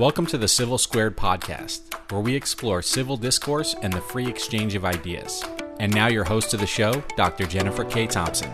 Welcome 0.00 0.24
to 0.28 0.38
the 0.38 0.48
Civil 0.48 0.78
Squared 0.78 1.14
podcast, 1.14 1.92
where 2.10 2.22
we 2.22 2.34
explore 2.34 2.80
civil 2.80 3.18
discourse 3.18 3.74
and 3.82 3.92
the 3.92 4.00
free 4.00 4.26
exchange 4.26 4.74
of 4.74 4.86
ideas. 4.86 5.44
And 5.78 5.94
now, 5.94 6.06
your 6.06 6.24
host 6.24 6.54
of 6.54 6.60
the 6.60 6.66
show, 6.66 7.04
Dr. 7.18 7.44
Jennifer 7.44 7.84
K. 7.84 8.06
Thompson. 8.06 8.50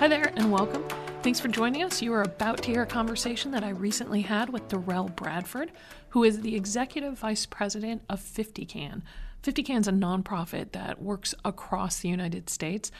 Hi 0.00 0.08
there, 0.08 0.32
and 0.34 0.50
welcome. 0.50 0.82
Thanks 1.22 1.38
for 1.38 1.46
joining 1.46 1.84
us. 1.84 2.02
You 2.02 2.12
are 2.14 2.22
about 2.22 2.64
to 2.64 2.72
hear 2.72 2.82
a 2.82 2.86
conversation 2.86 3.52
that 3.52 3.62
I 3.62 3.68
recently 3.68 4.22
had 4.22 4.50
with 4.50 4.66
Derrell 4.66 5.14
Bradford, 5.14 5.70
who 6.08 6.24
is 6.24 6.40
the 6.40 6.56
executive 6.56 7.16
vice 7.16 7.46
president 7.46 8.02
of 8.08 8.18
50CAN. 8.18 9.02
50CAN 9.44 9.78
is 9.82 9.86
a 9.86 9.92
nonprofit 9.92 10.72
that 10.72 11.00
works 11.00 11.32
across 11.44 12.00
the 12.00 12.08
United 12.08 12.50
States 12.50 12.90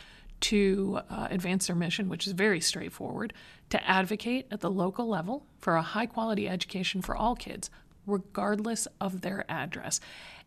to 0.42 1.00
uh, 1.10 1.26
advance 1.32 1.66
their 1.66 1.74
mission, 1.74 2.08
which 2.08 2.28
is 2.28 2.32
very 2.32 2.60
straightforward 2.60 3.32
to 3.70 3.90
advocate 3.90 4.46
at 4.52 4.60
the 4.60 4.70
local 4.70 5.08
level 5.08 5.46
for 5.58 5.74
a 5.74 5.82
high 5.82 6.06
quality 6.06 6.48
education 6.48 7.02
for 7.02 7.16
all 7.16 7.34
kids, 7.34 7.70
regardless 8.08 8.88
of 9.00 9.20
their 9.20 9.44
address. 9.48 10.00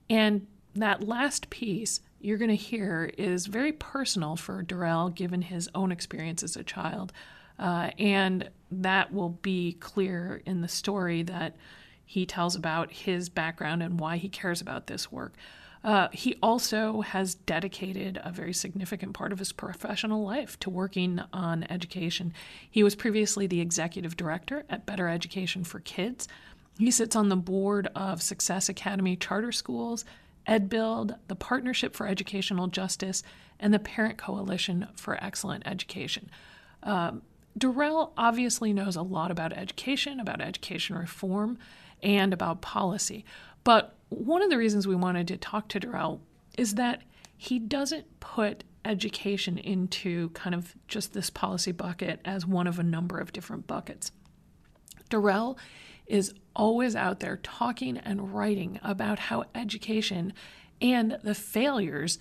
And 0.10 0.48
that 0.76 1.08
last 1.08 1.50
piece 1.50 2.02
you're 2.20 2.38
going 2.38 2.50
to 2.50 2.56
hear 2.56 3.12
is 3.18 3.48
very 3.48 3.72
personal 3.72 4.36
for 4.36 4.64
Derrell, 4.64 5.14
given 5.14 5.42
his 5.42 5.70
own 5.74 5.92
experience 5.92 6.44
as 6.44 6.56
a 6.56 6.64
child. 6.64 7.12
Uh, 7.58 7.92
and 7.98 8.50
that 8.72 9.14
will 9.14 9.30
be 9.42 9.74
clear 9.74 10.42
in 10.46 10.62
the 10.62 10.68
story 10.68 11.24
that 11.24 11.56
he 12.06 12.26
tells 12.26 12.56
about 12.56 12.92
his 12.92 13.30
background 13.30 13.82
and 13.82 14.00
why 14.00 14.18
he 14.18 14.30
cares 14.30 14.62
about 14.62 14.88
this 14.88 15.12
work. 15.12 15.34
Uh, 15.84 16.10
he 16.12 16.36
also 16.44 17.02
has 17.02 17.34
dedicated 17.34 18.20
a 18.24 18.32
very 18.32 18.54
significant 18.54 19.14
part 19.14 19.32
of 19.32 19.40
his 19.40 19.52
professional 19.52 20.24
life 20.24 20.60
to 20.60 20.70
working 20.70 21.20
on 21.34 21.66
education. 21.72 22.34
He 22.70 22.84
was 22.84 22.96
previously 22.96 23.48
the 23.48 23.62
executive 23.62 24.16
director 24.16 24.64
at 24.70 24.86
Better 24.86 25.08
Education 25.08 25.64
for 25.64 25.80
Kids. 25.80 26.28
He 26.82 26.90
sits 26.90 27.16
on 27.16 27.30
the 27.30 27.36
board 27.36 27.90
of 27.94 28.24
Success 28.24 28.68
Academy 28.68 29.16
Charter 29.16 29.52
Schools, 29.52 30.04
EdBuild, 30.48 31.16
the 31.28 31.36
Partnership 31.36 31.96
for 31.96 32.08
Educational 32.08 32.66
Justice, 32.66 33.22
and 33.60 33.72
the 33.72 33.78
Parent 33.78 34.18
Coalition 34.18 34.88
for 34.96 35.24
Excellent 35.24 35.68
Education. 35.68 36.32
Um, 36.82 37.22
Derrell 37.56 38.14
obviously 38.18 38.74
knows 38.74 38.96
a 38.96 39.04
lot 39.04 39.30
about 39.30 39.54
education, 39.54 40.20
about 40.20 40.42
education 40.42 40.98
reform, 40.98 41.60
and 42.02 42.34
about 42.34 42.64
policy. 42.64 43.26
But 43.64 43.94
one 44.10 44.42
of 44.42 44.50
the 44.50 44.58
reasons 44.58 44.88
we 44.88 44.96
wanted 44.96 45.28
to 45.28 45.38
talk 45.38 45.68
to 45.68 45.80
Derrell 45.80 46.22
is 46.58 46.74
that 46.74 47.04
he 47.38 47.60
doesn't 47.60 48.08
put 48.20 48.64
education 48.84 49.60
into 49.60 50.30
kind 50.30 50.56
of 50.56 50.74
just 50.88 51.14
this 51.14 51.30
policy 51.30 51.74
bucket 51.74 52.22
as 52.26 52.48
one 52.48 52.66
of 52.66 52.80
a 52.80 52.84
number 52.84 53.20
of 53.20 53.32
different 53.32 53.68
buckets. 53.68 54.12
Derrell 55.12 55.58
is 56.08 56.34
always 56.56 56.96
out 56.96 57.20
there 57.20 57.38
talking 57.38 57.98
and 57.98 58.34
writing 58.34 58.80
about 58.84 59.20
how 59.20 59.46
education 59.54 60.34
and 60.82 61.18
the 61.24 61.36
failures 61.36 62.18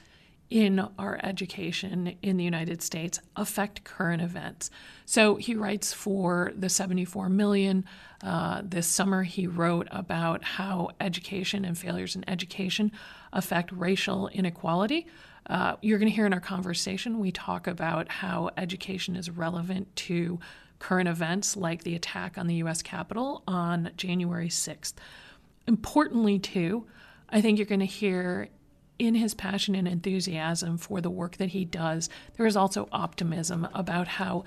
in 0.51 0.85
our 0.99 1.19
education 1.23 2.17
in 2.23 2.37
the 2.37 2.45
United 2.45 2.83
States 2.83 3.21
affect 3.37 3.85
current 3.85 4.21
events. 4.21 4.69
So 5.07 5.37
he 5.37 5.55
writes 5.55 5.93
for 5.93 6.53
the 6.57 6.69
74 6.69 7.29
million. 7.29 7.85
Uh, 8.23 8.63
this 8.65 8.89
summer, 8.89 9.23
he 9.23 9.47
wrote 9.47 9.87
about 9.93 10.43
how 10.43 10.91
education 11.01 11.65
and 11.65 11.79
failures 11.79 12.17
in 12.17 12.29
education 12.29 12.91
affect 13.33 13.71
racial 13.71 14.27
inequality. 14.29 15.07
Uh, 15.47 15.77
you're 15.83 15.99
going 15.99 16.11
to 16.11 16.15
hear 16.15 16.27
in 16.27 16.35
our 16.35 16.41
conversation, 16.41 17.21
we 17.21 17.31
talk 17.31 17.67
about 17.67 18.09
how 18.09 18.51
education 18.57 19.17
is 19.17 19.31
relevant 19.31 19.95
to 19.97 20.39
current 20.81 21.09
events 21.09 21.57
like 21.57 21.85
the 21.85 21.95
attack 21.95 22.37
on 22.37 22.49
the 22.49 22.57
U.S. 22.57 22.83
Capitol 22.83 23.45
on 23.47 23.93
January 23.97 24.49
6th. 24.49 24.95
Importantly, 25.69 26.41
too, 26.41 26.87
I 27.29 27.41
think 27.41 27.59
you're 27.59 27.67
going 27.67 27.81
to 27.81 27.87
hear 27.87 28.49
in 28.99 29.15
his 29.15 29.33
passion 29.35 29.75
and 29.75 29.89
enthusiasm 29.89 30.77
for 30.77 31.01
the 31.01 31.09
work 31.09 31.39
that 31.39 31.51
he 31.51 31.65
does, 31.65 32.11
there 32.37 32.47
is 32.47 32.57
also 32.57 32.89
optimism 32.93 33.67
about 33.73 34.07
how 34.07 34.45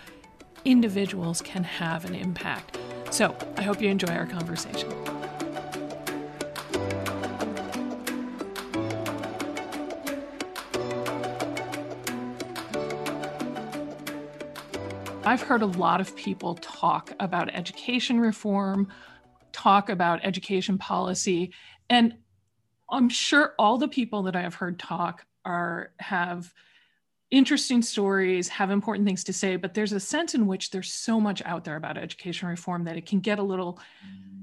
individuals 0.63 1.41
can 1.41 1.63
have 1.63 2.05
an 2.05 2.13
impact. 2.13 2.77
So 3.09 3.35
I 3.57 3.63
hope 3.63 3.81
you 3.81 3.89
enjoy 3.89 4.13
our 4.13 4.27
conversation. 4.27 4.91
I've 15.25 15.41
heard 15.41 15.61
a 15.61 15.67
lot 15.67 16.01
of 16.01 16.15
people 16.17 16.55
talk 16.55 17.13
about 17.17 17.49
education 17.53 18.19
reform, 18.19 18.89
talk 19.53 19.87
about 19.87 20.19
education 20.23 20.77
policy, 20.77 21.53
and 21.89 22.15
I'm 22.89 23.07
sure 23.07 23.53
all 23.57 23.77
the 23.77 23.87
people 23.87 24.23
that 24.23 24.35
I 24.35 24.41
have 24.41 24.55
heard 24.55 24.77
talk 24.77 25.25
are 25.45 25.93
have 25.99 26.53
interesting 27.31 27.81
stories, 27.81 28.49
have 28.49 28.69
important 28.69 29.07
things 29.07 29.23
to 29.23 29.33
say, 29.33 29.55
but 29.55 29.73
there's 29.73 29.93
a 29.93 29.99
sense 29.99 30.35
in 30.35 30.45
which 30.45 30.71
there's 30.71 30.91
so 30.91 31.21
much 31.21 31.41
out 31.45 31.63
there 31.63 31.77
about 31.77 31.97
education 31.97 32.49
reform 32.49 32.83
that 32.83 32.97
it 32.97 33.05
can 33.05 33.21
get 33.21 33.39
a 33.39 33.43
little 33.43 33.79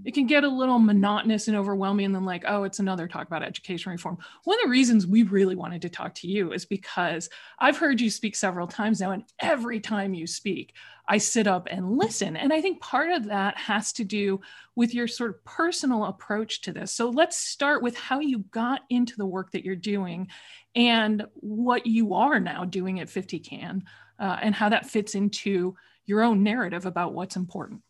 it 0.04 0.14
can 0.14 0.26
get 0.26 0.44
a 0.44 0.48
little 0.48 0.78
monotonous 0.78 1.48
and 1.48 1.56
overwhelming 1.56 2.06
and 2.06 2.14
then 2.14 2.24
like 2.24 2.44
oh 2.46 2.64
it's 2.64 2.78
another 2.78 3.06
talk 3.06 3.26
about 3.26 3.42
education 3.42 3.92
reform 3.92 4.18
one 4.44 4.58
of 4.58 4.64
the 4.64 4.70
reasons 4.70 5.06
we 5.06 5.22
really 5.24 5.56
wanted 5.56 5.82
to 5.82 5.88
talk 5.88 6.14
to 6.14 6.28
you 6.28 6.52
is 6.52 6.64
because 6.64 7.28
i've 7.58 7.78
heard 7.78 8.00
you 8.00 8.10
speak 8.10 8.36
several 8.36 8.66
times 8.66 9.00
now 9.00 9.10
and 9.10 9.24
every 9.40 9.80
time 9.80 10.14
you 10.14 10.26
speak 10.26 10.74
I 11.10 11.18
sit 11.18 11.48
up 11.48 11.66
and 11.68 11.98
listen. 11.98 12.36
And 12.36 12.52
I 12.52 12.60
think 12.60 12.80
part 12.80 13.10
of 13.10 13.24
that 13.24 13.58
has 13.58 13.92
to 13.94 14.04
do 14.04 14.40
with 14.76 14.94
your 14.94 15.08
sort 15.08 15.30
of 15.30 15.44
personal 15.44 16.04
approach 16.04 16.60
to 16.62 16.72
this. 16.72 16.92
So 16.92 17.10
let's 17.10 17.36
start 17.36 17.82
with 17.82 17.96
how 17.96 18.20
you 18.20 18.44
got 18.52 18.82
into 18.90 19.16
the 19.16 19.26
work 19.26 19.50
that 19.50 19.64
you're 19.64 19.74
doing 19.74 20.28
and 20.76 21.26
what 21.34 21.84
you 21.84 22.14
are 22.14 22.38
now 22.38 22.64
doing 22.64 23.00
at 23.00 23.08
50CAN 23.08 23.82
uh, 24.20 24.36
and 24.40 24.54
how 24.54 24.68
that 24.68 24.86
fits 24.86 25.16
into 25.16 25.74
your 26.06 26.22
own 26.22 26.44
narrative 26.44 26.86
about 26.86 27.12
what's 27.12 27.34
important. 27.34 27.82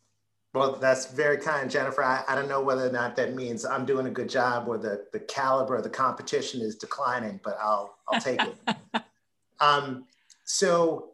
Well, 0.52 0.72
that's 0.72 1.12
very 1.12 1.38
kind, 1.38 1.70
Jennifer. 1.70 2.02
I, 2.02 2.24
I, 2.26 2.34
don't 2.34 2.48
know 2.48 2.60
whether 2.60 2.88
or 2.88 2.90
not 2.90 3.14
that 3.16 3.34
means 3.34 3.64
I'm 3.64 3.86
doing 3.86 4.06
a 4.08 4.10
good 4.10 4.28
job 4.28 4.66
or 4.66 4.78
the, 4.78 5.06
the 5.12 5.20
caliber 5.20 5.76
of 5.76 5.84
the 5.84 5.90
competition 5.90 6.60
is 6.60 6.74
declining, 6.74 7.38
but 7.44 7.56
I'll, 7.62 7.96
I'll 8.08 8.20
take 8.20 8.40
it. 8.42 8.56
um, 9.60 10.06
so 10.44 11.10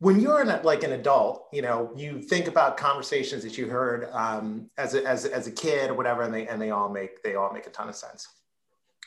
when 0.00 0.18
you're 0.18 0.40
an, 0.40 0.62
like 0.64 0.82
an 0.82 0.92
adult, 0.92 1.46
you 1.52 1.62
know, 1.62 1.92
you 1.94 2.20
think 2.20 2.48
about 2.48 2.76
conversations 2.76 3.44
that 3.44 3.56
you 3.56 3.68
heard 3.68 4.08
um, 4.12 4.68
as, 4.78 4.94
a, 4.94 5.06
as, 5.06 5.26
as 5.26 5.46
a 5.46 5.52
kid 5.52 5.90
or 5.90 5.94
whatever, 5.94 6.22
and 6.22 6.34
they, 6.34 6.48
and 6.48 6.60
they 6.60 6.70
all 6.70 6.88
make, 6.88 7.22
they 7.22 7.36
all 7.36 7.52
make 7.52 7.68
a 7.68 7.70
ton 7.70 7.88
of 7.88 7.94
sense. 7.94 8.26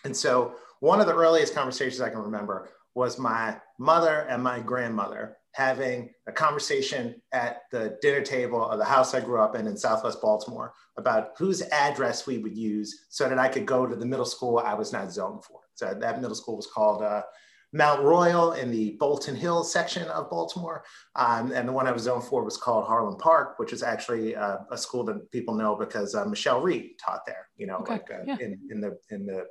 And 0.06 0.16
so 0.16 0.56
one 0.80 1.02
of 1.02 1.08
the 1.08 1.16
earliest 1.16 1.54
conversations 1.54 2.00
I 2.00 2.10
can 2.10 2.20
remember 2.20 2.70
was 2.96 3.20
my 3.20 3.58
mother 3.78 4.26
and 4.30 4.42
my 4.42 4.62
grandmother 4.62 5.36
having 5.54 6.10
a 6.28 6.32
conversation 6.32 7.22
at 7.32 7.64
the 7.72 7.98
dinner 8.02 8.22
table 8.22 8.64
of 8.64 8.78
the 8.78 8.86
house 8.86 9.14
I 9.14 9.20
grew 9.20 9.42
up 9.42 9.56
in 9.56 9.68
in 9.68 9.76
Southwest 9.76 10.22
Baltimore 10.22 10.74
about 10.98 11.32
whose 11.38 11.62
address 11.72 12.28
we 12.28 12.38
would 12.38 12.58
use 12.58 13.06
so 13.10 13.28
that 13.28 13.40
I 13.40 13.48
could 13.48 13.66
go 13.66 13.86
to 13.86 13.96
the 13.96 14.06
middle 14.06 14.26
school 14.26 14.60
I 14.60 14.74
was 14.74 14.94
not 14.94 15.12
zoned 15.12 15.44
for. 15.44 15.62
So 15.74 15.94
that 16.00 16.22
middle 16.22 16.36
school 16.36 16.58
was 16.58 16.68
called 16.68 17.02
uh, 17.02 17.24
Mount 17.72 18.04
Royal 18.04 18.54
in 18.54 18.72
the 18.72 18.98
Bolton 19.00 19.36
Hill 19.36 19.64
section 19.64 20.08
of 20.08 20.30
Baltimore. 20.30 20.84
Um, 21.16 21.52
and 21.52 21.68
the 21.68 21.74
one 21.74 21.88
I 21.88 21.92
was 21.92 22.04
zoned 22.04 22.24
for 22.24 22.44
was 22.44 22.58
called 22.58 22.86
Harlem 22.86 23.18
Park, 23.18 23.58
which 23.58 23.74
is 23.74 23.84
actually 23.84 24.36
uh, 24.36 24.58
a 24.72 24.78
school 24.78 25.04
that 25.06 25.32
people 25.32 25.54
know 25.54 25.76
because 25.76 26.16
uh, 26.16 26.26
Michelle 26.26 26.62
Rhee 26.62 26.96
taught 27.04 27.26
there, 27.26 27.48
you 27.58 27.68
know, 27.68 27.78
okay. 27.78 27.94
like 27.94 28.10
uh, 28.12 28.24
yeah. 28.26 28.38
in, 28.40 28.60
in, 28.70 28.82
the, 28.82 28.98
in 29.12 29.26
the, 29.26 29.46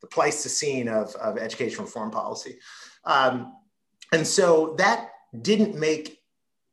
the 0.00 0.06
Pleistocene 0.06 0.88
of, 0.88 1.14
of 1.16 1.38
education 1.38 1.84
reform 1.84 2.10
policy. 2.10 2.58
Um, 3.04 3.52
and 4.12 4.26
so 4.26 4.74
that 4.78 5.10
didn't 5.42 5.74
make 5.74 6.20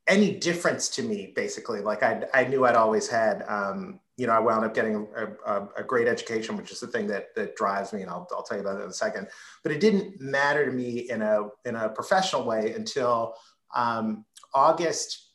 any 0.07 0.33
difference 0.33 0.89
to 0.89 1.03
me, 1.03 1.31
basically. 1.35 1.81
Like 1.81 2.03
I, 2.03 2.23
I 2.33 2.43
knew 2.45 2.65
I'd 2.65 2.75
always 2.75 3.07
had 3.07 3.43
um, 3.47 3.99
you 4.17 4.27
know, 4.27 4.33
I 4.33 4.39
wound 4.39 4.63
up 4.63 4.75
getting 4.75 5.07
a, 5.15 5.51
a, 5.51 5.67
a, 5.77 5.83
great 5.83 6.07
education, 6.07 6.55
which 6.55 6.71
is 6.71 6.79
the 6.79 6.87
thing 6.87 7.07
that 7.07 7.33
that 7.35 7.55
drives 7.55 7.93
me, 7.93 8.01
and 8.01 8.11
I'll, 8.11 8.27
I'll 8.31 8.43
tell 8.43 8.57
you 8.57 8.61
about 8.61 8.77
that 8.77 8.83
in 8.83 8.89
a 8.89 8.93
second. 8.93 9.27
But 9.63 9.71
it 9.71 9.79
didn't 9.79 10.21
matter 10.21 10.65
to 10.65 10.71
me 10.71 11.09
in 11.09 11.21
a 11.21 11.47
in 11.65 11.75
a 11.75 11.89
professional 11.89 12.43
way 12.43 12.73
until 12.73 13.33
um, 13.73 14.25
August 14.53 15.31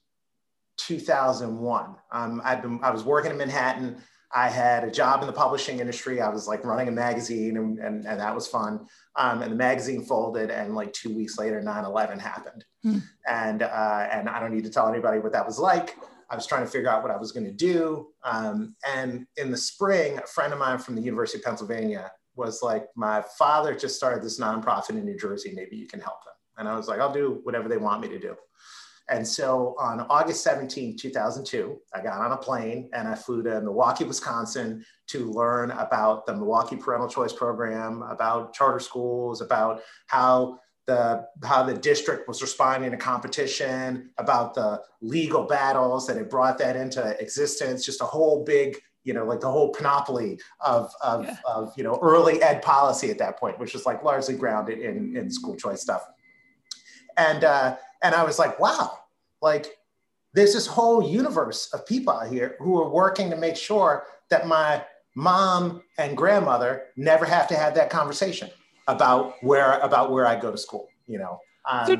2001. 0.78 1.96
Um, 2.12 2.40
I've 2.44 2.62
been 2.62 2.78
I 2.82 2.90
was 2.90 3.02
working 3.02 3.32
in 3.32 3.38
Manhattan. 3.38 4.00
I 4.34 4.48
had 4.48 4.84
a 4.84 4.90
job 4.90 5.22
in 5.22 5.26
the 5.26 5.32
publishing 5.32 5.80
industry. 5.80 6.20
I 6.20 6.28
was 6.28 6.46
like 6.46 6.64
running 6.64 6.88
a 6.88 6.92
magazine, 6.92 7.56
and 7.56 7.78
and, 7.78 8.06
and 8.06 8.20
that 8.20 8.34
was 8.34 8.46
fun. 8.46 8.86
Um, 9.16 9.42
and 9.42 9.50
the 9.50 9.56
magazine 9.56 10.04
folded, 10.04 10.50
and 10.50 10.74
like 10.74 10.92
two 10.92 11.14
weeks 11.14 11.38
later, 11.38 11.62
9/11 11.62 12.18
happened. 12.18 12.64
Hmm. 12.82 12.98
And 13.26 13.62
uh, 13.62 14.08
and 14.10 14.28
I 14.28 14.40
don't 14.40 14.54
need 14.54 14.64
to 14.64 14.70
tell 14.70 14.88
anybody 14.88 15.18
what 15.18 15.32
that 15.32 15.46
was 15.46 15.58
like. 15.58 15.96
I 16.30 16.36
was 16.36 16.46
trying 16.46 16.64
to 16.64 16.70
figure 16.70 16.90
out 16.90 17.02
what 17.02 17.10
I 17.10 17.16
was 17.16 17.32
going 17.32 17.46
to 17.46 17.52
do. 17.52 18.08
Um, 18.22 18.76
and 18.86 19.26
in 19.36 19.50
the 19.50 19.56
spring, 19.56 20.18
a 20.18 20.26
friend 20.26 20.52
of 20.52 20.58
mine 20.58 20.78
from 20.78 20.94
the 20.94 21.00
University 21.00 21.38
of 21.38 21.44
Pennsylvania 21.44 22.10
was 22.36 22.62
like, 22.62 22.86
My 22.96 23.24
father 23.38 23.74
just 23.74 23.96
started 23.96 24.22
this 24.22 24.38
nonprofit 24.38 24.90
in 24.90 25.04
New 25.04 25.16
Jersey. 25.16 25.52
Maybe 25.54 25.76
you 25.76 25.86
can 25.86 26.00
help 26.00 26.24
them. 26.24 26.34
And 26.58 26.68
I 26.68 26.76
was 26.76 26.88
like, 26.88 27.00
I'll 27.00 27.12
do 27.12 27.40
whatever 27.44 27.68
they 27.68 27.76
want 27.76 28.02
me 28.02 28.08
to 28.08 28.18
do. 28.18 28.36
And 29.10 29.26
so 29.26 29.74
on 29.78 30.00
August 30.10 30.44
17, 30.44 30.96
2002, 30.96 31.78
I 31.94 32.02
got 32.02 32.20
on 32.20 32.32
a 32.32 32.36
plane 32.36 32.90
and 32.92 33.08
I 33.08 33.14
flew 33.14 33.42
to 33.42 33.60
Milwaukee, 33.62 34.04
Wisconsin 34.04 34.84
to 35.08 35.30
learn 35.30 35.70
about 35.70 36.26
the 36.26 36.34
Milwaukee 36.34 36.76
Parental 36.76 37.08
Choice 37.08 37.32
Program, 37.32 38.02
about 38.02 38.52
charter 38.52 38.80
schools, 38.80 39.40
about 39.40 39.80
how 40.08 40.60
the 40.86 41.26
how 41.44 41.62
the 41.62 41.74
district 41.74 42.28
was 42.28 42.42
responding 42.42 42.90
to 42.90 42.96
competition, 42.96 44.10
about 44.18 44.54
the 44.54 44.82
legal 45.00 45.44
battles 45.44 46.06
that 46.06 46.16
had 46.16 46.28
brought 46.28 46.58
that 46.58 46.76
into 46.76 47.16
existence, 47.20 47.84
just 47.84 48.00
a 48.00 48.04
whole 48.04 48.44
big, 48.44 48.76
you 49.04 49.14
know, 49.14 49.24
like 49.24 49.40
the 49.40 49.50
whole 49.50 49.72
panoply 49.72 50.40
of, 50.60 50.90
of, 51.02 51.24
yeah. 51.24 51.36
of 51.46 51.72
you 51.76 51.84
know, 51.84 51.98
early 52.02 52.42
ed 52.42 52.62
policy 52.62 53.10
at 53.10 53.18
that 53.18 53.38
point, 53.38 53.58
which 53.58 53.74
was 53.74 53.86
like 53.86 54.02
largely 54.02 54.34
grounded 54.34 54.80
in, 54.80 55.16
in 55.16 55.30
school 55.30 55.56
choice 55.56 55.82
stuff. 55.82 56.06
And 57.18 57.44
uh, 57.44 57.76
and 58.02 58.14
I 58.14 58.24
was 58.24 58.38
like, 58.38 58.58
wow, 58.58 58.98
like 59.40 59.78
there's 60.34 60.54
this 60.54 60.66
whole 60.66 61.02
universe 61.02 61.72
of 61.72 61.86
people 61.86 62.12
out 62.12 62.30
here 62.30 62.56
who 62.60 62.80
are 62.80 62.88
working 62.88 63.30
to 63.30 63.36
make 63.36 63.56
sure 63.56 64.04
that 64.30 64.46
my 64.46 64.84
mom 65.14 65.82
and 65.98 66.16
grandmother 66.16 66.84
never 66.96 67.24
have 67.24 67.48
to 67.48 67.56
have 67.56 67.74
that 67.74 67.90
conversation 67.90 68.50
about 68.86 69.34
where 69.42 69.78
about 69.80 70.12
where 70.12 70.26
I 70.26 70.38
go 70.38 70.50
to 70.50 70.58
school. 70.58 70.88
You 71.06 71.18
know. 71.18 71.40
Um, 71.68 71.86
so 71.86 71.96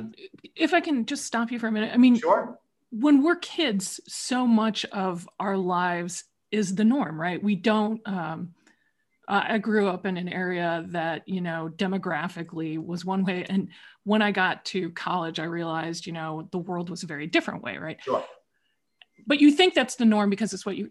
if 0.57 0.73
I 0.73 0.81
can 0.81 1.05
just 1.05 1.27
stop 1.27 1.51
you 1.51 1.59
for 1.59 1.67
a 1.67 1.73
minute, 1.73 1.93
I 1.93 1.97
mean, 1.97 2.17
sure. 2.17 2.59
When 2.91 3.23
we're 3.23 3.37
kids, 3.37 4.01
so 4.09 4.47
much 4.47 4.87
of 4.87 5.29
our 5.39 5.59
lives 5.59 6.25
is 6.51 6.75
the 6.75 6.85
norm, 6.85 7.21
right? 7.21 7.43
We 7.43 7.55
don't. 7.55 8.01
Um, 8.07 8.55
uh, 9.29 9.45
I 9.47 9.59
grew 9.59 9.89
up 9.89 10.07
in 10.07 10.17
an 10.17 10.29
area 10.29 10.85
that, 10.89 11.29
you 11.29 11.43
know, 11.43 11.71
demographically 11.77 12.79
was 12.79 13.05
one 13.05 13.25
way. 13.25 13.45
And 13.49 13.69
when 14.05 14.23
I 14.23 14.33
got 14.33 14.65
to 14.67 14.91
college, 14.91 15.39
I 15.39 15.45
realized, 15.45 16.07
you 16.07 16.13
know, 16.13 16.49
the 16.51 16.59
world 16.59 16.89
was 16.89 17.03
a 17.03 17.07
very 17.07 17.27
different 17.27 17.63
way, 17.63 17.77
right? 17.77 17.99
Sure. 18.03 18.25
But 19.27 19.41
you 19.41 19.53
think 19.53 19.75
that's 19.75 19.97
the 19.97 20.07
norm 20.07 20.31
because 20.31 20.55
it's 20.55 20.65
what 20.65 20.79
you 20.79 20.89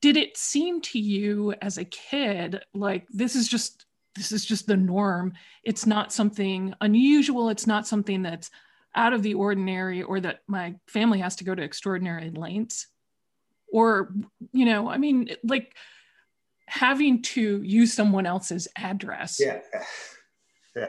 did 0.00 0.16
it 0.16 0.36
seem 0.36 0.80
to 0.80 1.00
you 1.00 1.52
as 1.60 1.76
a 1.76 1.84
kid 1.84 2.62
like 2.72 3.08
this 3.10 3.34
is 3.34 3.48
just 3.48 3.84
this 4.14 4.30
is 4.30 4.44
just 4.44 4.66
the 4.66 4.76
norm. 4.76 5.32
It's 5.64 5.86
not 5.86 6.12
something 6.12 6.74
unusual. 6.80 7.48
It's 7.48 7.66
not 7.66 7.86
something 7.86 8.22
that's 8.22 8.50
out 8.94 9.12
of 9.12 9.22
the 9.22 9.34
ordinary 9.34 10.02
or 10.02 10.20
that 10.20 10.40
my 10.46 10.74
family 10.86 11.20
has 11.20 11.36
to 11.36 11.44
go 11.44 11.54
to 11.54 11.62
extraordinary 11.62 12.30
lengths. 12.30 12.88
Or, 13.72 14.12
you 14.52 14.64
know, 14.64 14.88
I 14.88 14.98
mean, 14.98 15.30
like 15.44 15.76
having 16.70 17.20
to 17.20 17.62
use 17.62 17.92
someone 17.92 18.26
else's 18.26 18.68
address. 18.76 19.38
Yeah. 19.40 19.60
Yeah. 20.76 20.86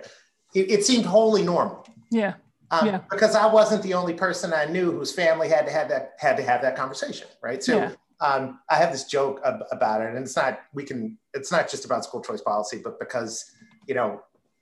It, 0.53 0.69
it 0.69 0.85
seemed 0.85 1.05
wholly 1.05 1.41
normal. 1.41 1.87
Yeah. 2.11 2.35
Um, 2.69 2.85
yeah. 2.85 3.01
Because 3.09 3.35
I 3.35 3.47
wasn't 3.47 3.81
the 3.81 3.95
only 3.95 4.13
person 4.13 4.53
I 4.53 4.65
knew 4.65 4.91
whose 4.91 5.11
family 5.11 5.49
had 5.49 5.65
to 5.65 5.71
have 5.71 5.89
that 5.89 6.13
had 6.19 6.37
to 6.37 6.43
have 6.43 6.61
that 6.61 6.75
conversation, 6.75 7.27
right? 7.41 7.63
So 7.63 7.77
yeah. 7.77 7.91
um, 8.21 8.59
I 8.69 8.75
have 8.75 8.91
this 8.91 9.05
joke 9.05 9.41
ab- 9.43 9.63
about 9.71 10.01
it, 10.01 10.09
and 10.09 10.17
it's 10.19 10.35
not 10.35 10.59
we 10.73 10.83
can 10.83 11.17
it's 11.33 11.51
not 11.51 11.69
just 11.69 11.83
about 11.83 12.05
school 12.05 12.21
choice 12.21 12.41
policy, 12.41 12.79
but 12.81 12.99
because 12.99 13.43
you 13.87 13.95
know 13.95 14.21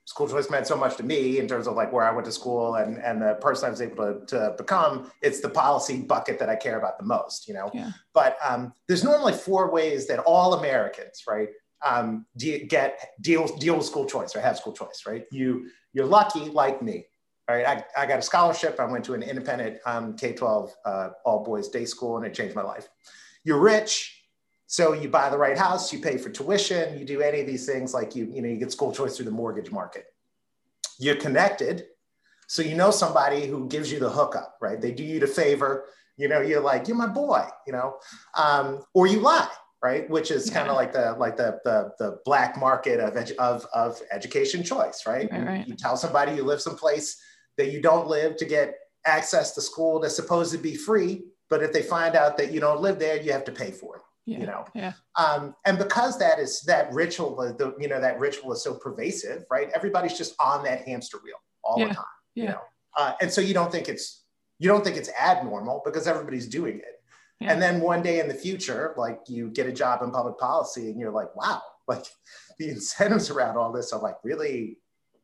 school 0.10 0.28
choice 0.28 0.50
meant 0.50 0.66
so 0.66 0.76
much 0.76 0.98
to 0.98 1.04
me 1.04 1.38
in 1.38 1.48
terms 1.48 1.68
of 1.68 1.76
like 1.76 1.94
where 1.94 2.04
I 2.04 2.12
went 2.12 2.26
to 2.26 2.32
school 2.32 2.78
and, 2.78 2.98
and 2.98 3.22
the 3.22 3.36
person 3.36 3.68
I 3.68 3.70
was 3.70 3.80
able 3.80 3.98
to, 3.98 4.26
to 4.26 4.56
become, 4.58 5.12
it's 5.22 5.40
the 5.40 5.50
policy 5.50 6.02
bucket 6.02 6.40
that 6.40 6.50
I 6.50 6.56
care 6.56 6.80
about 6.80 6.98
the 6.98 7.06
most, 7.06 7.48
you 7.48 7.54
know? 7.54 7.70
Yeah. 7.76 7.92
But 8.12 8.36
um, 8.44 8.74
there's 8.88 9.04
normally 9.04 9.34
four 9.34 9.70
ways 9.70 10.08
that 10.08 10.18
all 10.18 10.56
Americans, 10.56 11.26
right, 11.28 11.50
um, 11.86 12.26
de- 12.38 12.66
get 12.66 13.12
deal, 13.22 13.56
deal 13.58 13.78
with 13.78 13.86
school 13.86 14.08
choice 14.08 14.36
or 14.36 14.42
have 14.42 14.58
school 14.58 14.74
choice, 14.74 15.04
right? 15.06 15.26
You, 15.32 15.70
you're 15.94 16.08
lucky 16.08 16.46
like 16.50 16.82
me, 16.82 17.06
right? 17.48 17.68
I, 17.68 17.86
I 17.96 18.08
got 18.08 18.18
a 18.18 18.24
scholarship. 18.24 18.80
I 18.80 18.86
went 18.86 19.06
to 19.06 19.14
an 19.14 19.22
independent 19.22 19.78
um, 19.86 20.18
K-12 20.18 20.72
uh, 20.86 21.10
all 21.24 21.44
boys 21.44 21.68
day 21.68 21.86
school 21.86 22.18
and 22.18 22.26
it 22.26 22.34
changed 22.34 22.56
my 22.56 22.64
life. 22.64 22.90
You're 23.44 23.60
rich, 23.60 24.19
so 24.72 24.94
you 24.94 25.10
buy 25.10 25.32
the 25.32 25.38
right 25.38 25.58
house, 25.58 25.92
you 25.92 25.98
pay 25.98 26.20
for 26.20 26.30
tuition, 26.30 27.00
you 27.00 27.04
do 27.04 27.22
any 27.22 27.40
of 27.40 27.48
these 27.48 27.66
things 27.66 27.92
like 27.92 28.16
you, 28.16 28.26
you 28.32 28.40
know, 28.40 28.48
you 28.48 28.58
get 28.58 28.72
school 28.72 28.92
choice 28.92 29.16
through 29.16 29.26
the 29.26 29.32
mortgage 29.32 29.72
market. 29.72 30.06
You're 31.00 31.16
connected. 31.16 31.86
So 32.48 32.62
you 32.62 32.76
know 32.76 32.92
somebody 32.92 33.48
who 33.48 33.68
gives 33.68 33.92
you 33.92 33.98
the 33.98 34.12
hookup, 34.12 34.58
right? 34.62 34.80
They 34.80 34.92
do 34.92 35.04
you 35.04 35.20
the 35.20 35.26
favor, 35.26 35.86
you 36.18 36.28
know, 36.28 36.42
you're 36.42 36.62
like, 36.62 36.88
you're 36.88 36.96
my 36.96 37.08
boy, 37.08 37.48
you 37.66 37.74
know, 37.74 37.96
um, 38.38 38.84
or 38.94 39.08
you 39.08 39.22
lie, 39.22 39.50
right? 39.82 40.08
Which 40.08 40.30
is 40.30 40.52
kind 40.52 40.70
of 40.70 40.76
like 40.76 40.94
the 40.94 41.16
like 41.18 41.36
the, 41.36 41.60
the 41.64 41.92
the 41.98 42.20
black 42.24 42.56
market 42.56 43.00
of 43.00 43.16
edu- 43.16 43.38
of 43.38 43.66
of 43.74 44.00
education 44.12 44.62
choice, 44.62 45.02
right? 45.08 45.28
right, 45.32 45.48
right. 45.48 45.68
You, 45.68 45.74
you 45.74 45.78
tell 45.78 45.98
somebody 45.98 46.34
you 46.34 46.44
live 46.44 46.62
someplace 46.62 47.20
that 47.58 47.72
you 47.72 47.82
don't 47.82 48.08
live 48.08 48.38
to 48.38 48.46
get 48.46 48.76
access 49.08 49.56
to 49.56 49.62
school 49.62 50.00
that's 50.00 50.16
supposed 50.16 50.52
to 50.52 50.60
be 50.60 50.76
free, 50.76 51.24
but 51.50 51.64
if 51.64 51.74
they 51.74 51.82
find 51.82 52.16
out 52.16 52.38
that 52.38 52.52
you 52.52 52.60
don't 52.60 52.82
live 52.82 53.00
there, 53.00 53.20
you 53.20 53.32
have 53.32 53.46
to 53.46 53.52
pay 53.52 53.72
for 53.72 53.96
it 53.96 54.04
yeah, 54.30 54.40
you 54.40 54.46
know 54.46 54.66
yeah. 54.76 54.94
um, 55.18 55.56
and 55.66 55.78
because 55.78 56.20
that 56.20 56.38
is 56.40 56.62
that 56.62 56.92
ritual 56.94 57.36
the 57.36 57.74
you 57.80 57.88
know 57.88 58.00
that 58.00 58.20
ritual 58.20 58.52
is 58.54 58.64
so 58.64 58.76
pervasive 58.76 59.44
right 59.50 59.70
everybody's 59.74 60.18
just 60.18 60.36
on 60.40 60.64
that 60.64 60.88
hamster 60.88 61.18
wheel 61.24 61.36
all 61.64 61.80
yeah, 61.80 61.88
the 61.88 61.94
time 61.94 62.06
yeah. 62.36 62.44
you 62.44 62.50
know 62.50 62.62
uh, 62.98 63.14
and 63.22 63.32
so 63.32 63.42
you 63.42 63.54
don't 63.54 63.72
think 63.72 63.90
it's 63.90 64.24
you 64.60 64.68
don't 64.68 64.84
think 64.84 64.98
it's 64.98 65.10
abnormal 65.20 65.82
because 65.84 66.08
everybody's 66.08 66.48
doing 66.48 66.78
it 66.78 67.02
and 67.42 67.62
then 67.62 67.80
one 67.80 68.04
day 68.04 68.20
in 68.20 68.28
the 68.28 68.34
future 68.34 68.94
like 68.98 69.22
you 69.28 69.50
get 69.50 69.66
a 69.66 69.72
job 69.72 70.04
in 70.04 70.12
public 70.12 70.38
policy 70.38 70.92
and 70.92 71.00
you're 71.00 71.12
like 71.12 71.34
wow 71.36 71.62
like 71.88 72.06
the 72.60 72.70
incentives 72.70 73.30
around 73.30 73.58
all 73.58 73.72
this 73.72 73.94
are 73.94 74.02
like 74.02 74.16
really 74.24 74.78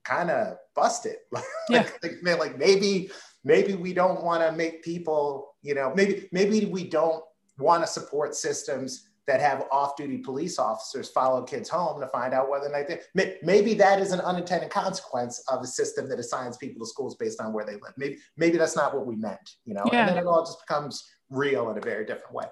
kind 0.03 0.29
of 0.31 0.57
busted 0.75 1.17
like, 1.31 1.43
yeah. 1.69 1.87
like, 2.01 2.17
like 2.23 2.57
maybe 2.57 3.09
maybe 3.43 3.75
we 3.75 3.93
don't 3.93 4.23
want 4.23 4.41
to 4.41 4.51
make 4.51 4.83
people 4.83 5.53
you 5.61 5.75
know 5.75 5.93
maybe 5.95 6.27
maybe 6.31 6.65
we 6.65 6.83
don't 6.83 7.23
want 7.57 7.83
to 7.83 7.87
support 7.87 8.35
systems 8.35 9.07
that 9.27 9.41
have 9.41 9.65
off-duty 9.71 10.19
police 10.19 10.59
officers 10.59 11.09
follow 11.09 11.41
kids 11.41 11.67
home 11.67 11.99
to 11.99 12.07
find 12.07 12.33
out 12.33 12.49
whether 12.49 12.67
or 12.67 12.69
not 12.69 12.87
they 12.87 13.37
maybe 13.41 13.73
that 13.73 13.99
is 13.99 14.11
an 14.11 14.19
unintended 14.21 14.69
consequence 14.69 15.43
of 15.47 15.61
a 15.61 15.67
system 15.67 16.07
that 16.09 16.19
assigns 16.19 16.57
people 16.57 16.79
to 16.79 16.89
schools 16.89 17.15
based 17.15 17.41
on 17.41 17.51
where 17.51 17.65
they 17.65 17.73
live. 17.73 17.93
Maybe 17.97 18.17
maybe 18.37 18.57
that's 18.57 18.75
not 18.75 18.93
what 18.93 19.05
we 19.05 19.15
meant 19.15 19.55
you 19.65 19.73
know? 19.73 19.83
Yeah. 19.91 20.01
and 20.01 20.09
then 20.09 20.17
it 20.17 20.27
all 20.27 20.45
just 20.45 20.59
becomes 20.65 21.09
real 21.29 21.69
in 21.71 21.77
a 21.77 21.81
very 21.81 22.05
different 22.05 22.33
way. 22.33 22.45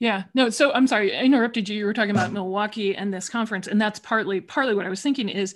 Yeah. 0.00 0.24
No 0.34 0.50
so 0.50 0.72
i'm 0.72 0.86
sorry 0.86 1.16
i 1.16 1.22
interrupted 1.22 1.68
you. 1.68 1.78
You 1.78 1.86
were 1.86 1.94
talking 1.94 2.10
about 2.10 2.32
milwaukee 2.32 2.94
and 2.94 3.12
this 3.12 3.28
conference 3.28 3.66
and 3.66 3.80
that's 3.80 3.98
partly 3.98 4.40
partly 4.40 4.74
what 4.74 4.86
i 4.86 4.90
was 4.90 5.02
thinking 5.02 5.28
is 5.28 5.54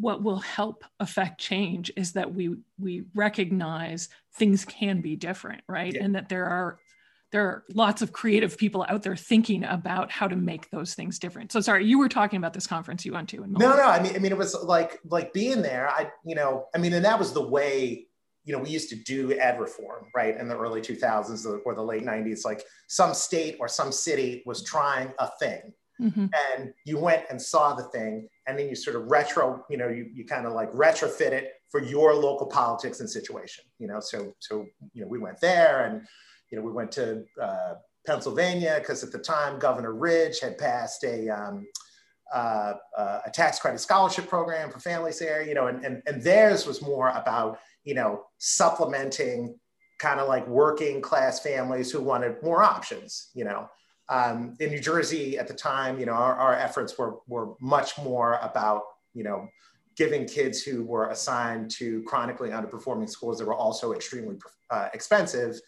what 0.00 0.22
will 0.22 0.38
help 0.40 0.84
affect 1.00 1.40
change 1.40 1.92
is 1.96 2.12
that 2.12 2.34
we 2.34 2.56
we 2.78 3.04
recognize 3.14 4.08
things 4.34 4.64
can 4.64 5.00
be 5.00 5.16
different 5.16 5.62
right? 5.68 5.92
Yeah. 5.94 6.04
and 6.04 6.14
that 6.14 6.28
there 6.28 6.46
are 6.46 6.78
there 7.34 7.42
are 7.42 7.64
lots 7.74 8.00
of 8.00 8.12
creative 8.12 8.56
people 8.56 8.86
out 8.88 9.02
there 9.02 9.16
thinking 9.16 9.64
about 9.64 10.08
how 10.08 10.28
to 10.28 10.36
make 10.36 10.70
those 10.70 10.94
things 10.94 11.18
different. 11.18 11.50
So 11.50 11.60
sorry, 11.60 11.84
you 11.84 11.98
were 11.98 12.08
talking 12.08 12.36
about 12.36 12.52
this 12.52 12.64
conference 12.64 13.04
you 13.04 13.12
went 13.12 13.28
to. 13.30 13.42
In 13.42 13.50
no, 13.54 13.76
no, 13.76 13.82
I 13.82 14.00
mean, 14.00 14.14
I 14.14 14.20
mean, 14.20 14.30
it 14.30 14.38
was 14.38 14.54
like 14.62 15.00
like 15.10 15.32
being 15.32 15.60
there. 15.60 15.88
I, 15.88 16.12
you 16.24 16.36
know, 16.36 16.66
I 16.76 16.78
mean, 16.78 16.92
and 16.92 17.04
that 17.04 17.18
was 17.18 17.32
the 17.32 17.42
way 17.42 18.06
you 18.44 18.52
know 18.52 18.62
we 18.62 18.70
used 18.70 18.88
to 18.90 18.94
do 18.94 19.32
ed 19.32 19.58
reform, 19.58 20.04
right, 20.14 20.36
in 20.36 20.46
the 20.46 20.56
early 20.56 20.80
2000s 20.80 21.60
or 21.66 21.74
the 21.74 21.82
late 21.82 22.04
90s. 22.04 22.44
Like 22.44 22.62
some 22.86 23.12
state 23.12 23.56
or 23.58 23.66
some 23.66 23.90
city 23.90 24.44
was 24.46 24.62
trying 24.62 25.12
a 25.18 25.28
thing, 25.40 25.72
mm-hmm. 26.00 26.26
and 26.52 26.72
you 26.86 27.00
went 27.00 27.24
and 27.30 27.42
saw 27.42 27.74
the 27.74 27.82
thing, 27.88 28.28
and 28.46 28.56
then 28.56 28.68
you 28.68 28.76
sort 28.76 28.94
of 28.94 29.10
retro, 29.10 29.64
you 29.68 29.76
know, 29.76 29.88
you 29.88 30.08
you 30.14 30.24
kind 30.24 30.46
of 30.46 30.52
like 30.52 30.70
retrofit 30.72 31.32
it 31.32 31.54
for 31.68 31.82
your 31.82 32.14
local 32.14 32.46
politics 32.46 33.00
and 33.00 33.10
situation. 33.10 33.64
You 33.80 33.88
know, 33.88 33.98
so 33.98 34.34
so 34.38 34.66
you 34.92 35.02
know 35.02 35.08
we 35.08 35.18
went 35.18 35.40
there 35.40 35.86
and 35.86 36.06
you 36.54 36.60
know, 36.60 36.66
we 36.66 36.72
went 36.72 36.92
to 36.92 37.24
uh, 37.42 37.74
Pennsylvania 38.06 38.76
because 38.78 39.02
at 39.02 39.10
the 39.10 39.18
time 39.18 39.58
Governor 39.58 39.92
Ridge 39.92 40.38
had 40.38 40.56
passed 40.56 41.02
a, 41.02 41.28
um, 41.28 41.66
uh, 42.32 42.74
uh, 42.96 43.20
a 43.26 43.30
tax 43.30 43.58
credit 43.58 43.80
scholarship 43.80 44.28
program 44.28 44.70
for 44.70 44.78
families 44.78 45.18
there, 45.18 45.42
you 45.42 45.54
know, 45.54 45.66
and, 45.66 45.84
and, 45.84 46.00
and 46.06 46.22
theirs 46.22 46.64
was 46.64 46.80
more 46.80 47.08
about, 47.08 47.58
you 47.82 47.94
know, 47.94 48.22
supplementing 48.38 49.58
kind 49.98 50.20
of 50.20 50.28
like 50.28 50.46
working 50.46 51.00
class 51.00 51.40
families 51.40 51.90
who 51.90 52.00
wanted 52.00 52.40
more 52.40 52.62
options, 52.62 53.30
you 53.34 53.44
know. 53.44 53.68
Um, 54.08 54.54
in 54.60 54.70
New 54.70 54.80
Jersey 54.80 55.38
at 55.38 55.48
the 55.48 55.54
time, 55.54 55.98
you 55.98 56.06
know, 56.06 56.12
our, 56.12 56.36
our 56.36 56.54
efforts 56.54 56.96
were, 56.96 57.16
were 57.26 57.54
much 57.60 57.98
more 57.98 58.38
about, 58.42 58.82
you 59.12 59.24
know, 59.24 59.48
giving 59.96 60.24
kids 60.26 60.62
who 60.62 60.84
were 60.84 61.08
assigned 61.08 61.70
to 61.72 62.02
chronically 62.04 62.50
underperforming 62.50 63.08
schools 63.08 63.38
that 63.38 63.46
were 63.46 63.54
also 63.54 63.92
extremely 63.92 64.36
uh, 64.70 64.88
expensive 64.92 65.58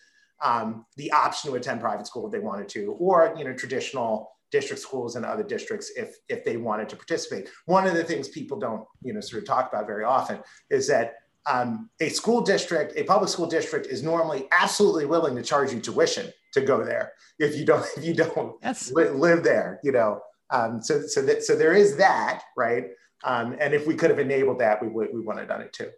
um, 0.42 0.86
the 0.96 1.10
option 1.12 1.50
to 1.50 1.56
attend 1.56 1.80
private 1.80 2.06
school 2.06 2.26
if 2.26 2.32
they 2.32 2.38
wanted 2.38 2.68
to, 2.70 2.96
or 2.98 3.34
you 3.36 3.44
know 3.44 3.54
traditional 3.54 4.30
district 4.52 4.80
schools 4.80 5.16
and 5.16 5.24
other 5.24 5.42
districts 5.42 5.90
if 5.96 6.16
if 6.28 6.44
they 6.44 6.56
wanted 6.56 6.88
to 6.88 6.96
participate. 6.96 7.48
One 7.66 7.86
of 7.86 7.94
the 7.94 8.04
things 8.04 8.28
people 8.28 8.58
don't 8.58 8.84
you 9.02 9.12
know 9.12 9.20
sort 9.20 9.42
of 9.42 9.48
talk 9.48 9.72
about 9.72 9.86
very 9.86 10.04
often 10.04 10.40
is 10.70 10.88
that 10.88 11.14
um, 11.48 11.90
a 12.00 12.08
school 12.08 12.40
district, 12.40 12.94
a 12.96 13.04
public 13.04 13.30
school 13.30 13.46
district, 13.46 13.86
is 13.86 14.02
normally 14.02 14.48
absolutely 14.58 15.06
willing 15.06 15.36
to 15.36 15.42
charge 15.42 15.72
you 15.72 15.80
tuition 15.80 16.32
to 16.52 16.60
go 16.60 16.84
there 16.84 17.12
if 17.38 17.56
you 17.56 17.64
don't 17.64 17.86
if 17.96 18.04
you 18.04 18.14
don't 18.14 18.56
yes. 18.62 18.90
li- 18.92 19.10
live 19.10 19.42
there. 19.42 19.80
You 19.82 19.92
know, 19.92 20.20
um, 20.50 20.82
so 20.82 21.02
so 21.02 21.22
that 21.22 21.42
so 21.42 21.56
there 21.56 21.72
is 21.72 21.96
that 21.96 22.42
right. 22.56 22.86
Um, 23.24 23.56
and 23.58 23.72
if 23.72 23.86
we 23.86 23.94
could 23.94 24.10
have 24.10 24.18
enabled 24.18 24.58
that, 24.60 24.82
we 24.82 24.88
would 24.88 25.08
we 25.12 25.20
would 25.20 25.38
have 25.38 25.48
done 25.48 25.62
it 25.62 25.72
too. 25.72 25.90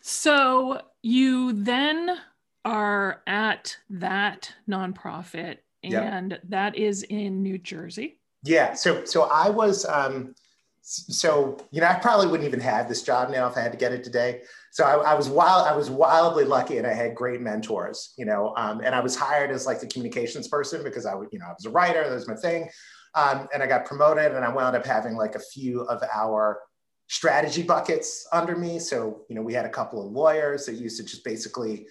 So 0.00 0.80
you 1.02 1.52
then 1.52 2.18
are 2.64 3.22
at 3.26 3.76
that 3.90 4.52
nonprofit, 4.68 5.58
and 5.82 6.32
yep. 6.32 6.40
that 6.48 6.76
is 6.76 7.02
in 7.04 7.42
New 7.42 7.58
Jersey. 7.58 8.18
Yeah. 8.44 8.74
So 8.74 9.04
so 9.04 9.24
I 9.24 9.50
was 9.50 9.84
um, 9.84 10.34
so 10.82 11.58
you 11.70 11.80
know 11.80 11.86
I 11.86 11.94
probably 11.94 12.26
wouldn't 12.26 12.46
even 12.46 12.60
have 12.60 12.88
this 12.88 13.02
job 13.02 13.30
now 13.30 13.48
if 13.48 13.56
I 13.56 13.60
had 13.60 13.72
to 13.72 13.78
get 13.78 13.92
it 13.92 14.02
today. 14.02 14.42
So 14.72 14.84
I, 14.84 15.12
I 15.12 15.14
was 15.14 15.28
wild. 15.28 15.66
I 15.66 15.76
was 15.76 15.90
wildly 15.90 16.44
lucky, 16.44 16.78
and 16.78 16.86
I 16.86 16.92
had 16.92 17.14
great 17.14 17.40
mentors. 17.40 18.14
You 18.16 18.24
know, 18.24 18.54
um, 18.56 18.80
and 18.84 18.94
I 18.94 19.00
was 19.00 19.16
hired 19.16 19.50
as 19.50 19.66
like 19.66 19.80
the 19.80 19.86
communications 19.86 20.48
person 20.48 20.82
because 20.82 21.06
I 21.06 21.14
would 21.14 21.28
you 21.32 21.38
know 21.38 21.46
I 21.46 21.52
was 21.52 21.66
a 21.66 21.70
writer. 21.70 22.02
That 22.02 22.14
was 22.14 22.28
my 22.28 22.36
thing. 22.36 22.68
Um, 23.14 23.46
and 23.52 23.62
I 23.62 23.66
got 23.66 23.84
promoted, 23.84 24.32
and 24.32 24.44
I 24.44 24.52
wound 24.52 24.74
up 24.74 24.86
having 24.86 25.16
like 25.16 25.34
a 25.34 25.40
few 25.40 25.82
of 25.82 26.02
our 26.12 26.60
strategy 27.08 27.62
buckets 27.62 28.26
under 28.32 28.56
me. 28.56 28.78
So 28.78 29.22
you 29.28 29.36
know 29.36 29.42
we 29.42 29.54
had 29.54 29.66
a 29.66 29.70
couple 29.70 30.04
of 30.04 30.12
lawyers 30.12 30.66
that 30.66 30.74
used 30.74 30.96
to 30.98 31.04
just 31.04 31.24
basically 31.24 31.86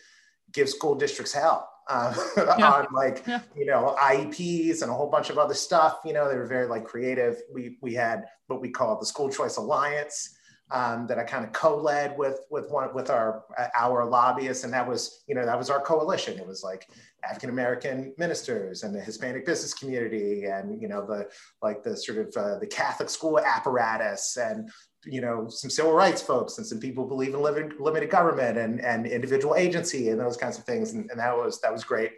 give 0.54 0.70
school 0.70 0.96
districts 0.96 1.34
hell 1.34 1.70
uh, 1.88 2.14
yeah. 2.38 2.72
on 2.72 2.88
like 2.94 3.24
yeah. 3.28 3.42
you 3.56 3.66
know 3.66 3.96
IEPs 4.00 4.82
and 4.82 4.92
a 4.92 4.94
whole 4.94 5.10
bunch 5.10 5.30
of 5.30 5.38
other 5.38 5.54
stuff. 5.54 6.00
You 6.06 6.14
know, 6.14 6.30
they 6.30 6.36
were 6.36 6.46
very 6.46 6.68
like 6.68 6.86
creative. 6.86 7.42
We 7.54 7.78
we 7.82 7.94
had 7.94 8.26
what 8.48 8.62
we 8.62 8.70
call 8.70 9.00
the 9.00 9.06
School 9.06 9.30
Choice 9.30 9.58
Alliance 9.58 10.36
um, 10.72 11.06
that 11.08 11.20
I 11.20 11.24
kind 11.24 11.44
of 11.44 11.52
co-led 11.52 12.18
with 12.18 12.40
with 12.50 12.70
one 12.70 12.94
with 12.94 13.10
our 13.10 13.44
our 13.78 14.06
lobbyists, 14.06 14.64
and 14.64 14.74
that 14.74 14.88
was 14.88 15.24
you 15.28 15.36
know 15.36 15.46
that 15.46 15.58
was 15.58 15.70
our 15.70 15.82
coalition. 15.82 16.40
It 16.40 16.48
was 16.48 16.64
like 16.64 16.88
African 17.24 17.50
American 17.50 18.14
ministers 18.18 18.84
and 18.84 18.96
the 18.96 19.02
Hispanic 19.02 19.46
business 19.46 19.74
community, 19.74 20.46
and 20.46 20.82
you 20.82 20.88
know 20.88 21.06
the 21.06 21.30
like 21.62 21.84
the 21.84 21.98
sort 21.98 22.20
of 22.20 22.38
uh, 22.38 22.60
the 22.60 22.68
Catholic 22.68 23.10
school 23.10 23.40
apparatus 23.40 24.38
and 24.38 24.70
you 25.06 25.22
know 25.22 25.48
some 25.50 25.70
civil 25.70 25.94
rights 25.94 26.22
folks 26.22 26.58
and 26.58 26.68
some 26.68 26.80
people 26.80 27.06
believe 27.06 27.34
in 27.34 27.42
living, 27.42 27.72
limited 27.80 28.10
government 28.10 28.58
and, 28.58 28.80
and 28.82 29.06
individual 29.06 29.56
agency 29.56 30.10
and 30.10 30.20
those 30.20 30.38
kinds 30.38 30.58
of 30.58 30.64
things. 30.64 30.94
And, 30.94 31.10
and 31.10 31.20
that 31.20 31.36
was 31.36 31.60
that 31.62 31.72
was 31.72 31.84
great. 31.84 32.12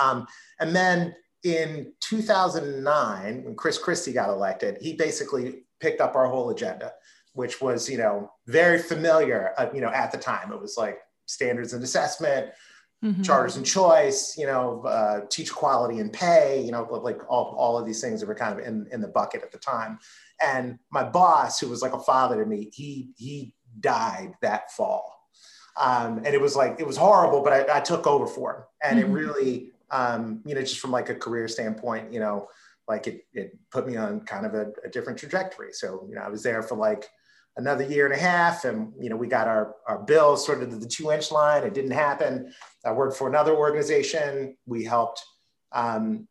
Um, 0.00 0.26
and 0.60 0.74
then 0.74 1.14
in 1.42 1.90
2009 2.00 3.44
when 3.44 3.56
chris 3.56 3.78
christie 3.78 4.12
got 4.12 4.28
elected 4.28 4.76
he 4.78 4.92
basically 4.92 5.62
picked 5.80 6.02
up 6.02 6.14
our 6.14 6.26
whole 6.26 6.50
agenda 6.50 6.92
which 7.34 7.60
was 7.60 7.88
you 7.88 7.98
know 7.98 8.30
very 8.46 8.78
familiar 8.78 9.52
uh, 9.58 9.68
you 9.72 9.80
know 9.80 9.90
at 9.90 10.12
the 10.12 10.18
time. 10.18 10.52
It 10.52 10.60
was 10.60 10.76
like 10.76 10.98
standards 11.26 11.72
and 11.72 11.82
assessment 11.82 12.50
mm-hmm. 13.04 13.22
charters 13.22 13.56
and 13.56 13.64
choice 13.64 14.36
you 14.36 14.46
know 14.46 14.82
uh, 14.82 15.20
teacher 15.28 15.54
quality 15.54 16.00
and 16.00 16.12
pay 16.12 16.62
you 16.62 16.72
know 16.72 16.82
like 17.02 17.20
all, 17.28 17.54
all 17.56 17.78
of 17.78 17.86
these 17.86 18.00
things 18.00 18.20
that 18.20 18.26
were 18.26 18.34
kind 18.34 18.58
of 18.58 18.66
in, 18.66 18.86
in 18.92 19.00
the 19.00 19.08
bucket 19.08 19.42
at 19.42 19.52
the 19.52 19.58
time 19.58 19.98
and 20.40 20.78
my 20.90 21.04
boss, 21.04 21.60
who 21.60 21.68
was 21.68 21.82
like 21.82 21.92
a 21.92 22.00
father 22.00 22.42
to 22.42 22.48
me, 22.48 22.70
he 22.72 23.10
he 23.16 23.54
died 23.78 24.34
that 24.42 24.72
fall. 24.72 25.16
Um, 25.76 26.18
and 26.18 26.28
it 26.28 26.40
was 26.40 26.56
like 26.56 26.80
it 26.80 26.86
was 26.86 26.96
horrible, 26.96 27.42
but 27.42 27.52
I, 27.52 27.78
I 27.78 27.80
took 27.80 28.06
over 28.06 28.26
for 28.26 28.54
him, 28.54 28.62
and 28.82 28.98
mm-hmm. 28.98 29.10
it 29.10 29.14
really, 29.14 29.70
um, 29.90 30.42
you 30.44 30.54
know, 30.54 30.60
just 30.60 30.80
from 30.80 30.90
like 30.90 31.08
a 31.08 31.14
career 31.14 31.48
standpoint, 31.48 32.12
you 32.12 32.20
know, 32.20 32.48
like 32.88 33.06
it 33.06 33.24
it 33.32 33.58
put 33.70 33.86
me 33.86 33.96
on 33.96 34.20
kind 34.20 34.46
of 34.46 34.54
a, 34.54 34.72
a 34.84 34.88
different 34.90 35.18
trajectory. 35.18 35.72
So 35.72 36.06
you 36.08 36.16
know, 36.16 36.22
I 36.22 36.28
was 36.28 36.42
there 36.42 36.62
for 36.62 36.76
like 36.76 37.08
another 37.56 37.84
year 37.84 38.04
and 38.04 38.14
a 38.14 38.18
half, 38.18 38.64
and 38.64 38.92
you 39.00 39.08
know, 39.08 39.16
we 39.16 39.28
got 39.28 39.48
our 39.48 39.76
our 39.86 39.98
bill 39.98 40.36
sort 40.36 40.62
of 40.62 40.70
to 40.70 40.76
the 40.76 40.86
two 40.86 41.12
inch 41.12 41.30
line. 41.30 41.62
It 41.64 41.74
didn't 41.74 41.92
happen. 41.92 42.52
I 42.84 42.92
worked 42.92 43.16
for 43.16 43.28
another 43.28 43.54
organization. 43.54 44.56
We 44.66 44.84
helped 44.84 45.24
um, 45.72 46.26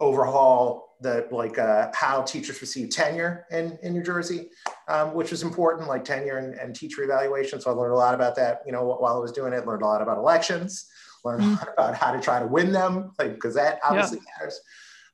overhaul 0.00 0.83
the 1.00 1.26
like 1.30 1.58
uh, 1.58 1.90
how 1.94 2.22
teachers 2.22 2.60
receive 2.60 2.90
tenure 2.90 3.46
in, 3.50 3.78
in 3.82 3.92
New 3.92 4.02
Jersey, 4.02 4.50
um, 4.88 5.14
which 5.14 5.30
was 5.30 5.42
important, 5.42 5.88
like 5.88 6.04
tenure 6.04 6.38
and, 6.38 6.54
and, 6.54 6.74
teacher 6.74 7.02
evaluation. 7.02 7.60
So 7.60 7.70
I 7.70 7.74
learned 7.74 7.92
a 7.92 7.96
lot 7.96 8.14
about 8.14 8.36
that, 8.36 8.62
you 8.66 8.72
know, 8.72 8.84
while 8.84 9.16
I 9.16 9.18
was 9.18 9.32
doing 9.32 9.52
it, 9.52 9.66
learned 9.66 9.82
a 9.82 9.86
lot 9.86 10.02
about 10.02 10.18
elections, 10.18 10.86
learned 11.24 11.42
mm. 11.42 11.46
a 11.46 11.54
lot 11.56 11.68
about 11.72 11.94
how 11.94 12.12
to 12.12 12.20
try 12.20 12.38
to 12.40 12.46
win 12.46 12.72
them, 12.72 13.12
like, 13.18 13.34
because 13.34 13.54
that 13.54 13.80
obviously 13.84 14.18
yeah. 14.18 14.32
matters. 14.38 14.60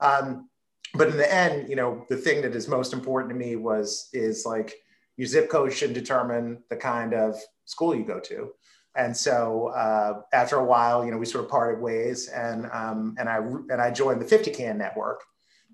Um, 0.00 0.49
but 0.94 1.08
in 1.08 1.16
the 1.16 1.32
end, 1.32 1.68
you 1.68 1.76
know, 1.76 2.04
the 2.08 2.16
thing 2.16 2.42
that 2.42 2.54
is 2.54 2.68
most 2.68 2.92
important 2.92 3.32
to 3.32 3.38
me 3.38 3.56
was, 3.56 4.08
is 4.12 4.44
like 4.44 4.75
your 5.16 5.26
zip 5.26 5.50
code 5.50 5.72
should 5.72 5.92
determine 5.92 6.62
the 6.68 6.76
kind 6.76 7.14
of 7.14 7.37
school 7.64 7.94
you 7.94 8.04
go 8.04 8.20
to. 8.20 8.50
And 8.96 9.16
so 9.16 9.68
uh, 9.68 10.22
after 10.32 10.56
a 10.56 10.64
while, 10.64 11.04
you 11.04 11.10
know, 11.10 11.18
we 11.18 11.26
sort 11.26 11.44
of 11.44 11.50
parted 11.50 11.80
ways, 11.80 12.28
and 12.28 12.68
um, 12.72 13.14
and 13.18 13.28
I 13.28 13.37
and 13.37 13.80
I 13.80 13.90
joined 13.90 14.20
the 14.20 14.25
50CAN 14.25 14.76
network. 14.76 15.22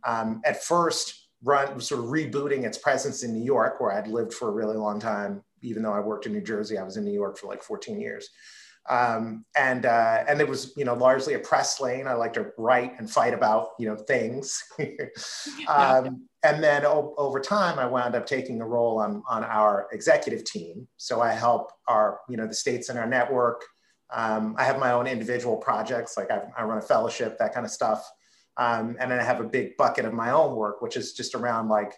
Um, 0.07 0.41
at 0.45 0.65
first, 0.65 1.29
run 1.43 1.75
was 1.75 1.89
sort 1.89 2.03
of 2.03 2.11
rebooting 2.11 2.65
its 2.65 2.79
presence 2.79 3.23
in 3.23 3.33
New 3.33 3.45
York, 3.45 3.81
where 3.81 3.93
I'd 3.93 4.09
lived 4.09 4.33
for 4.33 4.49
a 4.49 4.53
really 4.53 4.77
long 4.77 5.01
time. 5.01 5.43
Even 5.63 5.83
though 5.83 5.93
I 5.93 6.01
worked 6.01 6.27
in 6.27 6.33
New 6.33 6.43
Jersey, 6.43 6.79
I 6.79 6.83
was 6.83 6.97
in 6.97 7.05
New 7.05 7.13
York 7.13 7.39
for 7.39 7.49
like 7.49 7.63
14 7.63 8.01
years. 8.01 8.31
Um, 8.89 9.45
and 9.57 9.85
uh, 9.85 10.25
and 10.29 10.41
it 10.41 10.47
was 10.47 10.73
you 10.77 10.85
know 10.85 10.95
largely 10.95 11.35
a 11.35 11.41
press 11.41 11.81
lane. 11.81 12.07
I 12.07 12.13
like 12.13 12.33
to 12.35 12.53
write 12.57 12.93
and 12.99 13.11
fight 13.11 13.35
about 13.35 13.71
you 13.79 13.89
know 13.89 13.97
things. 13.97 14.63
um, 15.69 16.29
and 16.47 16.63
then 16.63 16.87
o- 16.87 17.15
over 17.19 17.41
time, 17.41 17.79
I 17.79 17.87
wound 17.87 18.15
up 18.15 18.25
taking 18.25 18.61
a 18.61 18.67
role 18.67 19.01
on, 19.01 19.23
on 19.29 19.43
our 19.43 19.89
executive 19.91 20.45
team. 20.45 20.87
So 20.97 21.21
I 21.21 21.33
help 21.33 21.73
our, 21.89 22.21
you 22.29 22.37
know, 22.37 22.47
the 22.47 22.55
states 22.55 22.89
in 22.89 22.97
our 22.97 23.07
network. 23.07 23.65
Um, 24.15 24.55
I 24.57 24.63
have 24.63 24.79
my 24.79 24.93
own 24.93 25.09
individual 25.09 25.57
projects, 25.57 26.17
like 26.17 26.31
I, 26.31 26.43
I 26.57 26.63
run 26.63 26.79
a 26.79 26.83
fellowship, 26.83 27.37
that 27.39 27.53
kind 27.53 27.67
of 27.67 27.73
stuff. 27.73 28.09
Um, 28.59 28.97
and 29.01 29.11
then 29.11 29.19
I 29.19 29.23
have 29.23 29.41
a 29.41 29.45
big 29.45 29.77
bucket 29.77 30.05
of 30.05 30.15
my 30.15 30.31
own 30.31 30.57
work, 30.57 30.81
which 30.83 30.97
is 30.97 31.13
just 31.13 31.35
around 31.35 31.69
like 31.69 31.93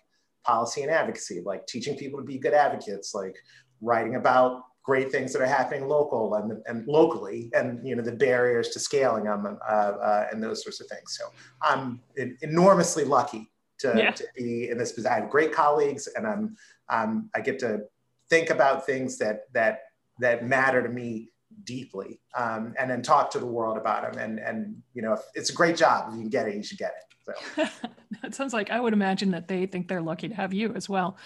policy 0.45 0.83
and 0.83 0.91
advocacy, 0.91 1.43
like 1.45 1.67
teaching 1.67 1.97
people 1.97 2.19
to 2.19 2.25
be 2.25 2.39
good 2.39 2.55
advocates, 2.55 3.15
like 3.15 3.37
writing 3.81 4.17
about 4.17 4.63
great 4.83 5.13
things 5.13 5.33
that 5.33 5.43
are 5.43 5.47
happening 5.47 5.87
local 5.87 6.35
and, 6.35 6.63
and 6.67 6.87
locally 6.89 7.51
and 7.53 7.87
you 7.87 7.95
know 7.95 8.03
the 8.03 8.11
barriers 8.11 8.71
to 8.71 8.81
scaling 8.81 9.25
them 9.25 9.59
uh, 9.69 9.71
uh, 9.71 10.27
and 10.33 10.43
those 10.43 10.63
sorts 10.63 10.81
of 10.81 10.87
things 10.87 11.15
so 11.19 11.31
i'm 11.61 12.01
enormously 12.41 13.05
lucky 13.05 13.51
to, 13.79 13.95
yeah. 13.97 14.11
to 14.11 14.25
be 14.37 14.69
in 14.71 14.79
this 14.79 14.93
position. 14.93 15.13
I 15.13 15.21
have 15.21 15.31
great 15.31 15.53
colleagues, 15.53 16.09
and 16.15 16.27
I'm 16.27 16.57
um, 16.91 17.31
I 17.35 17.41
get 17.41 17.59
to 17.61 17.83
think 18.29 18.51
about 18.51 18.87
things 18.87 19.19
that 19.19 19.53
that 19.53 19.81
that 20.21 20.47
matter 20.47 20.83
to 20.83 20.89
me 20.89 21.31
deeply, 21.69 22.19
um, 22.35 22.75
and 22.79 22.91
then 22.91 23.03
talk 23.03 23.31
to 23.31 23.39
the 23.39 23.47
world 23.47 23.77
about 23.77 24.11
them. 24.11 24.19
And 24.19 24.39
and 24.41 24.83
you 24.95 25.03
know, 25.03 25.19
it's 25.35 25.51
a 25.51 25.53
great 25.53 25.77
job. 25.77 26.09
If 26.09 26.15
you 26.15 26.23
can 26.23 26.31
get 26.31 26.49
it, 26.49 26.57
you 26.57 26.63
should 26.63 26.79
get 26.79 26.95
it. 26.97 27.35
So. 27.57 27.65
that 28.23 28.35
sounds 28.35 28.55
like 28.55 28.71
I 28.71 28.81
would 28.81 28.95
imagine 28.95 29.33
that 29.33 29.47
they 29.47 29.67
think 29.67 29.87
they're 29.87 30.01
lucky 30.01 30.29
to 30.29 30.35
have 30.35 30.55
you 30.55 30.73
as 30.75 30.89
well. 30.89 31.19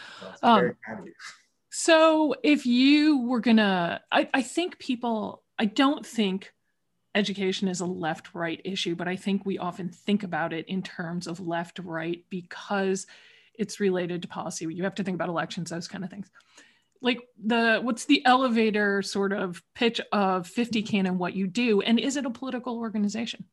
um, 0.43 0.75
so 1.71 2.35
if 2.43 2.67
you 2.67 3.23
were 3.23 3.41
gonna, 3.41 4.01
I, 4.11 4.29
I 4.35 4.43
think 4.43 4.79
people, 4.79 5.43
I 5.59 5.67
don't 5.67 6.05
think 6.05 6.53
education 7.15 7.69
is 7.69 7.81
a 7.81 7.87
left 7.87 8.35
right 8.35 8.61
issue, 8.65 8.97
but 8.97 9.07
I 9.07 9.15
think 9.15 9.47
we 9.47 9.59
often 9.59 9.91
think 9.91 10.25
about 10.25 10.53
it 10.53 10.67
in 10.67 10.83
terms 10.83 11.29
of 11.29 11.39
left 11.39 11.79
right 11.79 12.25
because 12.29 13.07
it's 13.55 13.79
related 13.79 14.23
to 14.23 14.29
policy. 14.29 14.67
You 14.67 14.83
have 14.83 14.97
to 14.97 15.05
think 15.05 15.15
about 15.15 15.29
elections, 15.29 15.71
those 15.71 15.89
kind 15.89 16.03
of 16.03 16.11
things. 16.11 16.31
Like 17.03 17.21
the 17.45 17.81
what's 17.83 18.05
the 18.05 18.25
elevator 18.25 19.03
sort 19.03 19.33
of 19.33 19.63
pitch 19.75 20.01
of 20.13 20.49
50CAN 20.49 21.07
and 21.07 21.19
what 21.19 21.35
you 21.35 21.47
do, 21.47 21.81
and 21.83 21.99
is 21.99 22.17
it 22.17 22.25
a 22.25 22.31
political 22.31 22.79
organization? 22.79 23.45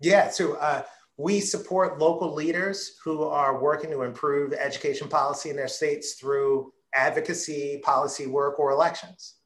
Yeah, 0.00 0.30
so 0.30 0.54
uh, 0.54 0.82
we 1.16 1.40
support 1.40 2.00
local 2.00 2.34
leaders 2.34 2.96
who 3.04 3.22
are 3.22 3.62
working 3.62 3.90
to 3.90 4.02
improve 4.02 4.52
education 4.52 5.08
policy 5.08 5.50
in 5.50 5.56
their 5.56 5.68
states 5.68 6.14
through 6.14 6.72
advocacy, 6.94 7.80
policy 7.84 8.26
work, 8.26 8.58
or 8.58 8.72
elections. 8.72 9.36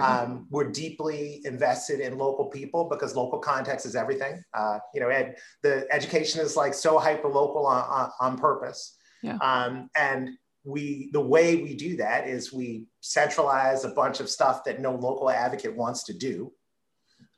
Um, 0.00 0.46
we're 0.50 0.70
deeply 0.70 1.40
invested 1.44 2.00
in 2.00 2.18
local 2.18 2.46
people 2.46 2.88
because 2.88 3.14
local 3.14 3.38
context 3.38 3.86
is 3.86 3.94
everything. 3.94 4.42
Uh, 4.52 4.78
you 4.92 5.00
know, 5.00 5.08
ed, 5.08 5.36
the 5.62 5.86
education 5.90 6.40
is 6.40 6.56
like 6.56 6.74
so 6.74 6.98
hyper 6.98 7.28
local 7.28 7.66
on, 7.66 7.84
on, 7.84 8.10
on, 8.20 8.38
purpose. 8.38 8.96
Yeah. 9.22 9.36
Um, 9.36 9.88
and 9.94 10.30
we, 10.64 11.10
the 11.12 11.20
way 11.20 11.56
we 11.56 11.74
do 11.74 11.96
that 11.96 12.26
is 12.26 12.52
we 12.52 12.86
centralize 13.00 13.84
a 13.84 13.90
bunch 13.90 14.20
of 14.20 14.28
stuff 14.28 14.64
that 14.64 14.80
no 14.80 14.94
local 14.94 15.30
advocate 15.30 15.76
wants 15.76 16.04
to 16.04 16.14
do, 16.14 16.52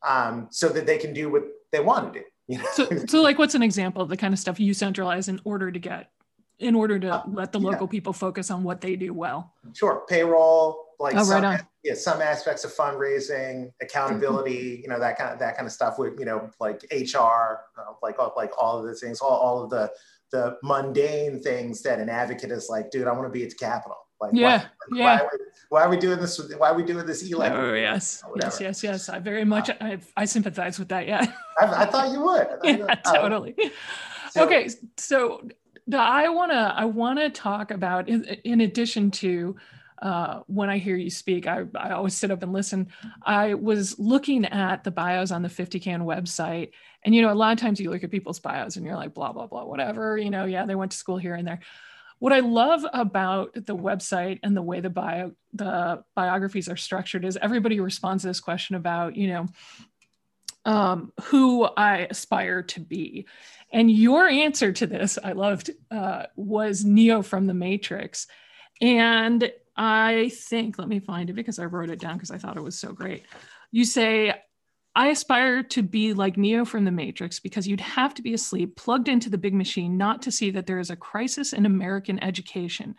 um, 0.07 0.49
so 0.51 0.69
that 0.69 0.87
they 0.87 0.99
can 0.99 1.13
do 1.13 1.31
what 1.31 1.43
they 1.73 1.81
want 1.81 2.13
to 2.13 2.21
do. 2.21 2.25
You 2.49 2.59
know? 2.59 2.65
so, 2.75 2.89
so 3.09 3.23
like, 3.23 3.39
what's 3.39 3.57
an 3.57 3.63
example 3.63 4.03
of 4.03 4.09
the 4.09 4.17
kind 4.17 4.33
of 4.33 4.39
stuff 4.39 4.61
you 4.61 4.73
centralize 4.73 5.27
in 5.27 5.41
order 5.43 5.73
to 5.73 5.79
get, 5.81 6.13
in 6.61 6.77
order 6.77 6.99
to 7.01 7.15
uh, 7.15 7.23
let 7.27 7.51
the 7.51 7.59
local 7.59 7.87
yeah. 7.87 7.91
people 7.91 8.13
focus 8.13 8.53
on 8.53 8.63
what 8.63 8.81
they 8.81 8.95
do 8.95 9.13
well? 9.13 9.53
Sure, 9.75 10.05
payroll, 10.09 10.87
like 11.01 11.17
oh, 11.17 11.25
some, 11.25 11.43
right 11.43 11.61
yeah, 11.83 11.95
some 11.95 12.23
aspects 12.23 12.65
of 12.65 12.75
fundraising, 12.75 13.71
accountability, 13.81 14.75
mm-hmm. 14.75 14.83
you 14.83 14.89
know, 14.89 14.99
that 14.99 15.19
kind 15.19 15.33
of 15.33 15.39
that 15.39 15.57
kind 15.57 15.67
of 15.67 15.73
stuff 15.73 15.99
with, 15.99 16.19
you 16.19 16.25
know, 16.25 16.51
like 16.61 16.85
HR, 16.91 17.61
uh, 17.79 17.93
like 18.03 18.17
like 18.37 18.51
all 18.59 18.79
of 18.79 18.87
the 18.87 18.95
things, 18.95 19.21
all, 19.21 19.31
all 19.31 19.63
of 19.63 19.71
the 19.71 19.91
the 20.33 20.57
mundane 20.63 21.41
things 21.43 21.83
that 21.83 21.99
an 21.99 22.09
advocate 22.09 22.51
is 22.51 22.69
like, 22.69 22.91
dude, 22.91 23.07
I 23.07 23.13
want 23.13 23.27
to 23.27 23.31
be 23.31 23.45
at 23.45 23.51
the 23.51 23.57
Capitol. 23.57 23.97
Like, 24.21 24.33
yeah, 24.33 24.65
why, 24.89 24.99
yeah. 24.99 25.05
Why 25.05 25.21
are, 25.21 25.31
we, 25.31 25.39
why 25.69 25.83
are, 25.83 25.89
we, 25.91 25.97
doing 25.99 26.19
this? 26.19 26.41
Why 26.57 26.71
are 26.71 26.75
we 26.75 26.85
doing 26.85 27.07
this 27.07 27.23
Oh 27.53 27.75
yes, 27.75 28.25
yes, 28.41 28.61
yes, 28.61 28.83
yes. 28.83 29.09
I 29.11 29.19
very 29.19 29.45
much, 29.45 29.69
I, 29.69 29.99
I 30.17 30.25
sympathize 30.25 30.79
with 30.79 30.89
that. 30.89 31.07
Yeah, 31.07 31.31
I, 31.61 31.83
I 31.83 31.87
thought 31.87 32.13
you 32.13 32.23
would. 32.23 32.47
yeah, 32.63 32.71
you 32.71 32.79
would. 32.85 32.99
Oh. 33.05 33.13
totally. 33.15 33.55
So, 34.31 34.45
okay, 34.47 34.71
so 34.97 35.47
I 35.93 36.31
wanna, 36.31 36.73
I 36.75 36.87
wanna 36.87 37.29
talk 37.29 37.71
about 37.71 38.09
in, 38.09 38.25
in 38.25 38.63
addition 38.63 39.11
to 39.13 39.57
uh, 40.01 40.41
when 40.47 40.71
I 40.71 40.79
hear 40.79 40.97
you 40.97 41.11
speak. 41.11 41.47
I, 41.47 41.65
I 41.75 41.91
always 41.91 42.15
sit 42.15 42.31
up 42.31 42.43
and 42.43 42.53
listen. 42.53 42.89
I 43.23 43.55
was 43.55 43.99
looking 43.99 44.45
at 44.45 44.85
the 44.85 44.91
bios 44.91 45.31
on 45.31 45.43
the 45.43 45.49
50CAN 45.49 46.03
website. 46.03 46.71
And, 47.05 47.15
you 47.15 47.23
know, 47.23 47.33
a 47.33 47.35
lot 47.35 47.53
of 47.53 47.59
times 47.59 47.81
you 47.81 47.91
look 47.91 48.05
at 48.05 48.11
people's 48.11 48.41
bios 48.41 48.77
and 48.77 48.85
you're 48.85 48.97
like, 48.97 49.15
blah, 49.15 49.33
blah, 49.33 49.47
blah, 49.47 49.65
whatever. 49.65 50.19
You 50.19 50.31
know, 50.31 50.45
yeah, 50.45 50.67
they 50.67 50.75
went 50.75 50.93
to 50.93 50.99
school 50.99 51.19
here 51.19 51.35
and 51.35 51.47
there. 51.47 51.61
What 52.19 52.33
I 52.33 52.41
love 52.41 52.85
about 52.93 53.55
the 53.55 53.77
website 53.77 54.41
and 54.43 54.57
the 54.57 54.63
way 54.63 54.81
the 54.81 54.91
bio 54.91 55.33
the 55.53 56.03
biographies 56.15 56.69
are 56.69 56.77
structured 56.77 57.25
is 57.25 57.39
everybody 57.41 57.79
responds 57.79 58.23
to 58.23 58.29
this 58.29 58.41
question 58.41 58.77
about, 58.77 59.17
you 59.17 59.29
know, 59.29 59.47
um, 60.65 61.13
who 61.25 61.65
I 61.65 62.09
aspire 62.11 62.63
to 62.65 62.81
be. 62.81 63.27
And 63.73 63.91
your 63.91 64.27
answer 64.27 64.73
to 64.73 64.87
this, 64.87 65.19
I 65.23 65.33
loved, 65.33 65.71
uh, 65.91 66.25
was 66.35 66.85
Neo 66.85 67.23
from 67.23 67.47
the 67.47 67.55
Matrix. 67.55 68.27
And 68.81 69.51
I 69.77 70.31
think, 70.35 70.79
let 70.79 70.89
me 70.89 71.01
find 71.01 71.31
it 71.31 71.35
because 71.35 71.59
I 71.59 71.65
wrote 71.65 71.91
it 71.91 72.01
down 72.01 72.15
because 72.15 72.31
I 72.31 72.39
thought 72.39 72.57
it 72.57 72.63
was 72.63 72.79
so 72.79 72.93
great. 72.93 73.25
You 73.73 73.85
say, 73.85 74.35
I 74.95 75.09
aspire 75.09 75.63
to 75.63 75.83
be 75.83 76.15
like 76.15 76.39
Neo 76.39 76.65
from 76.65 76.85
the 76.85 76.91
Matrix 76.91 77.39
because 77.39 77.69
you'd 77.69 77.83
have 77.83 78.15
to 78.15 78.23
be 78.23 78.33
asleep, 78.33 78.77
plugged 78.77 79.09
into 79.09 79.29
the 79.29 79.37
big 79.37 79.53
machine, 79.53 79.99
not 79.99 80.23
to 80.23 80.33
see 80.33 80.51
that 80.53 80.67
there 80.67 80.79
is 80.79 80.89
a 80.89 80.97
crisis 80.97 81.53
in 81.53 81.67
American 81.67 82.23
education. 82.25 82.95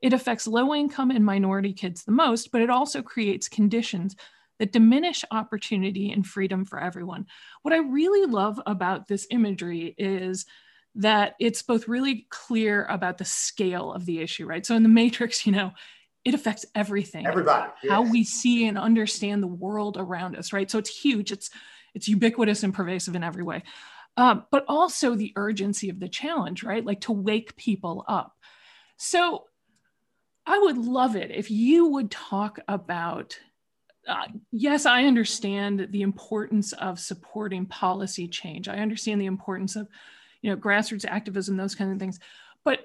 It 0.00 0.12
affects 0.12 0.46
low 0.46 0.74
income 0.74 1.10
and 1.10 1.24
minority 1.24 1.72
kids 1.72 2.04
the 2.04 2.12
most, 2.12 2.52
but 2.52 2.60
it 2.60 2.70
also 2.70 3.02
creates 3.02 3.48
conditions 3.48 4.14
that 4.60 4.70
diminish 4.72 5.24
opportunity 5.32 6.12
and 6.12 6.24
freedom 6.24 6.64
for 6.64 6.78
everyone. 6.80 7.26
What 7.62 7.74
I 7.74 7.78
really 7.78 8.30
love 8.30 8.60
about 8.66 9.08
this 9.08 9.26
imagery 9.30 9.96
is 9.98 10.46
that 10.94 11.34
it's 11.40 11.62
both 11.62 11.88
really 11.88 12.26
clear 12.30 12.84
about 12.86 13.18
the 13.18 13.24
scale 13.24 13.92
of 13.92 14.04
the 14.04 14.20
issue, 14.20 14.46
right? 14.46 14.64
So 14.64 14.76
in 14.76 14.82
the 14.82 14.88
Matrix, 14.88 15.46
you 15.46 15.52
know, 15.52 15.72
it 16.24 16.34
affects 16.34 16.64
everything. 16.74 17.26
Everybody. 17.26 17.70
Yeah. 17.82 17.94
How 17.94 18.02
we 18.02 18.24
see 18.24 18.66
and 18.66 18.78
understand 18.78 19.42
the 19.42 19.48
world 19.48 19.96
around 19.98 20.36
us, 20.36 20.52
right? 20.52 20.70
So 20.70 20.78
it's 20.78 20.90
huge. 20.90 21.32
It's 21.32 21.50
it's 21.94 22.08
ubiquitous 22.08 22.62
and 22.62 22.72
pervasive 22.72 23.14
in 23.14 23.24
every 23.24 23.42
way. 23.42 23.62
Um, 24.16 24.44
but 24.50 24.64
also 24.68 25.14
the 25.14 25.32
urgency 25.36 25.88
of 25.88 26.00
the 26.00 26.08
challenge, 26.08 26.62
right? 26.62 26.84
Like 26.84 27.02
to 27.02 27.12
wake 27.12 27.56
people 27.56 28.04
up. 28.08 28.36
So 28.96 29.44
I 30.46 30.58
would 30.58 30.78
love 30.78 31.16
it 31.16 31.30
if 31.30 31.50
you 31.50 31.86
would 31.88 32.10
talk 32.10 32.58
about 32.68 33.38
uh, 34.08 34.26
yes, 34.50 34.84
I 34.84 35.04
understand 35.04 35.88
the 35.90 36.02
importance 36.02 36.72
of 36.72 36.98
supporting 36.98 37.66
policy 37.66 38.26
change. 38.26 38.68
I 38.68 38.78
understand 38.78 39.20
the 39.20 39.26
importance 39.26 39.76
of, 39.76 39.88
you 40.42 40.50
know, 40.50 40.56
grassroots 40.56 41.06
activism, 41.06 41.56
those 41.56 41.74
kind 41.74 41.92
of 41.92 41.98
things. 41.98 42.18
But, 42.64 42.80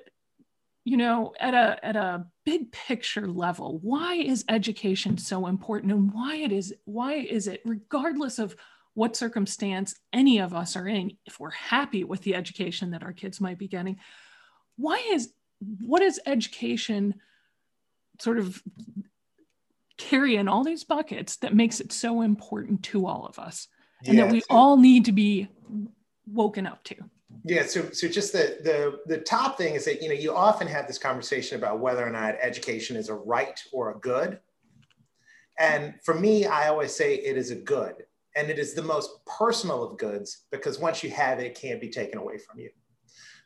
you 0.85 0.95
know, 0.95 1.33
at 1.39 1.53
a 1.53 1.85
at 1.85 1.95
a 1.95 2.25
big 2.45 2.71
picture 2.71 3.27
level, 3.27 3.79
why 3.81 4.15
is 4.15 4.45
education 4.47 5.17
so 5.17 5.47
important, 5.47 5.91
and 5.91 6.13
why 6.13 6.37
it 6.37 6.51
is 6.51 6.73
why 6.85 7.15
is 7.15 7.47
it, 7.47 7.61
regardless 7.65 8.39
of 8.39 8.55
what 8.93 9.15
circumstance 9.15 9.95
any 10.13 10.39
of 10.39 10.55
us 10.55 10.75
are 10.75 10.87
in, 10.87 11.17
if 11.25 11.39
we're 11.39 11.51
happy 11.51 12.03
with 12.03 12.21
the 12.21 12.33
education 12.33 12.91
that 12.91 13.03
our 13.03 13.13
kids 13.13 13.41
might 13.41 13.57
be 13.57 13.67
getting, 13.67 13.99
why 14.77 14.97
is 15.11 15.33
what 15.81 16.01
is 16.01 16.21
education 16.25 17.15
sort 18.19 18.39
of 18.39 18.61
carry 19.97 20.35
in 20.35 20.47
all 20.47 20.63
these 20.63 20.83
buckets 20.83 21.37
that 21.37 21.55
makes 21.55 21.79
it 21.79 21.91
so 21.91 22.21
important 22.21 22.83
to 22.83 23.07
all 23.07 23.25
of 23.25 23.39
us 23.39 23.67
and 24.05 24.17
yeah, 24.17 24.25
that 24.25 24.31
we 24.31 24.43
all 24.49 24.77
need 24.77 25.05
to 25.05 25.11
be 25.11 25.47
woken 26.27 26.67
up 26.67 26.83
to 26.83 26.95
yeah 27.43 27.65
so 27.65 27.89
so 27.91 28.07
just 28.07 28.33
the 28.33 28.57
the 28.63 28.99
the 29.05 29.21
top 29.21 29.57
thing 29.57 29.75
is 29.75 29.85
that 29.85 30.01
you 30.01 30.09
know 30.09 30.15
you 30.15 30.33
often 30.33 30.67
have 30.67 30.87
this 30.87 30.97
conversation 30.97 31.57
about 31.57 31.79
whether 31.79 32.05
or 32.05 32.09
not 32.09 32.35
education 32.41 32.95
is 32.95 33.09
a 33.09 33.13
right 33.13 33.61
or 33.71 33.91
a 33.91 33.99
good 33.99 34.39
and 35.59 35.95
for 36.03 36.13
me 36.13 36.45
i 36.45 36.67
always 36.67 36.95
say 36.95 37.15
it 37.15 37.37
is 37.37 37.51
a 37.51 37.55
good 37.55 37.95
and 38.35 38.49
it 38.49 38.59
is 38.59 38.73
the 38.73 38.81
most 38.81 39.09
personal 39.25 39.83
of 39.83 39.97
goods 39.97 40.45
because 40.51 40.79
once 40.79 41.03
you 41.03 41.09
have 41.09 41.39
it 41.39 41.45
it 41.45 41.55
can't 41.59 41.81
be 41.81 41.89
taken 41.89 42.17
away 42.17 42.37
from 42.37 42.59
you 42.59 42.69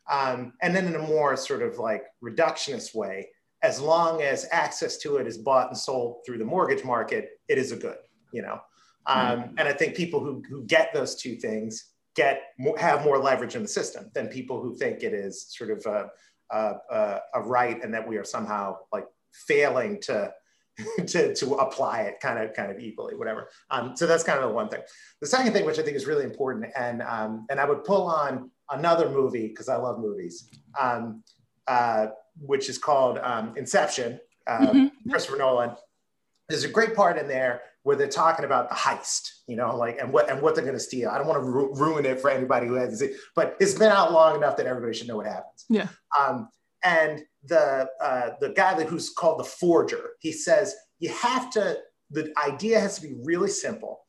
um, 0.10 0.54
and 0.62 0.76
then 0.76 0.88
in 0.88 0.96
a 0.96 1.00
more 1.00 1.38
sort 1.38 1.62
of 1.62 1.78
like 1.78 2.04
reductionist 2.24 2.96
way 2.96 3.30
as 3.64 3.80
long 3.80 4.22
as 4.22 4.48
access 4.52 4.98
to 4.98 5.18
it 5.18 5.28
is 5.28 5.38
bought 5.38 5.68
and 5.68 5.78
sold 5.78 6.26
through 6.26 6.40
the 6.40 6.46
mortgage 6.46 6.84
market, 6.84 7.40
it 7.48 7.58
is 7.58 7.72
a 7.72 7.76
good, 7.76 7.98
you 8.34 8.42
know. 8.42 8.60
Um, 9.06 9.18
mm-hmm. 9.18 9.56
and 9.58 9.68
I 9.68 9.74
think 9.74 9.96
people 9.96 10.20
who, 10.20 10.44
who 10.50 10.64
get 10.66 10.94
those 10.94 11.16
two 11.16 11.36
things 11.36 11.91
get 12.16 12.42
more, 12.58 12.78
have 12.78 13.04
more 13.04 13.18
leverage 13.18 13.56
in 13.56 13.62
the 13.62 13.68
system 13.68 14.12
than 14.14 14.28
people 14.28 14.62
who 14.62 14.76
think 14.76 15.04
it 15.04 15.14
is 15.14 15.48
sort 15.50 15.72
of 15.72 15.86
a, 15.86 16.10
a, 16.56 17.20
a 17.36 17.42
right 17.42 17.84
and 17.84 17.94
that 17.94 18.08
we 18.08 18.18
are 18.18 18.24
somehow 18.24 18.78
like 18.92 19.06
failing 19.32 20.00
to 20.02 20.32
to, 21.06 21.36
to 21.36 21.54
apply 21.56 22.04
it 22.04 22.20
kind 22.22 22.40
of 22.40 22.54
kind 22.54 22.72
of 22.72 22.80
equally, 22.80 23.14
whatever. 23.16 23.50
Um, 23.70 23.96
so 23.96 24.08
that's 24.08 24.24
kind 24.24 24.40
of 24.40 24.50
the 24.50 24.56
one 24.56 24.70
thing. 24.70 24.80
The 25.20 25.28
second 25.28 25.52
thing, 25.54 25.66
which 25.66 25.78
I 25.78 25.84
think 25.84 25.98
is 25.98 26.06
really 26.06 26.24
important, 26.24 26.72
and 26.76 27.02
um, 27.02 27.46
and 27.50 27.60
I 27.60 27.66
would 27.66 27.84
pull 27.84 28.04
on 28.04 28.50
another 28.70 29.10
movie 29.10 29.50
because 29.50 29.68
I 29.68 29.76
love 29.76 30.00
movies. 30.00 30.50
Um, 30.80 31.24
uh, 31.68 32.08
which 32.40 32.70
is 32.70 32.78
called 32.78 33.18
um, 33.20 33.54
Inception, 33.56 34.20
uh, 34.48 34.60
mm-hmm. 34.60 35.10
Christopher 35.10 35.38
Nolan. 35.38 35.76
There's 36.50 36.64
a 36.64 36.70
great 36.70 36.96
part 36.96 37.18
in 37.18 37.28
there 37.28 37.62
where 37.84 37.96
they're 37.96 38.08
talking 38.08 38.46
about 38.46 38.70
the 38.70 38.76
heist, 38.76 39.30
you 39.48 39.56
know, 39.56 39.76
like 39.76 39.98
and 40.00 40.12
what 40.14 40.30
and 40.30 40.42
what 40.42 40.56
they're 40.56 40.64
going 40.64 40.76
to 40.76 40.80
steal. 40.80 41.10
I 41.10 41.18
don't 41.18 41.28
want 41.28 41.44
to 41.44 41.50
ru- 41.50 41.74
ruin 41.74 42.06
it 42.06 42.20
for 42.20 42.30
anybody 42.30 42.68
who 42.68 42.76
hasn't 42.76 43.00
seen, 43.00 43.18
but 43.36 43.56
it's 43.60 43.74
been 43.74 43.92
out 43.92 44.12
long 44.12 44.36
enough 44.36 44.58
that 44.58 44.68
everybody 44.68 44.94
should 44.98 45.08
know 45.08 45.18
what 45.18 45.26
happens. 45.26 45.66
Yeah. 45.70 45.88
Um, 46.18 46.50
and 46.84 47.24
the 47.46 47.90
uh, 48.02 48.32
the 48.40 48.50
guy 48.50 48.76
that 48.76 48.88
who's 48.88 49.10
called 49.10 49.40
the 49.40 49.44
forger, 49.44 50.12
he 50.20 50.32
says 50.32 50.76
you 51.00 51.10
have 51.10 51.52
to. 51.52 51.78
The 52.14 52.34
idea 52.46 52.78
has 52.80 52.96
to 52.96 53.08
be 53.08 53.16
really 53.24 53.50
simple, 53.50 54.02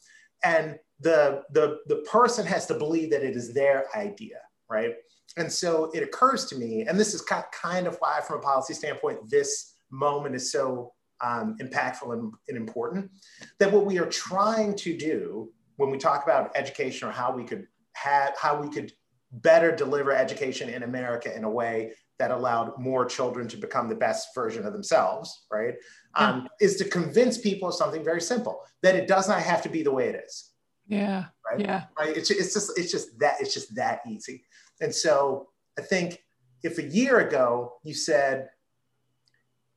and 0.45 0.79
the 1.01 1.43
the 1.53 1.79
the 1.87 1.97
person 2.11 2.47
has 2.47 2.67
to 2.67 2.75
believe 2.75 3.11
that 3.11 3.23
it 3.23 3.37
is 3.37 3.55
their 3.55 3.87
idea, 3.97 4.39
right? 4.69 4.95
And 5.37 5.51
so 5.51 5.91
it 5.95 6.03
occurs 6.03 6.47
to 6.47 6.57
me, 6.57 6.83
and 6.83 6.99
this 6.99 7.15
is 7.15 7.23
kind 7.23 7.87
of 7.87 7.97
why, 8.01 8.21
from 8.27 8.39
a 8.39 8.43
policy 8.43 8.75
standpoint, 8.75 9.31
this 9.31 9.77
moment 9.91 10.35
is 10.35 10.51
so 10.51 10.93
um, 11.23 11.57
impactful 11.61 12.13
and, 12.13 12.33
and 12.49 12.57
important, 12.57 13.11
that 13.59 13.73
what 13.73 13.87
we 13.87 13.99
are 13.99 14.07
trying 14.07 14.75
to 14.77 14.97
do 14.97 15.51
when 15.77 15.91
we 15.91 15.99
talk 15.99 16.25
about 16.25 16.51
education 16.55 17.09
or 17.09 17.13
how 17.13 17.35
we 17.35 17.45
could 17.45 17.67
have, 17.95 18.37
how 18.39 18.61
we 18.61 18.69
could 18.69 18.93
better 19.33 19.75
deliver 19.75 20.13
education 20.13 20.69
in 20.69 20.83
America 20.83 21.35
in 21.35 21.45
a 21.45 21.51
way 21.51 21.93
that 22.19 22.31
allowed 22.31 22.79
more 22.79 23.05
children 23.05 23.49
to 23.49 23.57
become 23.57 23.89
the 23.89 23.95
best 23.95 24.29
version 24.35 24.67
of 24.67 24.73
themselves, 24.73 25.47
right? 25.51 25.75
Um, 26.15 26.49
is 26.61 26.77
to 26.77 26.85
convince 26.85 27.39
people 27.39 27.69
of 27.69 27.75
something 27.75 28.05
very 28.05 28.21
simple 28.21 28.61
that 28.83 28.95
it 28.95 29.09
does 29.09 29.29
not 29.29 29.41
have 29.41 29.63
to 29.63 29.69
be 29.69 29.83
the 29.83 29.91
way 29.91 30.09
it 30.09 30.23
is. 30.27 30.51
Yeah. 30.87 31.25
Right. 31.51 31.61
Yeah. 31.61 31.85
Right. 31.99 32.17
It's, 32.17 32.31
it's 32.31 32.53
just 32.53 32.79
it's 32.79 32.93
just 32.93 33.19
that 33.19 33.37
it's 33.41 33.55
just 33.55 33.75
that 33.77 34.03
easy. 34.07 34.45
And 34.81 34.95
so 34.95 35.49
I 35.79 35.83
think 35.83 36.23
if 36.63 36.79
a 36.79 36.85
year 36.85 37.21
ago 37.21 37.75
you 37.83 37.95
said, 37.95 38.51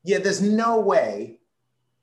yeah, 0.06 0.20
there's 0.20 0.42
no 0.42 0.80
way 0.80 1.40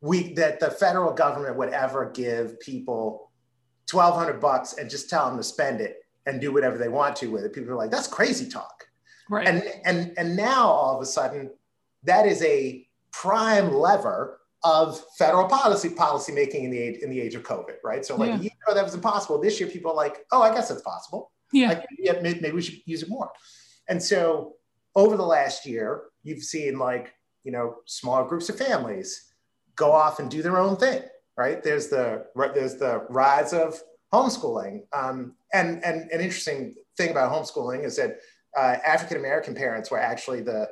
we 0.00 0.34
that 0.34 0.60
the 0.60 0.70
federal 0.70 1.12
government 1.12 1.56
would 1.56 1.70
ever 1.70 2.10
give 2.10 2.58
people 2.60 3.30
1200 3.90 4.40
bucks 4.40 4.74
and 4.74 4.90
just 4.90 5.08
tell 5.08 5.28
them 5.28 5.36
to 5.36 5.44
spend 5.44 5.80
it 5.80 5.98
and 6.26 6.40
do 6.40 6.52
whatever 6.52 6.78
they 6.78 6.88
want 6.88 7.16
to 7.16 7.28
with 7.28 7.44
it. 7.44 7.52
People 7.52 7.70
are 7.72 7.76
like, 7.76 7.90
that's 7.90 8.08
crazy 8.08 8.48
talk. 8.48 8.84
Right. 9.30 9.46
And 9.46 9.62
and 9.84 10.12
and 10.18 10.36
now 10.36 10.66
all 10.66 10.96
of 10.96 11.02
a 11.02 11.06
sudden 11.06 11.50
that 12.02 12.26
is 12.26 12.42
a 12.42 12.86
prime 13.12 13.72
lever 13.72 14.40
of 14.64 15.00
federal 15.16 15.48
policy 15.48 15.88
policy 15.88 16.32
making 16.32 16.64
in 16.64 16.70
the 16.70 16.78
age 16.78 17.02
in 17.02 17.10
the 17.10 17.20
age 17.20 17.34
of 17.34 17.44
COVID, 17.44 17.76
right? 17.84 18.04
So 18.04 18.16
like 18.16 18.30
yeah. 18.30 18.36
a 18.36 18.40
year 18.40 18.52
ago 18.66 18.74
that 18.74 18.84
was 18.84 18.94
impossible. 18.94 19.40
This 19.40 19.60
year 19.60 19.68
people 19.68 19.92
are 19.92 19.96
like, 19.96 20.26
oh, 20.32 20.42
I 20.42 20.52
guess 20.52 20.70
it's 20.70 20.82
possible. 20.82 21.30
Yeah. 21.52 21.68
Like, 21.68 21.86
yeah, 21.98 22.20
maybe 22.20 22.50
we 22.50 22.62
should 22.62 22.78
use 22.86 23.02
it 23.02 23.08
more. 23.08 23.30
And 23.88 24.02
so 24.02 24.54
over 24.94 25.16
the 25.16 25.26
last 25.26 25.66
year, 25.66 26.04
you've 26.22 26.42
seen 26.42 26.78
like, 26.78 27.14
you 27.44 27.52
know, 27.52 27.76
small 27.86 28.24
groups 28.24 28.48
of 28.48 28.58
families 28.58 29.32
go 29.76 29.92
off 29.92 30.18
and 30.18 30.30
do 30.30 30.42
their 30.42 30.58
own 30.58 30.76
thing, 30.76 31.02
right? 31.36 31.62
There's 31.62 31.88
the 31.88 32.26
there's 32.54 32.76
the 32.76 33.06
rise 33.08 33.52
of 33.52 33.80
homeschooling. 34.12 34.82
Um, 34.92 35.34
and, 35.54 35.82
and 35.84 36.10
an 36.10 36.20
interesting 36.20 36.74
thing 36.96 37.10
about 37.10 37.32
homeschooling 37.32 37.84
is 37.84 37.96
that 37.96 38.18
uh, 38.56 38.76
African 38.86 39.16
American 39.16 39.54
parents 39.54 39.90
were 39.90 39.98
actually 39.98 40.42
the 40.42 40.68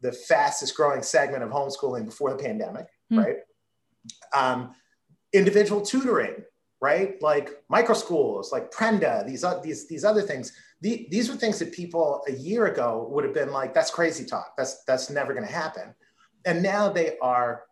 the 0.00 0.12
fastest 0.12 0.76
growing 0.76 1.02
segment 1.02 1.42
of 1.42 1.50
homeschooling 1.50 2.04
before 2.04 2.30
the 2.30 2.42
pandemic, 2.42 2.86
mm. 3.12 3.24
right? 3.24 3.36
Um, 4.34 4.74
individual 5.32 5.80
tutoring 5.80 6.42
right? 6.82 7.22
Like 7.22 7.62
micro 7.70 7.94
schools, 7.94 8.50
like 8.50 8.72
Prenda, 8.72 9.24
these, 9.24 9.44
these, 9.62 9.86
these 9.86 10.04
other 10.04 10.20
things. 10.20 10.52
The, 10.80 11.06
these 11.12 11.30
were 11.30 11.36
things 11.36 11.60
that 11.60 11.72
people 11.72 12.24
a 12.26 12.32
year 12.32 12.66
ago 12.66 13.06
would 13.08 13.24
have 13.24 13.32
been 13.32 13.52
like, 13.52 13.72
that's 13.72 13.90
crazy 13.92 14.24
talk. 14.26 14.54
That's, 14.58 14.82
that's 14.84 15.08
never 15.08 15.32
going 15.32 15.46
to 15.46 15.52
happen. 15.52 15.94
And 16.44 16.62
now 16.62 16.88
they 16.88 17.18
are 17.20 17.64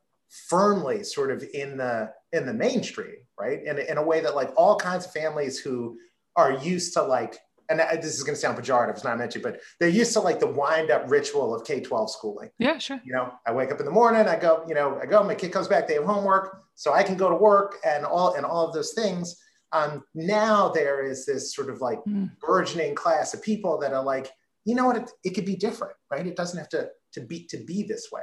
firmly 0.49 1.03
sort 1.03 1.31
of 1.31 1.45
in 1.55 1.77
the, 1.77 2.13
in 2.33 2.47
the 2.47 2.55
mainstream, 2.55 3.17
right? 3.39 3.63
In, 3.65 3.79
in 3.79 3.99
a 3.99 4.03
way 4.03 4.21
that 4.21 4.35
like 4.35 4.53
all 4.57 4.77
kinds 4.77 5.07
of 5.07 5.13
families 5.13 5.59
who 5.59 5.99
are 6.37 6.53
used 6.53 6.95
to 6.95 7.03
like 7.03 7.39
and 7.71 7.79
this 8.03 8.17
is 8.17 8.25
going 8.25 8.35
to 8.35 8.41
sound 8.41 8.59
pejorative, 8.59 8.91
it's 8.91 9.05
not 9.05 9.17
meant 9.17 9.31
to, 9.31 9.39
but 9.39 9.61
they're 9.79 9.89
used 9.89 10.13
to 10.15 10.21
like 10.21 10.41
the 10.41 10.47
wind 10.47 10.91
up 10.91 11.09
ritual 11.09 11.55
of 11.55 11.65
K 11.65 11.81
12 11.81 12.11
schooling. 12.11 12.51
Yeah, 12.59 12.79
sure. 12.79 13.01
You 13.05 13.13
know, 13.13 13.33
I 13.47 13.53
wake 13.53 13.71
up 13.71 13.79
in 13.79 13.87
the 13.87 13.93
morning, 13.93 14.27
I 14.27 14.37
go, 14.37 14.65
you 14.69 14.75
know, 14.75 14.99
I 15.01 15.07
go, 15.07 15.23
my 15.23 15.37
kid 15.37 15.53
comes 15.53 15.69
back, 15.69 15.87
they 15.87 15.95
have 15.95 16.05
homework, 16.05 16.63
so 16.75 16.93
I 16.93 17.05
can 17.05 17.17
go 17.17 17.31
to 17.31 17.37
work 17.37 17.77
and 17.85 18.05
all, 18.05 18.35
and 18.35 18.45
all 18.45 18.67
of 18.67 18.75
those 18.75 18.93
things. 18.93 19.37
Um, 19.73 20.03
now 20.15 20.69
there 20.69 21.05
is 21.05 21.25
this 21.25 21.55
sort 21.55 21.71
of 21.71 21.81
like 21.81 22.01
mm. 22.09 22.29
burgeoning 22.41 22.97
class 22.97 23.35
of 23.35 23.43
people 23.43 23.79
that 23.79 23.93
are 23.93 24.03
like, 24.03 24.29
you 24.65 24.75
know 24.75 24.87
what, 24.87 24.97
it, 24.97 25.11
it 25.23 25.31
could 25.31 25.47
be 25.47 25.57
different, 25.57 25.95
right? 26.11 26.27
It 26.27 26.37
doesn't 26.37 26.59
have 26.59 26.69
to, 26.71 26.89
to 27.13 27.21
be, 27.21 27.47
to 27.47 27.57
be 27.59 27.85
this 27.85 28.09
way. 28.11 28.23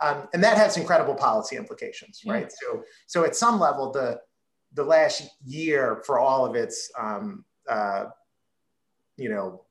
Um, 0.00 0.28
and 0.32 0.42
that 0.44 0.56
has 0.56 0.76
incredible 0.76 1.14
policy 1.14 1.56
implications, 1.56 2.22
right? 2.26 2.42
Yeah. 2.42 2.48
So, 2.60 2.84
so 3.06 3.24
at 3.24 3.34
some 3.34 3.58
level, 3.58 3.90
the, 3.90 4.20
the 4.74 4.84
last 4.84 5.28
year 5.44 6.02
for 6.06 6.18
all 6.18 6.46
of 6.46 6.54
its 6.54 6.90
um, 6.98 7.44
uh, 7.68 8.06
you 9.18 9.28
know, 9.28 9.64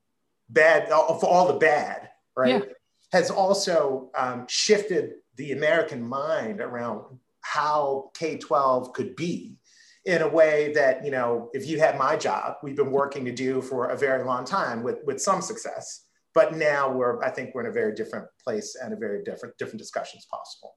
bad 0.49 0.89
for 0.89 1.25
all 1.25 1.47
the 1.47 1.59
bad, 1.59 2.09
right? 2.35 2.49
Yeah. 2.49 2.73
Has 3.13 3.31
also 3.31 4.11
um, 4.15 4.45
shifted 4.49 5.13
the 5.37 5.53
American 5.53 6.03
mind 6.03 6.59
around 6.59 7.19
how 7.41 8.11
K 8.13 8.37
12 8.37 8.91
could 8.93 9.15
be 9.15 9.57
in 10.05 10.21
a 10.21 10.27
way 10.27 10.73
that, 10.73 11.03
you 11.05 11.11
know, 11.11 11.49
if 11.53 11.65
you 11.65 11.79
had 11.79 11.97
my 11.97 12.17
job, 12.17 12.55
we've 12.63 12.75
been 12.75 12.91
working 12.91 13.23
to 13.25 13.31
do 13.31 13.61
for 13.61 13.87
a 13.87 13.97
very 13.97 14.23
long 14.23 14.45
time 14.45 14.83
with, 14.83 14.97
with 15.05 15.21
some 15.21 15.41
success. 15.41 16.05
But 16.37 16.55
now 16.55 16.91
we're, 16.91 17.19
I 17.23 17.31
think 17.31 17.55
we're 17.55 17.61
in 17.61 17.67
a 17.67 17.73
very 17.73 17.95
different 17.95 18.27
place 18.43 18.77
and 18.79 18.93
a 18.93 18.95
very 18.95 19.23
different, 19.23 19.57
different 19.57 19.79
discussions 19.79 20.27
possible. 20.29 20.75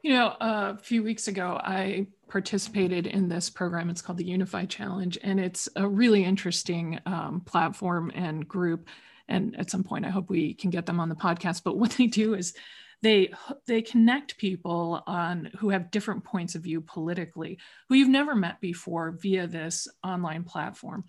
You 0.00 0.14
know, 0.14 0.34
a 0.40 0.78
few 0.78 1.02
weeks 1.02 1.28
ago, 1.28 1.60
I 1.62 2.06
participated 2.30 3.06
in 3.06 3.28
this 3.28 3.50
program. 3.50 3.90
It's 3.90 4.00
called 4.00 4.16
the 4.16 4.24
Unify 4.24 4.64
Challenge, 4.64 5.18
and 5.22 5.38
it's 5.38 5.68
a 5.76 5.86
really 5.86 6.24
interesting 6.24 6.98
um, 7.04 7.42
platform 7.44 8.10
and 8.14 8.48
group. 8.48 8.88
And 9.28 9.54
at 9.60 9.68
some 9.68 9.84
point, 9.84 10.06
I 10.06 10.08
hope 10.08 10.30
we 10.30 10.54
can 10.54 10.70
get 10.70 10.86
them 10.86 11.00
on 11.00 11.10
the 11.10 11.14
podcast. 11.14 11.62
But 11.62 11.76
what 11.76 11.90
they 11.90 12.06
do 12.06 12.32
is 12.32 12.54
they 13.02 13.34
they 13.66 13.82
connect 13.82 14.38
people 14.38 15.02
on 15.06 15.50
who 15.58 15.68
have 15.68 15.90
different 15.90 16.24
points 16.24 16.54
of 16.54 16.62
view 16.62 16.80
politically, 16.80 17.58
who 17.90 17.94
you've 17.94 18.08
never 18.08 18.34
met 18.34 18.58
before 18.62 19.18
via 19.20 19.46
this 19.46 19.86
online 20.02 20.44
platform. 20.44 21.04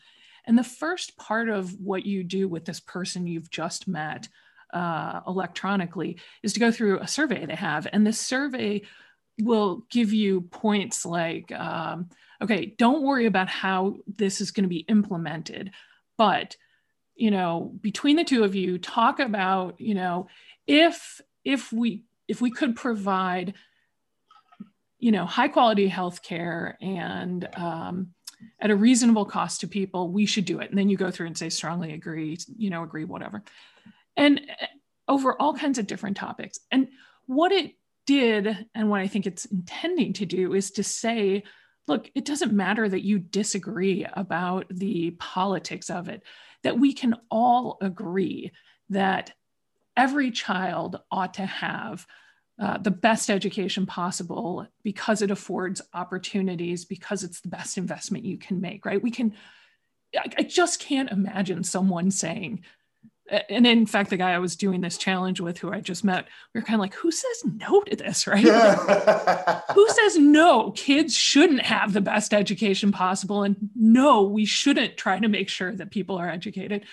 And 0.48 0.58
the 0.58 0.64
first 0.64 1.18
part 1.18 1.50
of 1.50 1.80
what 1.80 2.06
you 2.06 2.24
do 2.24 2.48
with 2.48 2.66
this 2.66 2.80
person 2.80 3.28
you've 3.28 3.52
just 3.52 3.88
met 3.88 4.28
uh, 4.74 5.22
electronically 5.28 6.18
is 6.42 6.54
to 6.54 6.60
go 6.60 6.72
through 6.72 7.00
a 7.00 7.08
survey 7.08 7.46
they 7.46 7.56
have. 7.56 7.88
And 7.92 8.08
this 8.08 8.20
survey 8.20 8.82
will 9.40 9.86
give 9.92 10.14
you 10.14 10.42
points 10.42 11.06
like, 11.06 11.52
um, 11.52 12.10
okay, 12.42 12.74
don't 12.78 13.04
worry 13.04 13.26
about 13.26 13.50
how 13.50 13.98
this 14.08 14.42
is 14.42 14.52
going 14.52 14.64
to 14.64 14.70
be 14.70 14.86
implemented, 14.88 15.72
but 16.18 16.56
you 17.18 17.32
know, 17.32 17.74
between 17.82 18.16
the 18.16 18.24
two 18.24 18.44
of 18.44 18.54
you, 18.54 18.78
talk 18.78 19.20
about, 19.20 19.82
you 19.82 19.96
know, 19.96 20.28
if 20.68 21.20
if 21.44 21.74
we 21.74 22.04
if 22.28 22.42
we 22.42 22.52
could 22.52 22.76
provide, 22.76 23.56
you 25.00 25.12
know, 25.12 25.26
high 25.26 25.48
quality 25.48 25.90
healthcare 25.90 26.76
and 26.80 27.48
um, 27.56 28.14
at 28.60 28.70
a 28.70 28.76
reasonable 28.76 29.26
cost 29.26 29.62
to 29.62 29.68
people, 29.68 30.10
we 30.10 30.26
should 30.26 30.46
do 30.46 30.60
it. 30.60 30.70
And 30.70 30.78
then 30.78 30.90
you 30.90 30.98
go 30.98 31.12
through 31.12 31.28
and 31.28 31.38
say 31.38 31.50
strongly 31.50 31.94
agree, 31.94 32.38
you 32.58 32.70
know, 32.70 32.84
agree, 32.84 33.06
whatever 33.06 33.44
and 34.18 34.42
uh, 34.62 34.66
over 35.08 35.40
all 35.40 35.54
kinds 35.54 35.78
of 35.78 35.88
different 35.88 36.18
topics. 36.18 36.60
And 36.72 36.90
what 37.28 37.54
it 37.54 37.76
did, 38.06 38.68
and 38.76 38.90
what 38.90 39.00
I 39.00 39.08
think 39.08 39.26
it's 39.26 39.46
intending 39.46 40.14
to 40.14 40.26
do, 40.26 40.54
is 40.54 40.72
to 40.72 40.84
say, 40.84 41.44
look, 41.88 42.10
it 42.16 42.26
doesn't 42.26 42.52
matter 42.52 42.90
that 42.90 43.06
you 43.06 43.20
disagree 43.20 44.06
about 44.14 44.66
the 44.70 45.12
politics 45.12 45.90
of 45.90 46.10
it, 46.10 46.24
that 46.64 46.80
we 46.80 46.92
can 46.92 47.16
all 47.32 47.78
agree 47.80 48.52
that 48.90 49.32
every 49.96 50.32
child 50.32 51.00
ought 51.10 51.36
to 51.36 51.46
have 51.46 52.06
uh, 52.60 52.78
the 52.80 52.92
best 52.92 53.30
education 53.30 53.86
possible 53.86 54.68
because 54.84 55.22
it 55.22 55.32
affords 55.32 55.82
opportunities, 55.94 56.86
because 56.86 57.24
it's 57.24 57.42
the 57.42 57.50
best 57.50 57.78
investment 57.78 58.26
you 58.26 58.38
can 58.38 58.60
make, 58.60 58.86
right? 58.86 59.02
We 59.02 59.12
can, 59.12 59.34
I, 60.16 60.26
I 60.40 60.44
just 60.44 60.80
can't 60.80 61.12
imagine 61.12 61.64
someone 61.64 62.10
saying, 62.10 62.64
and 63.50 63.68
in 63.68 63.86
fact, 63.86 64.10
the 64.10 64.18
guy 64.18 64.32
I 64.32 64.40
was 64.40 64.56
doing 64.56 64.82
this 64.82 64.98
challenge 64.98 65.40
with, 65.40 65.58
who 65.58 65.72
I 65.72 65.82
just 65.82 66.04
met, 66.04 66.28
we 66.54 66.60
were 66.60 66.66
kind 66.66 66.76
of 66.76 66.82
like, 66.82 66.94
who 66.94 67.12
says 67.12 67.44
no 67.46 67.82
to 67.82 67.96
this, 67.96 68.26
right? 68.28 68.44
Like, 68.44 69.70
who 69.74 69.88
says 69.90 70.18
no? 70.18 70.72
Kids 70.72 71.16
shouldn't 71.16 71.62
have 71.62 71.94
the 71.94 72.02
best 72.02 72.34
education 72.34 72.92
possible. 72.92 73.44
And 73.44 73.70
no, 73.76 74.24
we 74.24 74.46
shouldn't 74.46 74.98
try 74.98 75.20
to 75.20 75.28
make 75.28 75.50
sure 75.50 75.76
that 75.76 75.92
people 75.92 76.18
are 76.18 76.30
educated. 76.30 76.86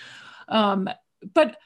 Um, 0.47 0.89
but, 1.33 1.57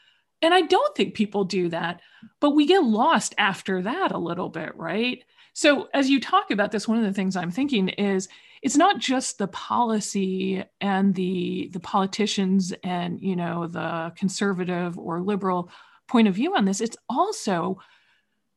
and 0.41 0.53
I 0.53 0.61
don't 0.61 0.95
think 0.95 1.13
people 1.13 1.43
do 1.43 1.69
that, 1.69 2.01
but 2.39 2.51
we 2.51 2.65
get 2.65 2.83
lost 2.83 3.35
after 3.37 3.81
that 3.83 4.11
a 4.11 4.17
little 4.17 4.49
bit, 4.49 4.75
right? 4.75 5.23
So 5.53 5.89
as 5.93 6.09
you 6.09 6.21
talk 6.21 6.51
about 6.51 6.71
this, 6.71 6.87
one 6.87 6.97
of 6.97 7.03
the 7.03 7.13
things 7.13 7.35
I'm 7.35 7.51
thinking 7.51 7.89
is, 7.89 8.29
it's 8.61 8.77
not 8.77 8.99
just 8.99 9.37
the 9.37 9.47
policy 9.47 10.63
and 10.81 11.15
the 11.15 11.69
the 11.71 11.79
politicians 11.79 12.73
and 12.83 13.19
you 13.21 13.35
know 13.35 13.67
the 13.67 14.11
conservative 14.15 14.97
or 14.97 15.21
liberal 15.21 15.69
point 16.07 16.27
of 16.27 16.35
view 16.35 16.55
on 16.55 16.65
this 16.65 16.81
it's 16.81 16.97
also 17.09 17.79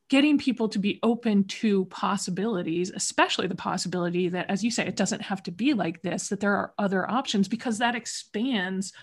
getting 0.09 0.37
people 0.37 0.67
to 0.67 0.79
be 0.79 0.99
open 1.03 1.45
to 1.45 1.85
possibilities 1.85 2.91
especially 2.91 3.47
the 3.47 3.55
possibility 3.55 4.29
that 4.29 4.49
as 4.49 4.63
you 4.63 4.71
say 4.71 4.85
it 4.85 4.95
doesn't 4.95 5.21
have 5.21 5.41
to 5.41 5.51
be 5.51 5.73
like 5.73 6.01
this 6.01 6.29
that 6.29 6.39
there 6.39 6.55
are 6.55 6.73
other 6.77 7.09
options 7.09 7.47
because 7.47 7.77
that 7.77 7.95
expands 7.95 8.93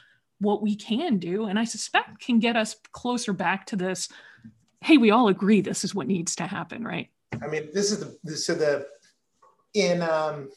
what 0.40 0.62
we 0.62 0.74
can 0.74 1.18
do 1.18 1.46
and 1.46 1.58
i 1.58 1.64
suspect 1.64 2.20
can 2.20 2.38
get 2.38 2.56
us 2.56 2.76
closer 2.92 3.32
back 3.32 3.66
to 3.66 3.76
this 3.76 4.08
hey 4.80 4.96
we 4.96 5.10
all 5.10 5.28
agree 5.28 5.60
this 5.60 5.84
is 5.84 5.94
what 5.94 6.06
needs 6.06 6.34
to 6.34 6.46
happen 6.46 6.84
right 6.84 7.08
i 7.42 7.46
mean 7.46 7.68
this 7.72 7.92
is 7.92 8.00
the 8.24 8.36
so 8.36 8.54
the 8.54 8.86
in 9.74 10.02
um 10.02 10.48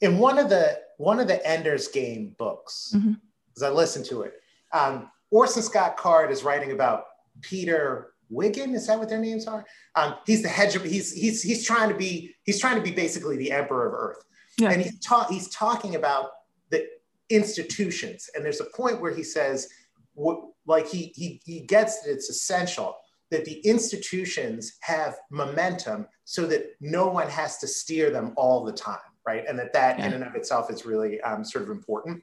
in 0.00 0.18
one 0.18 0.38
of 0.38 0.48
the 0.48 0.78
one 0.98 1.20
of 1.20 1.28
the 1.28 1.46
Ender's 1.46 1.88
Game 1.88 2.34
books, 2.38 2.90
because 2.92 3.04
mm-hmm. 3.04 3.64
I 3.64 3.68
listened 3.68 4.06
to 4.06 4.22
it, 4.22 4.34
um, 4.72 5.10
Orson 5.30 5.62
Scott 5.62 5.96
Card 5.96 6.30
is 6.30 6.42
writing 6.44 6.72
about 6.72 7.04
Peter 7.42 8.12
Wiggin. 8.30 8.74
Is 8.74 8.86
that 8.86 8.98
what 8.98 9.08
their 9.08 9.18
names 9.18 9.46
are? 9.46 9.64
Um, 9.94 10.14
he's 10.26 10.42
the 10.42 10.48
hedge. 10.48 10.80
He's 10.82 11.12
he's 11.12 11.42
he's 11.42 11.66
trying 11.66 11.88
to 11.90 11.96
be 11.96 12.34
he's 12.44 12.60
trying 12.60 12.76
to 12.76 12.82
be 12.82 12.92
basically 12.92 13.36
the 13.36 13.52
emperor 13.52 13.86
of 13.86 13.94
Earth, 13.94 14.24
yeah. 14.58 14.70
and 14.70 14.82
he's 14.82 14.98
ta- 15.00 15.28
he's 15.28 15.48
talking 15.48 15.96
about 15.96 16.30
the 16.70 16.86
institutions. 17.30 18.28
And 18.34 18.44
there's 18.44 18.60
a 18.60 18.76
point 18.76 19.00
where 19.00 19.14
he 19.14 19.22
says, 19.22 19.68
what, 20.14 20.40
like 20.66 20.88
he 20.88 21.12
he 21.14 21.40
he 21.44 21.60
gets 21.60 22.00
that 22.00 22.12
it's 22.12 22.30
essential 22.30 22.96
that 23.30 23.44
the 23.44 23.58
institutions 23.60 24.78
have 24.80 25.16
momentum 25.30 26.06
so 26.24 26.46
that 26.46 26.64
no 26.80 27.08
one 27.08 27.28
has 27.28 27.58
to 27.58 27.66
steer 27.66 28.10
them 28.10 28.32
all 28.36 28.64
the 28.64 28.72
time 28.72 28.98
right? 29.26 29.44
And 29.46 29.58
that 29.58 29.72
that 29.72 29.98
yeah. 29.98 30.06
in 30.06 30.12
and 30.14 30.24
of 30.24 30.34
itself 30.34 30.70
is 30.70 30.86
really 30.86 31.20
um, 31.22 31.44
sort 31.44 31.64
of 31.64 31.70
important. 31.70 32.22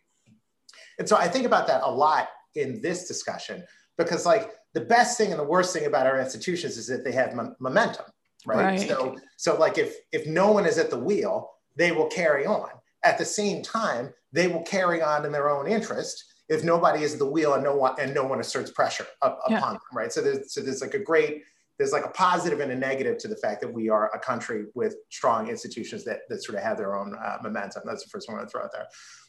And 0.97 1.07
so 1.07 1.17
I 1.17 1.27
think 1.27 1.45
about 1.45 1.67
that 1.67 1.81
a 1.83 1.91
lot 1.91 2.29
in 2.55 2.81
this 2.81 3.07
discussion 3.07 3.63
because 3.97 4.25
like 4.25 4.51
the 4.73 4.81
best 4.81 5.17
thing 5.17 5.31
and 5.31 5.39
the 5.39 5.45
worst 5.45 5.73
thing 5.73 5.85
about 5.85 6.07
our 6.07 6.19
institutions 6.19 6.77
is 6.77 6.87
that 6.87 7.03
they 7.03 7.11
have 7.11 7.31
m- 7.31 7.55
momentum, 7.59 8.05
right? 8.45 8.63
right? 8.63 8.79
So 8.79 9.15
so 9.37 9.57
like 9.57 9.77
if 9.77 9.95
if 10.11 10.25
no 10.25 10.51
one 10.51 10.65
is 10.65 10.77
at 10.77 10.89
the 10.89 10.97
wheel, 10.99 11.51
they 11.75 11.91
will 11.91 12.07
carry 12.07 12.45
on. 12.45 12.69
At 13.03 13.17
the 13.17 13.25
same 13.25 13.61
time, 13.61 14.13
they 14.31 14.47
will 14.47 14.63
carry 14.63 15.01
on 15.01 15.25
in 15.25 15.31
their 15.31 15.49
own 15.49 15.67
interest 15.67 16.23
if 16.49 16.63
nobody 16.63 17.03
is 17.03 17.13
at 17.13 17.19
the 17.19 17.25
wheel 17.25 17.53
and 17.53 17.63
no 17.63 17.75
one 17.75 17.95
and 17.99 18.13
no 18.13 18.23
one 18.23 18.39
asserts 18.39 18.71
pressure 18.71 19.07
up, 19.21 19.39
yeah. 19.49 19.57
upon 19.57 19.73
them, 19.73 19.81
right? 19.93 20.11
So 20.11 20.21
there's 20.21 20.53
so 20.53 20.61
there's 20.61 20.81
like 20.81 20.93
a 20.93 20.99
great 20.99 21.43
there's 21.77 21.91
like 21.91 22.05
a 22.05 22.09
positive 22.09 22.59
and 22.59 22.71
a 22.71 22.75
negative 22.75 23.17
to 23.17 23.27
the 23.27 23.35
fact 23.35 23.61
that 23.61 23.73
we 23.73 23.89
are 23.89 24.11
a 24.13 24.19
country 24.19 24.65
with 24.75 24.95
strong 25.09 25.49
institutions 25.49 26.03
that, 26.05 26.19
that 26.29 26.43
sort 26.43 26.57
of 26.57 26.63
have 26.63 26.77
their 26.77 26.95
own 26.95 27.15
uh, 27.15 27.37
momentum. 27.41 27.81
That's 27.85 28.03
the 28.03 28.09
first 28.09 28.29
one 28.29 28.39
I 28.39 28.45
throw 28.45 28.63
out 28.63 28.71
there. 28.71 28.85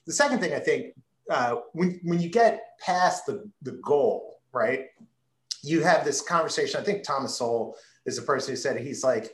The 0.06 0.12
second 0.12 0.40
thing 0.40 0.52
I 0.52 0.58
think, 0.58 0.94
uh, 1.30 1.56
when, 1.72 2.00
when 2.04 2.20
you 2.20 2.28
get 2.28 2.60
past 2.80 3.24
the, 3.24 3.48
the 3.62 3.80
goal, 3.82 4.40
right, 4.52 4.86
you 5.62 5.82
have 5.82 6.04
this 6.04 6.20
conversation. 6.20 6.78
I 6.78 6.84
think 6.84 7.02
Thomas 7.02 7.38
Sowell 7.38 7.76
is 8.04 8.16
the 8.16 8.22
person 8.22 8.52
who 8.52 8.56
said 8.56 8.78
he's 8.78 9.02
like, 9.02 9.32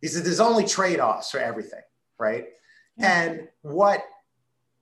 he 0.00 0.08
said 0.08 0.24
there's 0.24 0.40
only 0.40 0.64
trade-offs 0.64 1.30
for 1.30 1.38
everything, 1.38 1.82
right? 2.18 2.46
And 2.98 3.48
what 3.62 4.04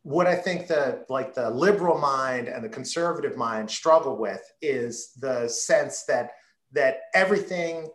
what 0.03 0.27
I 0.27 0.37
think 0.37 0.67
the 0.67 1.05
like 1.09 1.35
the 1.35 1.51
liberal 1.51 1.99
mind 1.99 2.49
and 2.49 2.63
the 2.63 2.69
conservative 2.69 3.37
mind 3.37 3.71
struggle 3.71 4.17
with 4.17 4.43
is 4.61 5.13
the 5.15 5.49
sense 5.49 6.05
that 6.05 6.33
that 6.73 6.99
everything 7.15 7.89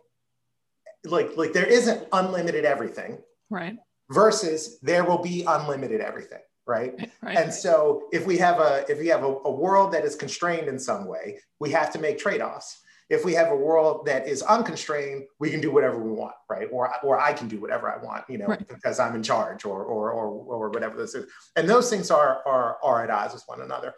like 1.04 1.36
like 1.36 1.52
there 1.52 1.66
isn't 1.66 2.06
unlimited 2.12 2.64
everything 2.64 3.18
right. 3.48 3.76
versus 4.10 4.80
there 4.80 5.04
will 5.04 5.22
be 5.22 5.44
unlimited 5.46 6.00
everything 6.00 6.40
right? 6.66 7.10
right. 7.22 7.36
And 7.36 7.52
so 7.52 8.08
if 8.12 8.26
we 8.26 8.36
have 8.38 8.58
a 8.60 8.84
if 8.88 8.98
we 8.98 9.06
have 9.06 9.22
a, 9.22 9.28
a, 9.44 9.50
world 9.50 9.92
that 9.92 10.04
is 10.04 10.14
constrained 10.14 10.68
in 10.68 10.78
some 10.78 11.06
way 11.06 11.38
we 11.58 11.70
have 11.70 11.92
to 11.92 11.98
make 11.98 12.18
trade-offs 12.18 12.82
if 13.10 13.24
we 13.24 13.34
have 13.34 13.50
a 13.50 13.56
world 13.56 14.06
that 14.06 14.28
is 14.28 14.40
unconstrained, 14.42 15.24
we 15.40 15.50
can 15.50 15.60
do 15.60 15.72
whatever 15.72 15.98
we 15.98 16.12
want, 16.12 16.34
right? 16.48 16.68
Or, 16.70 16.88
or 17.02 17.20
I 17.20 17.32
can 17.32 17.48
do 17.48 17.60
whatever 17.60 17.92
I 17.92 18.02
want, 18.02 18.24
you 18.28 18.38
know, 18.38 18.46
right. 18.46 18.66
because 18.68 19.00
I'm 19.00 19.16
in 19.16 19.22
charge 19.22 19.64
or, 19.64 19.82
or, 19.82 20.12
or, 20.12 20.28
or 20.28 20.70
whatever 20.70 20.96
this 20.96 21.16
is. 21.16 21.26
And 21.56 21.68
those 21.68 21.90
things 21.90 22.12
are, 22.12 22.40
are, 22.46 22.78
are 22.84 23.02
at 23.02 23.10
odds 23.10 23.34
with 23.34 23.42
one 23.46 23.62
another. 23.62 23.94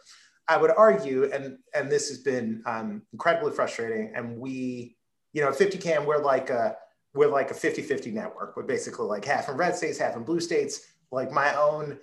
I 0.49 0.57
would 0.57 0.71
argue, 0.77 1.31
and, 1.31 1.59
and 1.75 1.93
this 1.93 2.09
has 2.09 2.19
been 2.19 2.63
um, 2.65 3.03
incredibly 3.13 3.53
frustrating. 3.53 4.13
And 4.15 4.39
we, 4.39 4.97
you 5.35 5.43
know, 5.43 5.51
50CAN, 5.51 6.07
we're 6.07 6.17
like 6.17 6.49
a, 6.49 6.77
we're 7.13 7.29
like 7.29 7.51
a 7.51 7.55
50-50 7.55 8.15
network. 8.15 8.57
We're 8.57 8.63
basically 8.63 9.07
like 9.07 9.27
half 9.27 9.51
in 9.51 9.57
red 9.59 9.77
states, 9.77 9.99
half 9.99 10.17
in 10.17 10.23
blue 10.23 10.41
states. 10.41 10.87
Like 11.11 11.31
my 11.31 11.55
own 11.55 11.99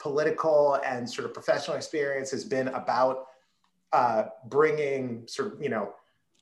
political 0.00 0.80
and 0.84 1.08
sort 1.08 1.26
of 1.26 1.34
professional 1.34 1.76
experience 1.76 2.32
has 2.32 2.44
been 2.44 2.66
about 2.68 3.26
uh, 3.92 4.24
bringing 4.48 5.22
sort 5.28 5.54
of, 5.54 5.62
you 5.62 5.68
know, 5.68 5.92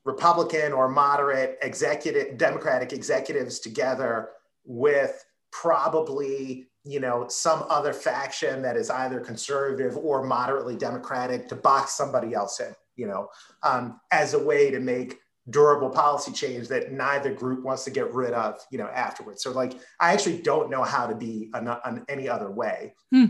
Republican 0.04 0.72
or 0.72 0.88
moderate 0.88 1.58
executive, 1.62 2.38
Democratic 2.38 2.92
executives 2.92 3.58
together 3.58 4.30
with 4.64 5.24
probably 5.52 6.68
you 6.84 7.00
know 7.00 7.26
some 7.28 7.64
other 7.68 7.92
faction 7.92 8.62
that 8.62 8.76
is 8.76 8.88
either 8.90 9.20
conservative 9.20 9.96
or 9.96 10.22
moderately 10.24 10.76
democratic 10.76 11.48
to 11.48 11.54
box 11.54 11.92
somebody 11.92 12.34
else 12.34 12.60
in 12.60 12.74
you 12.96 13.06
know 13.06 13.28
um, 13.62 14.00
as 14.12 14.34
a 14.34 14.38
way 14.38 14.70
to 14.70 14.80
make 14.80 15.18
durable 15.50 15.90
policy 15.90 16.32
change 16.32 16.68
that 16.68 16.92
neither 16.92 17.34
group 17.34 17.64
wants 17.64 17.84
to 17.84 17.90
get 17.90 18.12
rid 18.14 18.32
of 18.32 18.60
you 18.70 18.78
know 18.78 18.86
afterwards 18.86 19.42
so 19.42 19.50
like 19.50 19.74
i 19.98 20.12
actually 20.12 20.40
don't 20.40 20.70
know 20.70 20.82
how 20.82 21.06
to 21.06 21.14
be 21.14 21.50
on, 21.54 21.66
on 21.68 22.04
any 22.08 22.28
other 22.28 22.50
way 22.50 22.94
hmm. 23.12 23.26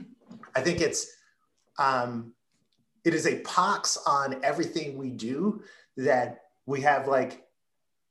i 0.55 0.61
think 0.61 0.81
it's 0.81 1.07
um, 1.79 2.35
it 3.05 3.15
is 3.15 3.27
a 3.27 3.41
pox 3.41 3.97
on 4.07 4.39
everything 4.45 4.99
we 4.99 5.09
do 5.09 5.63
that 5.97 6.43
we 6.71 6.81
have 6.81 7.07
like 7.09 7.45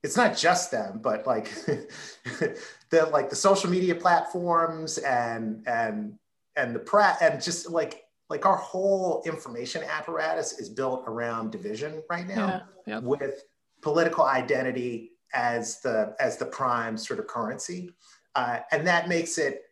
it's 0.03 0.17
not 0.17 0.37
just 0.37 0.71
them 0.71 0.99
but 1.01 1.25
like 1.25 1.49
the 1.65 3.09
like 3.11 3.29
the 3.29 3.35
social 3.35 3.69
media 3.69 3.95
platforms 3.95 4.97
and 4.99 5.63
and 5.67 6.13
and 6.55 6.75
the 6.75 6.79
press 6.79 7.21
and 7.21 7.41
just 7.41 7.69
like 7.71 8.03
like 8.29 8.45
our 8.45 8.57
whole 8.57 9.23
information 9.25 9.83
apparatus 9.83 10.59
is 10.59 10.69
built 10.69 11.03
around 11.07 11.51
division 11.51 12.03
right 12.09 12.27
now 12.27 12.61
yeah, 12.85 12.99
with 12.99 13.43
political 13.81 14.25
identity 14.25 15.11
as 15.33 15.79
the 15.81 16.15
as 16.19 16.37
the 16.37 16.45
prime 16.45 16.97
sort 16.97 17.19
of 17.19 17.27
currency. 17.27 17.91
Uh, 18.35 18.59
and 18.71 18.85
that 18.87 19.09
makes 19.09 19.37
it 19.37 19.63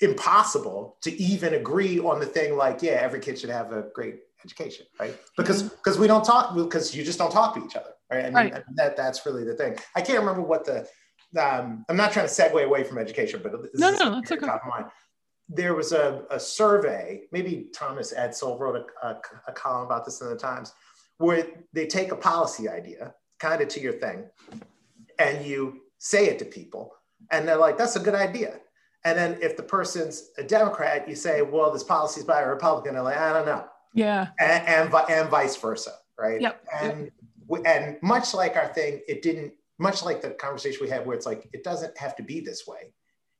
impossible 0.00 0.96
to 1.00 1.10
even 1.20 1.54
agree 1.54 1.98
on 1.98 2.20
the 2.20 2.26
thing 2.26 2.54
like 2.54 2.82
yeah 2.82 2.92
every 2.92 3.18
kid 3.18 3.38
should 3.38 3.48
have 3.48 3.72
a 3.72 3.86
great 3.94 4.18
education, 4.44 4.86
right? 5.00 5.16
Because 5.36 5.64
because 5.64 5.94
mm-hmm. 5.94 6.02
we 6.02 6.08
don't 6.08 6.24
talk 6.24 6.54
because 6.54 6.94
you 6.94 7.04
just 7.04 7.18
don't 7.18 7.32
talk 7.32 7.54
to 7.54 7.64
each 7.64 7.76
other, 7.76 7.90
right? 8.10 8.24
And, 8.24 8.34
right. 8.34 8.52
and 8.52 8.64
that 8.76 8.96
that's 8.96 9.24
really 9.26 9.44
the 9.44 9.54
thing. 9.54 9.76
I 9.94 10.00
can't 10.00 10.18
remember 10.18 10.42
what 10.42 10.64
the 10.64 10.88
um, 11.38 11.84
I'm 11.88 11.96
not 11.96 12.12
trying 12.12 12.26
to 12.26 12.32
segue 12.32 12.64
away 12.64 12.84
from 12.84 12.98
education, 12.98 13.40
but 13.42 13.52
no, 13.74 13.90
no, 13.90 14.14
that's 14.14 14.32
okay. 14.32 14.46
Top 14.46 14.62
of 14.62 14.68
mind. 14.68 14.86
There 15.48 15.74
was 15.74 15.92
a, 15.92 16.24
a 16.30 16.40
survey, 16.40 17.22
maybe 17.30 17.68
Thomas 17.72 18.12
Edsall 18.12 18.58
wrote 18.58 18.84
a, 19.02 19.06
a, 19.06 19.20
a 19.48 19.52
column 19.52 19.86
about 19.86 20.04
this 20.04 20.20
in 20.20 20.28
the 20.28 20.36
Times, 20.36 20.72
where 21.18 21.46
they 21.72 21.86
take 21.86 22.10
a 22.10 22.16
policy 22.16 22.68
idea, 22.68 23.14
kind 23.38 23.62
of 23.62 23.68
to 23.68 23.80
your 23.80 23.92
thing, 23.92 24.24
and 25.18 25.44
you 25.46 25.82
say 25.98 26.26
it 26.26 26.38
to 26.40 26.44
people, 26.44 26.92
and 27.30 27.46
they're 27.46 27.56
like, 27.56 27.78
"That's 27.78 27.96
a 27.96 28.00
good 28.00 28.14
idea." 28.14 28.60
And 29.04 29.16
then 29.16 29.38
if 29.40 29.56
the 29.56 29.62
person's 29.62 30.30
a 30.36 30.42
Democrat, 30.42 31.08
you 31.08 31.14
say, 31.14 31.42
"Well, 31.42 31.72
this 31.72 31.84
policy 31.84 32.20
is 32.20 32.26
by 32.26 32.40
a 32.40 32.48
Republican," 32.48 32.90
and 32.90 32.96
they're 32.96 33.04
like, 33.04 33.18
"I 33.18 33.32
don't 33.32 33.46
know." 33.46 33.66
Yeah. 33.94 34.28
And, 34.38 34.92
and, 34.92 34.94
and 35.08 35.30
vice 35.30 35.56
versa, 35.56 35.92
right? 36.18 36.40
Yep. 36.40 36.64
And, 36.80 37.10
and 37.64 37.96
much 38.02 38.34
like 38.34 38.56
our 38.56 38.68
thing, 38.68 39.00
it 39.08 39.22
didn't, 39.22 39.52
much 39.78 40.04
like 40.04 40.22
the 40.22 40.30
conversation 40.30 40.78
we 40.82 40.88
had 40.88 41.06
where 41.06 41.16
it's 41.16 41.26
like, 41.26 41.48
it 41.52 41.62
doesn't 41.62 41.96
have 41.98 42.16
to 42.16 42.22
be 42.22 42.40
this 42.40 42.66
way. 42.66 42.92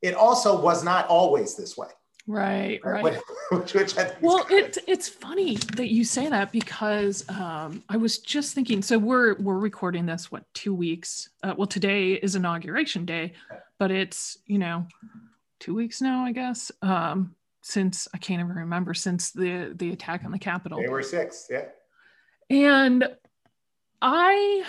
It 0.03 0.15
also 0.15 0.61
was 0.61 0.85
not 0.85 1.07
always 1.09 1.57
this 1.57 1.77
way. 1.77 1.89
Right, 2.27 2.81
right. 2.85 3.03
Which, 3.51 3.75
which 3.75 3.95
well, 4.21 4.45
it, 4.51 4.79
it's 4.87 5.09
funny 5.09 5.57
that 5.77 5.93
you 5.93 6.05
say 6.05 6.29
that 6.29 6.51
because 6.53 7.25
um, 7.29 7.83
I 7.89 7.97
was 7.97 8.19
just 8.19 8.55
thinking. 8.55 8.83
So 8.83 8.99
we're 8.99 9.35
we're 9.35 9.59
recording 9.59 10.07
this 10.07 10.31
what 10.31 10.43
two 10.53 10.75
weeks? 10.75 11.29
Uh, 11.43 11.55
well, 11.57 11.67
today 11.67 12.15
is 12.15 12.35
inauguration 12.35 13.05
day, 13.05 13.35
but 13.79 13.91
it's 13.91 14.39
you 14.47 14.59
know 14.59 14.87
two 15.61 15.75
weeks 15.75 16.03
now, 16.03 16.25
I 16.25 16.33
guess. 16.33 16.73
Um, 16.83 17.35
since 17.67 18.07
I 18.15 18.19
can't 18.19 18.41
even 18.41 18.55
remember 18.55 18.95
since 18.95 19.33
the 19.33 19.73
the 19.75 19.91
attack 19.91 20.25
on 20.25 20.31
the 20.31 20.39
Capitol. 20.39 20.81
They 20.81 20.89
were 20.89 21.03
six, 21.03 21.49
yeah. 21.51 21.65
And 22.49 23.09
I 24.01 24.65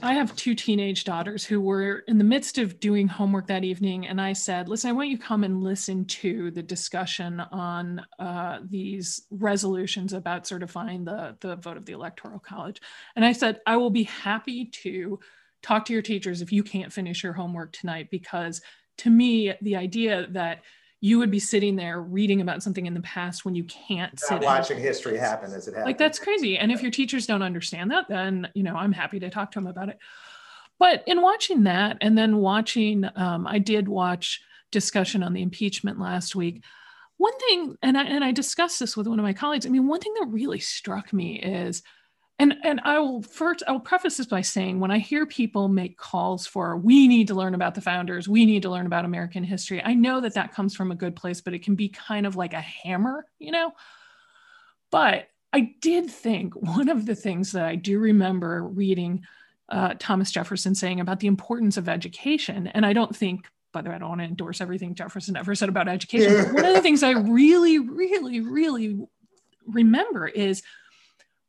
I 0.00 0.14
have 0.14 0.34
two 0.34 0.54
teenage 0.54 1.04
daughters 1.04 1.44
who 1.44 1.60
were 1.60 2.04
in 2.08 2.16
the 2.16 2.24
midst 2.24 2.56
of 2.56 2.80
doing 2.80 3.06
homework 3.06 3.48
that 3.48 3.64
evening, 3.64 4.06
and 4.06 4.18
I 4.18 4.32
said, 4.32 4.70
"Listen, 4.70 4.88
I 4.88 4.94
want 4.94 5.10
you 5.10 5.18
to 5.18 5.22
come 5.22 5.44
and 5.44 5.62
listen 5.62 6.06
to 6.06 6.50
the 6.50 6.62
discussion 6.62 7.38
on 7.38 8.00
uh, 8.18 8.60
these 8.64 9.26
resolutions 9.30 10.14
about 10.14 10.46
certifying 10.46 11.04
the 11.04 11.36
the 11.40 11.56
vote 11.56 11.76
of 11.76 11.84
the 11.84 11.92
Electoral 11.92 12.38
College." 12.38 12.80
And 13.14 13.26
I 13.26 13.32
said, 13.32 13.60
"I 13.66 13.76
will 13.76 13.90
be 13.90 14.04
happy 14.04 14.64
to 14.82 15.20
talk 15.60 15.84
to 15.84 15.92
your 15.92 16.02
teachers 16.02 16.40
if 16.40 16.50
you 16.50 16.62
can't 16.62 16.92
finish 16.92 17.22
your 17.22 17.34
homework 17.34 17.72
tonight, 17.72 18.08
because 18.10 18.62
to 18.98 19.10
me, 19.10 19.52
the 19.60 19.76
idea 19.76 20.28
that 20.30 20.62
you 21.04 21.18
would 21.18 21.32
be 21.32 21.40
sitting 21.40 21.74
there 21.74 22.00
reading 22.00 22.40
about 22.40 22.62
something 22.62 22.86
in 22.86 22.94
the 22.94 23.00
past 23.00 23.44
when 23.44 23.56
you 23.56 23.64
can't 23.64 24.18
sit 24.20 24.40
watching 24.40 24.76
and, 24.76 24.86
history 24.86 25.18
happen 25.18 25.52
as 25.52 25.66
it 25.66 25.72
happens. 25.72 25.84
Like 25.84 25.98
that's 25.98 26.20
crazy. 26.20 26.56
And 26.56 26.70
if 26.70 26.80
your 26.80 26.92
teachers 26.92 27.26
don't 27.26 27.42
understand 27.42 27.90
that, 27.90 28.06
then 28.08 28.48
you 28.54 28.62
know 28.62 28.76
I'm 28.76 28.92
happy 28.92 29.18
to 29.18 29.28
talk 29.28 29.50
to 29.50 29.58
them 29.58 29.66
about 29.66 29.88
it. 29.88 29.98
But 30.78 31.02
in 31.08 31.20
watching 31.20 31.64
that, 31.64 31.98
and 32.00 32.16
then 32.16 32.36
watching, 32.36 33.04
um, 33.16 33.48
I 33.48 33.58
did 33.58 33.88
watch 33.88 34.40
discussion 34.70 35.24
on 35.24 35.32
the 35.32 35.42
impeachment 35.42 35.98
last 35.98 36.36
week. 36.36 36.62
One 37.16 37.36
thing, 37.48 37.76
and 37.82 37.98
I, 37.98 38.04
and 38.04 38.24
I 38.24 38.30
discussed 38.30 38.78
this 38.78 38.96
with 38.96 39.08
one 39.08 39.18
of 39.18 39.24
my 39.24 39.32
colleagues. 39.32 39.66
I 39.66 39.70
mean, 39.70 39.88
one 39.88 40.00
thing 40.00 40.14
that 40.20 40.28
really 40.28 40.60
struck 40.60 41.12
me 41.12 41.40
is 41.40 41.82
and 42.42 42.56
and 42.64 42.80
i 42.84 42.98
will 42.98 43.22
first 43.22 43.62
i 43.68 43.72
will 43.72 43.80
preface 43.80 44.16
this 44.16 44.26
by 44.26 44.40
saying 44.40 44.80
when 44.80 44.90
i 44.90 44.98
hear 44.98 45.24
people 45.24 45.68
make 45.68 45.96
calls 45.96 46.46
for 46.46 46.76
we 46.76 47.06
need 47.06 47.28
to 47.28 47.34
learn 47.34 47.54
about 47.54 47.74
the 47.74 47.80
founders 47.80 48.28
we 48.28 48.44
need 48.44 48.62
to 48.62 48.70
learn 48.70 48.86
about 48.86 49.04
american 49.04 49.44
history 49.44 49.82
i 49.84 49.94
know 49.94 50.20
that 50.20 50.34
that 50.34 50.52
comes 50.52 50.74
from 50.74 50.90
a 50.90 50.96
good 50.96 51.14
place 51.14 51.40
but 51.40 51.54
it 51.54 51.62
can 51.62 51.74
be 51.74 51.88
kind 51.88 52.26
of 52.26 52.36
like 52.36 52.52
a 52.52 52.60
hammer 52.60 53.24
you 53.38 53.52
know 53.52 53.72
but 54.90 55.28
i 55.52 55.72
did 55.80 56.10
think 56.10 56.54
one 56.56 56.88
of 56.88 57.06
the 57.06 57.14
things 57.14 57.52
that 57.52 57.64
i 57.64 57.76
do 57.76 57.98
remember 57.98 58.64
reading 58.64 59.24
uh, 59.68 59.94
thomas 59.98 60.30
jefferson 60.30 60.74
saying 60.74 61.00
about 61.00 61.20
the 61.20 61.28
importance 61.28 61.76
of 61.76 61.88
education 61.88 62.66
and 62.66 62.84
i 62.84 62.92
don't 62.92 63.16
think 63.16 63.46
by 63.72 63.80
the 63.80 63.88
way, 63.88 63.94
I 63.94 63.98
don't 64.00 64.10
want 64.10 64.20
to 64.20 64.26
endorse 64.26 64.60
everything 64.60 64.94
Jefferson 64.94 65.34
ever 65.34 65.54
said 65.54 65.70
about 65.70 65.88
education. 65.88 66.44
But 66.44 66.52
one 66.52 66.64
of 66.66 66.74
the 66.74 66.82
things 66.82 67.02
I 67.02 67.12
really, 67.12 67.78
really, 67.78 68.40
really 68.40 69.00
remember 69.66 70.28
is 70.28 70.62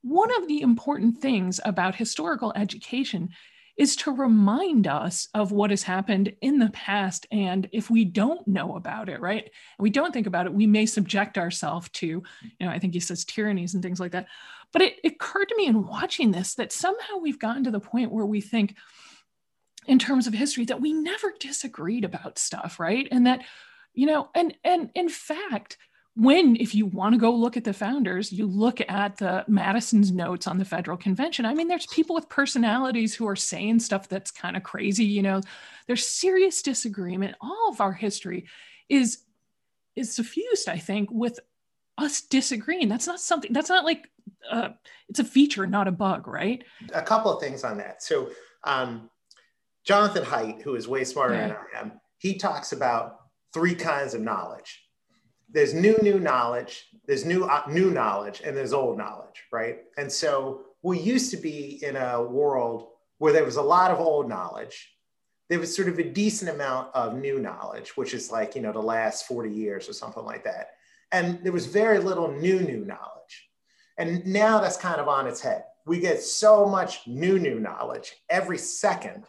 one 0.03 0.29
of 0.37 0.47
the 0.47 0.61
important 0.61 1.19
things 1.19 1.59
about 1.65 1.95
historical 1.95 2.53
education 2.55 3.29
is 3.75 3.95
to 3.95 4.11
remind 4.11 4.85
us 4.85 5.27
of 5.33 5.51
what 5.51 5.71
has 5.71 5.81
happened 5.81 6.31
in 6.41 6.59
the 6.59 6.69
past. 6.69 7.25
And 7.31 7.67
if 7.71 7.89
we 7.89 8.05
don't 8.05 8.47
know 8.47 8.75
about 8.75 9.09
it, 9.09 9.19
right, 9.19 9.43
and 9.43 9.51
we 9.79 9.89
don't 9.89 10.13
think 10.13 10.27
about 10.27 10.45
it, 10.45 10.53
we 10.53 10.67
may 10.67 10.85
subject 10.85 11.39
ourselves 11.39 11.89
to, 11.93 12.05
you 12.05 12.23
know, 12.59 12.69
I 12.69 12.77
think 12.77 12.93
he 12.93 12.99
says 12.99 13.25
tyrannies 13.25 13.73
and 13.73 13.81
things 13.81 13.99
like 13.99 14.11
that. 14.11 14.27
But 14.71 14.83
it, 14.83 14.99
it 15.03 15.13
occurred 15.13 15.49
to 15.49 15.57
me 15.57 15.65
in 15.65 15.87
watching 15.87 16.31
this 16.31 16.53
that 16.55 16.71
somehow 16.71 17.17
we've 17.19 17.39
gotten 17.39 17.63
to 17.63 17.71
the 17.71 17.79
point 17.79 18.11
where 18.11 18.25
we 18.25 18.41
think, 18.41 18.75
in 19.87 19.99
terms 19.99 20.27
of 20.27 20.33
history, 20.33 20.65
that 20.65 20.81
we 20.81 20.93
never 20.93 21.33
disagreed 21.39 22.05
about 22.05 22.37
stuff, 22.37 22.79
right? 22.79 23.07
And 23.11 23.25
that, 23.25 23.41
you 23.93 24.05
know, 24.05 24.29
and 24.35 24.55
and 24.63 24.91
in 24.95 25.09
fact, 25.09 25.77
when 26.15 26.55
if 26.57 26.75
you 26.75 26.85
want 26.85 27.13
to 27.13 27.19
go 27.19 27.33
look 27.33 27.57
at 27.57 27.63
the 27.63 27.73
founders 27.73 28.31
you 28.31 28.45
look 28.45 28.79
at 28.87 29.17
the 29.17 29.43
madison's 29.47 30.11
notes 30.11 30.45
on 30.47 30.57
the 30.57 30.65
federal 30.65 30.97
convention. 30.97 31.45
I 31.45 31.53
mean 31.53 31.67
there's 31.67 31.87
people 31.87 32.15
with 32.15 32.29
personalities 32.29 33.15
who 33.15 33.27
are 33.27 33.35
saying 33.35 33.79
stuff 33.79 34.07
that's 34.07 34.31
kind 34.31 34.55
of 34.55 34.63
crazy 34.63 35.05
you 35.05 35.21
know? 35.21 35.41
There's 35.87 36.07
serious 36.07 36.61
disagreement. 36.61 37.35
All 37.41 37.69
of 37.69 37.81
our 37.81 37.93
history 37.93 38.45
is 38.89 39.19
is 39.95 40.13
suffused 40.13 40.69
i 40.69 40.77
think 40.77 41.09
with 41.11 41.39
us 41.99 42.21
disagreeing. 42.21 42.89
That's 42.89 43.05
not 43.05 43.19
something 43.19 43.53
that's 43.53 43.69
not 43.69 43.85
like 43.85 44.09
uh, 44.49 44.69
it's 45.09 45.19
a 45.19 45.23
feature 45.23 45.67
not 45.67 45.87
a 45.87 45.91
bug 45.91 46.27
right? 46.27 46.63
A 46.93 47.01
couple 47.01 47.31
of 47.31 47.41
things 47.41 47.63
on 47.63 47.77
that. 47.77 48.01
So 48.03 48.29
um, 48.63 49.09
jonathan 49.83 50.23
haidt 50.23 50.61
who 50.61 50.75
is 50.75 50.87
way 50.87 51.03
smarter 51.03 51.35
than 51.35 51.51
i 51.51 51.79
am 51.79 51.91
he 52.17 52.37
talks 52.37 52.71
about 52.71 53.19
three 53.53 53.75
kinds 53.75 54.13
of 54.13 54.21
knowledge 54.21 54.82
there's 55.53 55.73
new 55.73 55.97
new 56.01 56.19
knowledge 56.19 56.87
there's 57.05 57.25
new 57.25 57.45
uh, 57.45 57.63
new 57.69 57.91
knowledge 57.91 58.41
and 58.43 58.55
there's 58.57 58.73
old 58.73 58.97
knowledge 58.97 59.43
right? 59.51 59.79
And 59.97 60.11
so 60.11 60.61
we 60.81 60.99
used 60.99 61.31
to 61.31 61.37
be 61.37 61.83
in 61.83 61.95
a 61.95 62.21
world 62.21 62.87
where 63.19 63.31
there 63.31 63.45
was 63.45 63.55
a 63.55 63.61
lot 63.61 63.91
of 63.91 63.99
old 63.99 64.27
knowledge. 64.27 64.89
There 65.49 65.59
was 65.59 65.73
sort 65.73 65.87
of 65.87 65.99
a 65.99 66.03
decent 66.03 66.49
amount 66.49 66.93
of 66.93 67.15
new 67.15 67.39
knowledge 67.39 67.95
which 67.95 68.13
is 68.13 68.31
like 68.31 68.55
you 68.55 68.61
know 68.61 68.73
the 68.73 68.79
last 68.79 69.27
40 69.27 69.49
years 69.49 69.87
or 69.87 69.93
something 69.93 70.25
like 70.25 70.43
that. 70.43 70.71
And 71.11 71.39
there 71.43 71.53
was 71.53 71.67
very 71.67 71.99
little 71.99 72.31
new 72.31 72.59
new 72.59 72.83
knowledge. 72.83 73.49
And 73.97 74.25
now 74.25 74.59
that's 74.59 74.77
kind 74.77 74.99
of 74.99 75.07
on 75.07 75.27
its 75.27 75.39
head. 75.39 75.65
We 75.85 75.99
get 75.99 76.21
so 76.21 76.65
much 76.65 77.05
new, 77.05 77.37
new 77.37 77.59
knowledge 77.59 78.13
every 78.29 78.57
second 78.57 79.25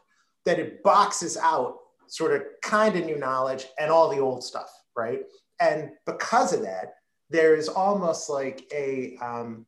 that 0.47 0.59
it 0.59 0.83
boxes 0.83 1.37
out 1.37 1.79
sort 2.07 2.33
of 2.33 2.43
kind 2.63 2.97
of 2.97 3.05
new 3.05 3.19
knowledge 3.19 3.67
and 3.79 3.91
all 3.91 4.09
the 4.09 4.21
old 4.21 4.43
stuff, 4.43 4.71
right? 4.97 5.21
And 5.61 5.91
because 6.07 6.53
of 6.53 6.63
that, 6.63 6.95
there 7.31 7.55
is 7.55 7.69
almost 7.69 8.29
like 8.29 8.67
a, 8.73 9.17
um, 9.23 9.67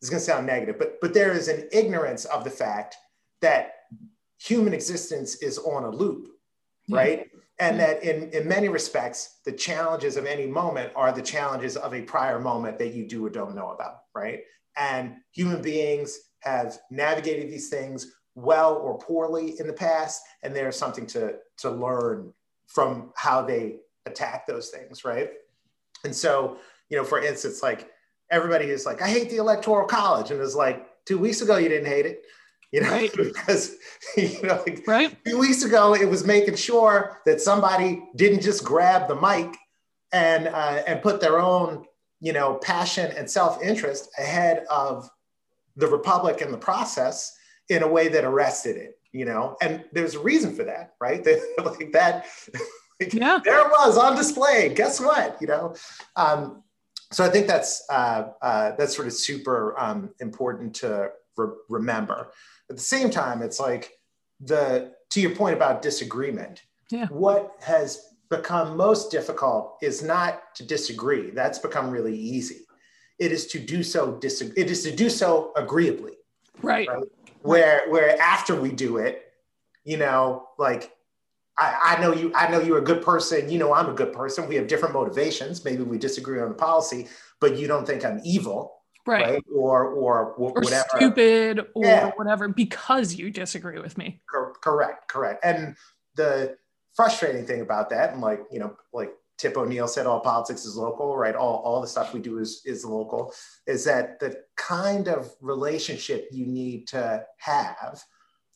this 0.00 0.08
is 0.08 0.10
going 0.10 0.20
to 0.20 0.24
sound 0.24 0.46
negative, 0.46 0.78
but, 0.78 1.00
but 1.00 1.14
there 1.14 1.32
is 1.32 1.48
an 1.48 1.68
ignorance 1.72 2.24
of 2.26 2.44
the 2.44 2.50
fact 2.50 2.96
that 3.40 3.74
human 4.38 4.72
existence 4.72 5.36
is 5.36 5.58
on 5.58 5.84
a 5.84 5.90
loop, 5.90 6.28
right? 6.88 7.30
And 7.60 7.78
that 7.78 8.02
in, 8.02 8.30
in 8.30 8.48
many 8.48 8.68
respects, 8.68 9.38
the 9.44 9.52
challenges 9.52 10.16
of 10.16 10.26
any 10.26 10.46
moment 10.46 10.92
are 10.96 11.12
the 11.12 11.22
challenges 11.22 11.76
of 11.76 11.94
a 11.94 12.02
prior 12.02 12.40
moment 12.40 12.78
that 12.78 12.92
you 12.92 13.06
do 13.06 13.24
or 13.24 13.30
don't 13.30 13.54
know 13.54 13.70
about, 13.70 13.98
right? 14.14 14.40
And 14.76 15.16
human 15.30 15.62
beings 15.62 16.18
have 16.40 16.78
navigated 16.90 17.50
these 17.50 17.68
things 17.68 18.12
well 18.34 18.74
or 18.76 18.98
poorly 18.98 19.60
in 19.60 19.66
the 19.66 19.72
past, 19.72 20.22
and 20.42 20.56
there's 20.56 20.76
something 20.76 21.06
to, 21.06 21.36
to 21.58 21.70
learn 21.70 22.32
from 22.66 23.12
how 23.14 23.42
they 23.42 23.76
attack 24.06 24.46
those 24.46 24.70
things, 24.70 25.04
right? 25.04 25.30
And 26.04 26.14
so, 26.14 26.58
you 26.88 26.96
know, 26.96 27.04
for 27.04 27.22
instance, 27.22 27.62
like 27.62 27.90
everybody 28.30 28.66
is 28.66 28.86
like, 28.86 29.02
I 29.02 29.08
hate 29.08 29.30
the 29.30 29.36
electoral 29.36 29.86
college. 29.86 30.30
And 30.30 30.40
it's 30.40 30.54
like, 30.54 30.86
two 31.04 31.18
weeks 31.18 31.40
ago, 31.40 31.56
you 31.56 31.68
didn't 31.68 31.86
hate 31.88 32.06
it. 32.06 32.24
You 32.70 32.80
know, 32.80 32.90
right. 32.90 33.12
because 33.16 33.76
you 34.16 34.42
know, 34.42 34.62
like 34.66 34.86
right. 34.86 35.16
few 35.24 35.38
weeks 35.38 35.62
ago, 35.62 35.94
it 35.94 36.08
was 36.08 36.24
making 36.24 36.56
sure 36.56 37.20
that 37.26 37.40
somebody 37.40 38.02
didn't 38.16 38.40
just 38.40 38.64
grab 38.64 39.08
the 39.08 39.14
mic 39.14 39.54
and 40.12 40.48
uh, 40.48 40.82
and 40.86 41.02
put 41.02 41.20
their 41.20 41.38
own, 41.38 41.84
you 42.20 42.32
know, 42.32 42.54
passion 42.54 43.12
and 43.16 43.30
self-interest 43.30 44.08
ahead 44.18 44.64
of 44.70 45.08
the 45.76 45.86
republic 45.86 46.40
and 46.40 46.52
the 46.52 46.58
process 46.58 47.36
in 47.68 47.82
a 47.82 47.88
way 47.88 48.08
that 48.08 48.24
arrested 48.24 48.76
it. 48.76 48.98
You 49.12 49.26
know, 49.26 49.56
and 49.60 49.84
there's 49.92 50.14
a 50.14 50.20
reason 50.20 50.54
for 50.54 50.64
that, 50.64 50.94
right? 50.98 51.26
Like 51.62 51.92
that, 51.92 52.26
yeah. 53.12 53.40
there 53.44 53.60
it 53.60 53.70
was 53.70 53.96
on 53.96 54.16
display. 54.16 54.72
Guess 54.74 55.00
what? 55.00 55.36
You 55.40 55.46
know, 55.48 55.74
um, 56.16 56.62
so 57.12 57.24
I 57.24 57.28
think 57.28 57.46
that's 57.46 57.84
uh, 57.90 58.28
uh, 58.40 58.72
that's 58.78 58.96
sort 58.96 59.06
of 59.06 59.14
super 59.14 59.78
um, 59.78 60.10
important 60.20 60.74
to 60.76 61.10
re- 61.36 61.54
remember. 61.68 62.32
At 62.70 62.76
the 62.76 62.82
same 62.82 63.10
time, 63.10 63.42
it's 63.42 63.60
like 63.60 63.92
the 64.40 64.92
to 65.10 65.20
your 65.20 65.34
point 65.34 65.54
about 65.54 65.82
disagreement. 65.82 66.62
Yeah. 66.90 67.06
What 67.08 67.52
has 67.62 68.12
become 68.30 68.76
most 68.76 69.10
difficult 69.10 69.76
is 69.82 70.02
not 70.02 70.54
to 70.54 70.64
disagree. 70.64 71.30
That's 71.30 71.58
become 71.58 71.90
really 71.90 72.16
easy. 72.16 72.66
It 73.18 73.30
is 73.30 73.46
to 73.48 73.58
do 73.58 73.82
so 73.82 74.16
disagree. 74.16 74.54
It 74.56 74.70
is 74.70 74.82
to 74.84 74.94
do 74.94 75.10
so 75.10 75.52
agreeably. 75.54 76.14
Right. 76.62 76.88
right? 76.88 77.04
Where 77.42 77.90
where 77.90 78.20
after 78.20 78.58
we 78.58 78.72
do 78.72 78.96
it, 78.96 79.22
you 79.84 79.98
know, 79.98 80.48
like 80.58 80.92
I, 81.58 81.96
I, 81.96 82.00
know 82.00 82.12
you, 82.12 82.32
I 82.34 82.50
know 82.50 82.60
you're 82.60 82.78
a 82.78 82.84
good 82.84 83.02
person. 83.02 83.50
You 83.50 83.58
know, 83.58 83.74
I'm 83.74 83.88
a 83.88 83.92
good 83.92 84.12
person. 84.12 84.48
We 84.48 84.56
have 84.56 84.66
different 84.66 84.94
motivations. 84.94 85.64
Maybe 85.64 85.82
we 85.82 85.98
disagree 85.98 86.40
on 86.40 86.48
the 86.48 86.54
policy, 86.54 87.08
but 87.40 87.58
you 87.58 87.66
don't 87.68 87.86
think 87.86 88.04
I'm 88.04 88.20
evil. 88.24 88.78
Right. 89.06 89.26
right? 89.26 89.44
Or, 89.52 89.86
or, 89.86 90.32
or, 90.34 90.52
whatever. 90.52 90.86
stupid 90.96 91.66
or 91.74 91.84
yeah. 91.84 92.10
whatever 92.14 92.48
because 92.48 93.14
you 93.14 93.30
disagree 93.30 93.80
with 93.80 93.98
me. 93.98 94.20
Cor- 94.30 94.54
correct. 94.62 95.08
Correct. 95.08 95.44
And 95.44 95.74
the 96.14 96.56
frustrating 96.94 97.44
thing 97.44 97.62
about 97.62 97.90
that, 97.90 98.12
and 98.12 98.20
like, 98.20 98.40
you 98.52 98.60
know, 98.60 98.76
like 98.92 99.12
Tip 99.38 99.56
O'Neill 99.56 99.88
said, 99.88 100.06
all 100.06 100.20
politics 100.20 100.64
is 100.64 100.76
local, 100.76 101.16
right? 101.16 101.34
All, 101.34 101.56
all 101.64 101.80
the 101.80 101.88
stuff 101.88 102.14
we 102.14 102.20
do 102.20 102.38
is, 102.38 102.62
is 102.64 102.84
local, 102.84 103.34
is 103.66 103.84
that 103.84 104.20
the 104.20 104.36
kind 104.56 105.08
of 105.08 105.32
relationship 105.40 106.28
you 106.30 106.46
need 106.46 106.86
to 106.88 107.24
have 107.38 108.04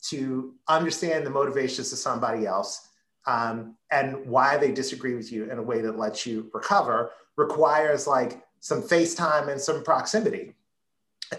to 0.09 0.53
understand 0.67 1.25
the 1.25 1.29
motivations 1.29 1.91
of 1.91 1.99
somebody 1.99 2.45
else 2.45 2.89
um, 3.25 3.75
and 3.91 4.25
why 4.25 4.57
they 4.57 4.71
disagree 4.71 5.15
with 5.15 5.31
you 5.31 5.49
in 5.51 5.57
a 5.57 5.63
way 5.63 5.81
that 5.81 5.97
lets 5.97 6.25
you 6.25 6.49
recover 6.53 7.11
requires 7.35 8.07
like 8.07 8.41
some 8.59 8.81
FaceTime 8.81 9.49
and 9.49 9.59
some 9.59 9.83
proximity. 9.83 10.53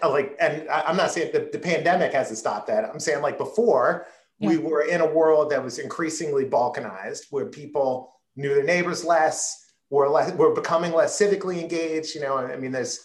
Uh, 0.03 0.11
like, 0.11 0.37
and 0.39 0.69
I'm 0.69 0.97
not 0.97 1.11
saying 1.11 1.33
the, 1.33 1.49
the 1.51 1.59
pandemic 1.59 2.13
hasn't 2.13 2.39
stopped 2.39 2.67
that. 2.67 2.85
I'm 2.85 3.01
saying 3.01 3.23
like 3.23 3.39
before, 3.39 4.07
yeah. 4.39 4.51
we 4.51 4.59
were 4.59 4.83
in 4.83 5.01
a 5.01 5.07
world 5.07 5.51
that 5.51 5.65
was 5.65 5.79
increasingly 5.79 6.45
balkanized, 6.45 7.25
where 7.31 7.47
people 7.47 8.15
knew 8.37 8.55
their 8.55 8.65
neighbors 8.65 9.05
less, 9.05 9.73
were 9.91 10.09
less, 10.09 10.33
were 10.33 10.55
becoming 10.55 10.93
less 10.93 11.19
civically 11.19 11.61
engaged. 11.61 12.15
You 12.15 12.21
know, 12.21 12.37
I 12.37 12.57
mean, 12.57 12.71
there's 12.71 13.01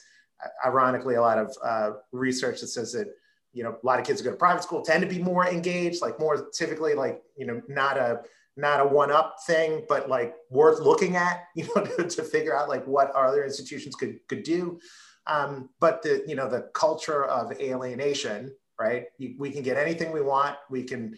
ironically 0.66 1.16
a 1.16 1.22
lot 1.22 1.38
of 1.38 1.56
uh, 1.64 1.92
research 2.12 2.60
that 2.62 2.68
says 2.68 2.92
that 2.92 3.08
you 3.54 3.64
know 3.64 3.78
a 3.82 3.86
lot 3.86 4.00
of 4.00 4.06
kids 4.06 4.20
who 4.20 4.26
go 4.26 4.32
to 4.32 4.38
private 4.38 4.64
school 4.64 4.82
tend 4.82 5.02
to 5.02 5.08
be 5.08 5.22
more 5.22 5.48
engaged, 5.48 6.02
like 6.02 6.20
more 6.20 6.50
typically 6.52 6.96
like 6.96 7.22
you 7.38 7.46
know 7.46 7.62
not 7.68 7.98
a 7.98 8.22
not 8.56 8.80
a 8.80 8.86
one 8.86 9.12
up 9.12 9.38
thing, 9.48 9.84
but 9.90 10.10
like 10.10 10.36
worth 10.50 10.80
looking 10.80 11.16
at, 11.16 11.46
you 11.56 11.68
know, 11.76 11.84
to, 11.84 12.08
to 12.08 12.24
figure 12.24 12.56
out 12.56 12.70
like 12.70 12.86
what 12.86 13.12
other 13.12 13.44
institutions 13.44 13.96
could 13.96 14.18
could 14.28 14.44
do. 14.44 14.80
Um, 15.28 15.70
but 15.80 16.02
the 16.02 16.24
you 16.28 16.36
know 16.36 16.50
the 16.50 16.70
culture 16.74 17.26
of 17.26 17.52
alienation, 17.54 18.54
right? 18.80 19.06
We 19.20 19.52
can 19.52 19.64
get 19.64 19.78
anything 19.78 20.12
we 20.12 20.22
want. 20.22 20.58
We 20.70 20.84
can 20.84 21.16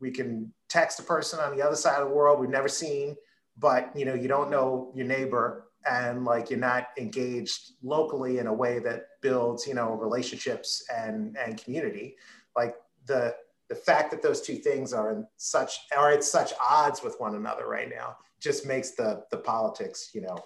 we 0.00 0.10
can 0.10 0.52
text 0.68 1.00
a 1.00 1.02
person 1.02 1.40
on 1.40 1.56
the 1.56 1.62
other 1.62 1.74
side 1.74 2.00
of 2.00 2.08
the 2.08 2.14
world 2.14 2.38
we've 2.38 2.50
never 2.50 2.68
seen, 2.68 3.16
but 3.56 3.90
you 3.96 4.04
know 4.04 4.14
you 4.14 4.28
don't 4.28 4.50
know 4.50 4.92
your 4.94 5.06
neighbor 5.06 5.67
and 5.88 6.24
like 6.24 6.50
you're 6.50 6.58
not 6.58 6.88
engaged 6.98 7.72
locally 7.82 8.38
in 8.38 8.46
a 8.46 8.52
way 8.52 8.78
that 8.78 9.06
builds 9.22 9.66
you 9.66 9.74
know 9.74 9.92
relationships 9.92 10.84
and 10.94 11.36
and 11.36 11.62
community. 11.62 12.16
Like 12.56 12.74
the 13.06 13.34
the 13.68 13.74
fact 13.74 14.10
that 14.10 14.22
those 14.22 14.40
two 14.40 14.56
things 14.56 14.92
are 14.92 15.12
in 15.12 15.26
such 15.36 15.78
are 15.96 16.10
at 16.10 16.24
such 16.24 16.52
odds 16.60 17.02
with 17.02 17.16
one 17.18 17.34
another 17.34 17.66
right 17.66 17.88
now 17.88 18.16
just 18.40 18.66
makes 18.66 18.92
the 18.92 19.24
the 19.30 19.36
politics 19.36 20.10
you 20.14 20.20
know 20.20 20.38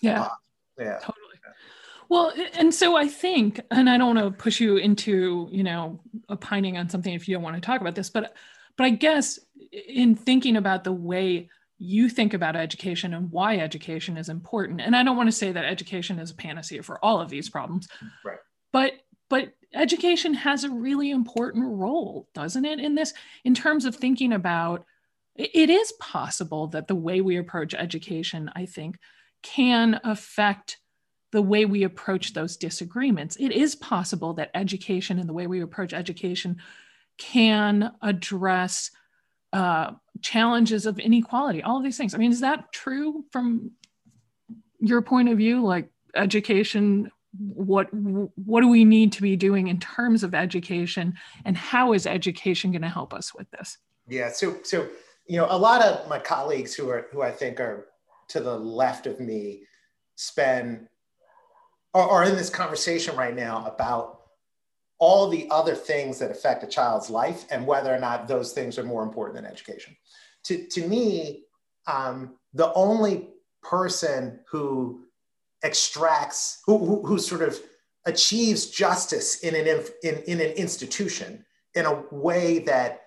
yeah. 0.00 0.22
uh, 0.22 0.28
yeah. 0.78 0.98
Totally. 0.98 1.22
Well 2.08 2.32
and 2.54 2.72
so 2.72 2.96
i 2.96 3.08
think 3.08 3.60
and 3.72 3.90
i 3.90 3.98
don't 3.98 4.14
want 4.14 4.24
to 4.24 4.30
push 4.30 4.60
you 4.60 4.76
into 4.76 5.48
you 5.50 5.64
know 5.64 5.98
opining 6.28 6.78
on 6.78 6.88
something 6.88 7.12
if 7.12 7.26
you 7.26 7.34
don't 7.34 7.42
want 7.42 7.56
to 7.56 7.60
talk 7.60 7.80
about 7.80 7.96
this 7.96 8.10
but 8.10 8.32
but 8.76 8.84
i 8.84 8.90
guess 8.90 9.40
in 9.72 10.14
thinking 10.14 10.56
about 10.56 10.84
the 10.84 10.92
way 10.92 11.50
you 11.78 12.08
think 12.08 12.32
about 12.34 12.56
education 12.56 13.12
and 13.14 13.30
why 13.30 13.58
education 13.58 14.16
is 14.16 14.28
important. 14.28 14.80
And 14.80 14.96
i 14.96 15.02
don't 15.02 15.16
want 15.16 15.28
to 15.28 15.32
say 15.32 15.52
that 15.52 15.64
education 15.64 16.18
is 16.18 16.30
a 16.30 16.34
panacea 16.34 16.82
for 16.82 17.04
all 17.04 17.20
of 17.20 17.28
these 17.28 17.48
problems 17.48 17.88
right. 18.24 18.38
but 18.72 18.92
but 19.28 19.52
education 19.74 20.34
has 20.34 20.64
a 20.64 20.70
really 20.70 21.10
important 21.10 21.64
role, 21.66 22.28
doesn't 22.34 22.64
it, 22.64 22.78
in 22.78 22.94
this, 22.94 23.12
in 23.44 23.54
terms 23.54 23.84
of 23.84 23.94
thinking 23.94 24.32
about 24.32 24.84
it 25.34 25.68
is 25.68 25.92
possible 26.00 26.68
that 26.68 26.88
the 26.88 26.94
way 26.94 27.20
we 27.20 27.36
approach 27.36 27.74
education, 27.74 28.50
I 28.56 28.64
think, 28.64 28.98
can 29.42 30.00
affect 30.02 30.78
the 31.32 31.42
way 31.42 31.66
we 31.66 31.82
approach 31.82 32.32
those 32.32 32.56
disagreements. 32.56 33.36
It 33.38 33.52
is 33.52 33.76
possible 33.76 34.32
that 34.34 34.50
education 34.54 35.18
and 35.18 35.28
the 35.28 35.34
way 35.34 35.46
we 35.46 35.60
approach 35.60 35.92
education 35.92 36.56
can 37.18 37.92
address 38.00 38.90
uh, 39.52 39.92
challenges 40.22 40.86
of 40.86 40.98
inequality, 40.98 41.62
all 41.62 41.78
of 41.78 41.84
these 41.84 41.96
things. 41.96 42.14
I 42.14 42.18
mean, 42.18 42.32
is 42.32 42.40
that 42.40 42.72
true 42.72 43.24
from 43.30 43.72
your 44.80 45.02
point 45.02 45.28
of 45.28 45.38
view? 45.38 45.64
Like 45.64 45.90
education 46.14 47.10
what 47.38 47.88
what 47.92 48.60
do 48.60 48.68
we 48.68 48.84
need 48.84 49.12
to 49.12 49.22
be 49.22 49.36
doing 49.36 49.68
in 49.68 49.78
terms 49.78 50.22
of 50.22 50.34
education 50.34 51.14
and 51.44 51.56
how 51.56 51.92
is 51.92 52.06
education 52.06 52.70
going 52.70 52.82
to 52.82 52.88
help 52.88 53.12
us 53.12 53.34
with 53.34 53.50
this 53.50 53.78
yeah 54.08 54.30
so 54.30 54.56
so 54.62 54.88
you 55.26 55.36
know 55.36 55.46
a 55.50 55.58
lot 55.58 55.82
of 55.82 56.08
my 56.08 56.18
colleagues 56.18 56.74
who 56.74 56.88
are 56.88 57.06
who 57.12 57.22
i 57.22 57.30
think 57.30 57.60
are 57.60 57.88
to 58.28 58.40
the 58.40 58.56
left 58.58 59.06
of 59.06 59.20
me 59.20 59.62
spend 60.14 60.88
are, 61.94 62.08
are 62.08 62.24
in 62.24 62.36
this 62.36 62.50
conversation 62.50 63.14
right 63.16 63.34
now 63.34 63.66
about 63.66 64.15
all 64.98 65.28
the 65.28 65.46
other 65.50 65.74
things 65.74 66.18
that 66.18 66.30
affect 66.30 66.62
a 66.64 66.66
child's 66.66 67.10
life 67.10 67.44
and 67.50 67.66
whether 67.66 67.94
or 67.94 67.98
not 67.98 68.26
those 68.26 68.52
things 68.52 68.78
are 68.78 68.84
more 68.84 69.02
important 69.02 69.36
than 69.36 69.50
education 69.50 69.94
to, 70.46 70.66
to 70.68 70.86
me 70.86 71.42
um, 71.86 72.34
the 72.54 72.72
only 72.74 73.28
person 73.62 74.40
who 74.48 75.04
extracts, 75.62 76.62
who, 76.66 76.78
who, 76.78 77.02
who 77.04 77.18
sort 77.18 77.42
of 77.42 77.58
achieves 78.06 78.66
justice 78.66 79.40
in 79.40 79.54
an, 79.54 79.66
in, 80.02 80.22
in 80.26 80.40
an 80.40 80.52
institution 80.52 81.44
in 81.74 81.84
a 81.84 82.02
way 82.12 82.60
that 82.60 83.02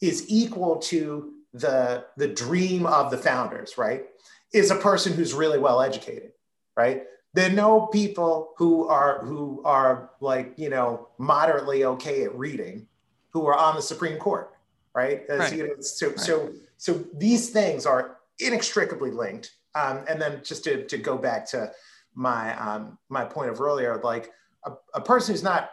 is 0.00 0.26
equal 0.28 0.76
to 0.76 1.32
the, 1.52 2.04
the 2.16 2.28
dream 2.28 2.86
of 2.86 3.10
the 3.10 3.18
founders, 3.18 3.76
right? 3.76 4.04
Is 4.52 4.70
a 4.70 4.76
person 4.76 5.12
who's 5.12 5.34
really 5.34 5.58
well 5.58 5.80
educated, 5.80 6.32
right? 6.76 7.02
There 7.34 7.50
are 7.50 7.52
no 7.52 7.86
people 7.86 8.54
who 8.56 8.86
are 8.88 9.24
who 9.24 9.60
are 9.64 10.10
like 10.20 10.54
you 10.56 10.70
know 10.70 11.08
moderately 11.18 11.84
okay 11.84 12.24
at 12.24 12.34
reading 12.34 12.86
who 13.30 13.46
are 13.46 13.56
on 13.56 13.74
the 13.74 13.82
Supreme 13.82 14.18
Court, 14.18 14.54
right? 14.94 15.22
Right. 15.28 15.52
You 15.52 15.66
know, 15.66 15.74
so 15.80 16.08
right. 16.08 16.20
so 16.20 16.52
so 16.78 17.04
these 17.14 17.50
things 17.50 17.86
are 17.86 18.18
inextricably 18.38 19.10
linked. 19.10 19.52
Um, 19.74 20.04
and 20.08 20.22
then 20.22 20.40
just 20.44 20.62
to, 20.64 20.86
to 20.86 20.96
go 20.96 21.18
back 21.18 21.48
to 21.50 21.72
my 22.14 22.56
um, 22.56 22.98
my 23.08 23.24
point 23.24 23.50
of 23.50 23.60
earlier, 23.60 24.00
like 24.04 24.30
a, 24.64 24.72
a 24.94 25.00
person 25.00 25.34
who's 25.34 25.42
not 25.42 25.70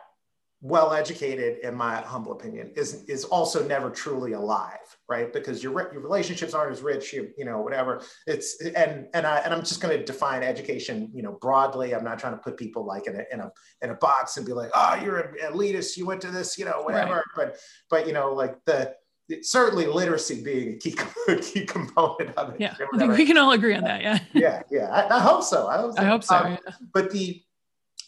well 0.61 0.93
educated, 0.93 1.57
in 1.63 1.73
my 1.73 1.95
humble 1.95 2.31
opinion, 2.31 2.71
is 2.75 3.03
is 3.05 3.25
also 3.25 3.67
never 3.67 3.89
truly 3.89 4.33
alive, 4.33 4.77
right? 5.09 5.33
Because 5.33 5.63
your 5.63 5.73
your 5.91 6.01
relationships 6.01 6.53
aren't 6.53 6.71
as 6.71 6.81
rich, 6.83 7.13
you 7.13 7.29
you 7.35 7.45
know, 7.45 7.61
whatever. 7.61 8.03
It's 8.27 8.61
and 8.61 9.07
and 9.13 9.25
I 9.25 9.39
and 9.39 9.53
I'm 9.53 9.61
just 9.61 9.81
going 9.81 9.97
to 9.97 10.05
define 10.05 10.43
education, 10.43 11.09
you 11.13 11.23
know, 11.23 11.37
broadly. 11.41 11.95
I'm 11.95 12.03
not 12.03 12.19
trying 12.19 12.33
to 12.33 12.39
put 12.39 12.57
people 12.57 12.85
like 12.85 13.07
in 13.07 13.15
a 13.15 13.23
in 13.33 13.39
a 13.39 13.51
in 13.81 13.89
a 13.89 13.95
box 13.95 14.37
and 14.37 14.45
be 14.45 14.53
like, 14.53 14.69
oh, 14.75 14.99
you're 15.03 15.19
an 15.19 15.35
elitist, 15.51 15.97
you 15.97 16.05
went 16.05 16.21
to 16.21 16.31
this, 16.31 16.57
you 16.59 16.65
know, 16.65 16.83
whatever. 16.83 17.15
Right. 17.15 17.23
But 17.35 17.57
but 17.89 18.07
you 18.07 18.13
know, 18.13 18.31
like 18.31 18.55
the 18.65 18.95
certainly 19.41 19.87
literacy 19.87 20.43
being 20.43 20.73
a 20.73 20.77
key, 20.77 20.95
key 21.41 21.65
component 21.65 22.37
of 22.37 22.53
it. 22.53 22.61
Yeah, 22.61 22.75
I 22.93 22.97
think 22.97 23.11
we 23.17 23.25
can 23.25 23.37
all 23.37 23.51
agree 23.51 23.75
on 23.75 23.83
that. 23.83 24.01
Yeah. 24.01 24.19
yeah, 24.33 24.61
yeah. 24.69 24.89
I, 24.89 25.17
I 25.17 25.19
hope 25.19 25.43
so. 25.43 25.67
I 25.67 25.77
hope 25.77 25.95
so. 25.95 26.01
I 26.01 26.05
hope 26.05 26.23
so 26.23 26.35
um, 26.35 26.51
yeah. 26.51 26.73
But 26.93 27.11
the 27.11 27.41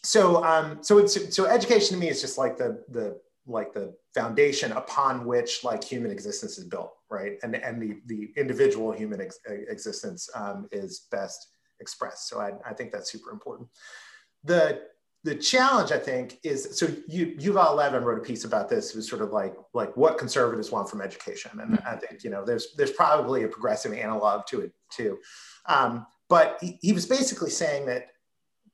so 0.04 0.44
um 0.44 0.78
so 0.82 0.98
it's 0.98 1.34
so 1.34 1.46
education 1.46 1.94
to 1.94 2.00
me 2.00 2.08
is 2.08 2.20
just 2.20 2.38
like 2.38 2.56
the 2.56 2.84
the 2.90 3.18
like 3.46 3.72
the 3.72 3.94
foundation 4.14 4.72
upon 4.72 5.26
which 5.26 5.64
like 5.64 5.84
human 5.84 6.10
existence 6.10 6.56
is 6.58 6.64
built, 6.64 6.92
right? 7.10 7.38
And 7.42 7.54
and 7.56 7.80
the 7.80 8.00
the 8.06 8.30
individual 8.36 8.92
human 8.92 9.20
ex- 9.20 9.40
existence 9.46 10.28
um, 10.34 10.68
is 10.72 11.06
best 11.10 11.48
expressed. 11.80 12.28
So 12.28 12.40
I, 12.40 12.52
I 12.68 12.72
think 12.72 12.92
that's 12.92 13.10
super 13.10 13.30
important. 13.30 13.68
The 14.44 14.82
the 15.24 15.34
challenge 15.34 15.90
I 15.90 15.98
think 15.98 16.38
is 16.42 16.78
so 16.78 16.86
you 17.06 17.34
Yuval 17.38 17.76
Levin 17.76 18.04
wrote 18.04 18.18
a 18.18 18.22
piece 18.22 18.44
about 18.44 18.68
this. 18.68 18.90
It 18.90 18.96
was 18.96 19.08
sort 19.08 19.22
of 19.22 19.30
like 19.30 19.54
like 19.74 19.94
what 19.96 20.16
conservatives 20.18 20.70
want 20.70 20.88
from 20.88 21.02
education, 21.02 21.60
and 21.60 21.72
mm-hmm. 21.72 21.88
I 21.88 21.96
think 21.96 22.24
you 22.24 22.30
know 22.30 22.44
there's 22.44 22.68
there's 22.76 22.92
probably 22.92 23.42
a 23.42 23.48
progressive 23.48 23.92
analog 23.92 24.46
to 24.46 24.60
it 24.60 24.72
too. 24.90 25.18
Um, 25.66 26.06
but 26.28 26.58
he, 26.60 26.78
he 26.80 26.92
was 26.92 27.06
basically 27.06 27.50
saying 27.50 27.86
that 27.86 28.06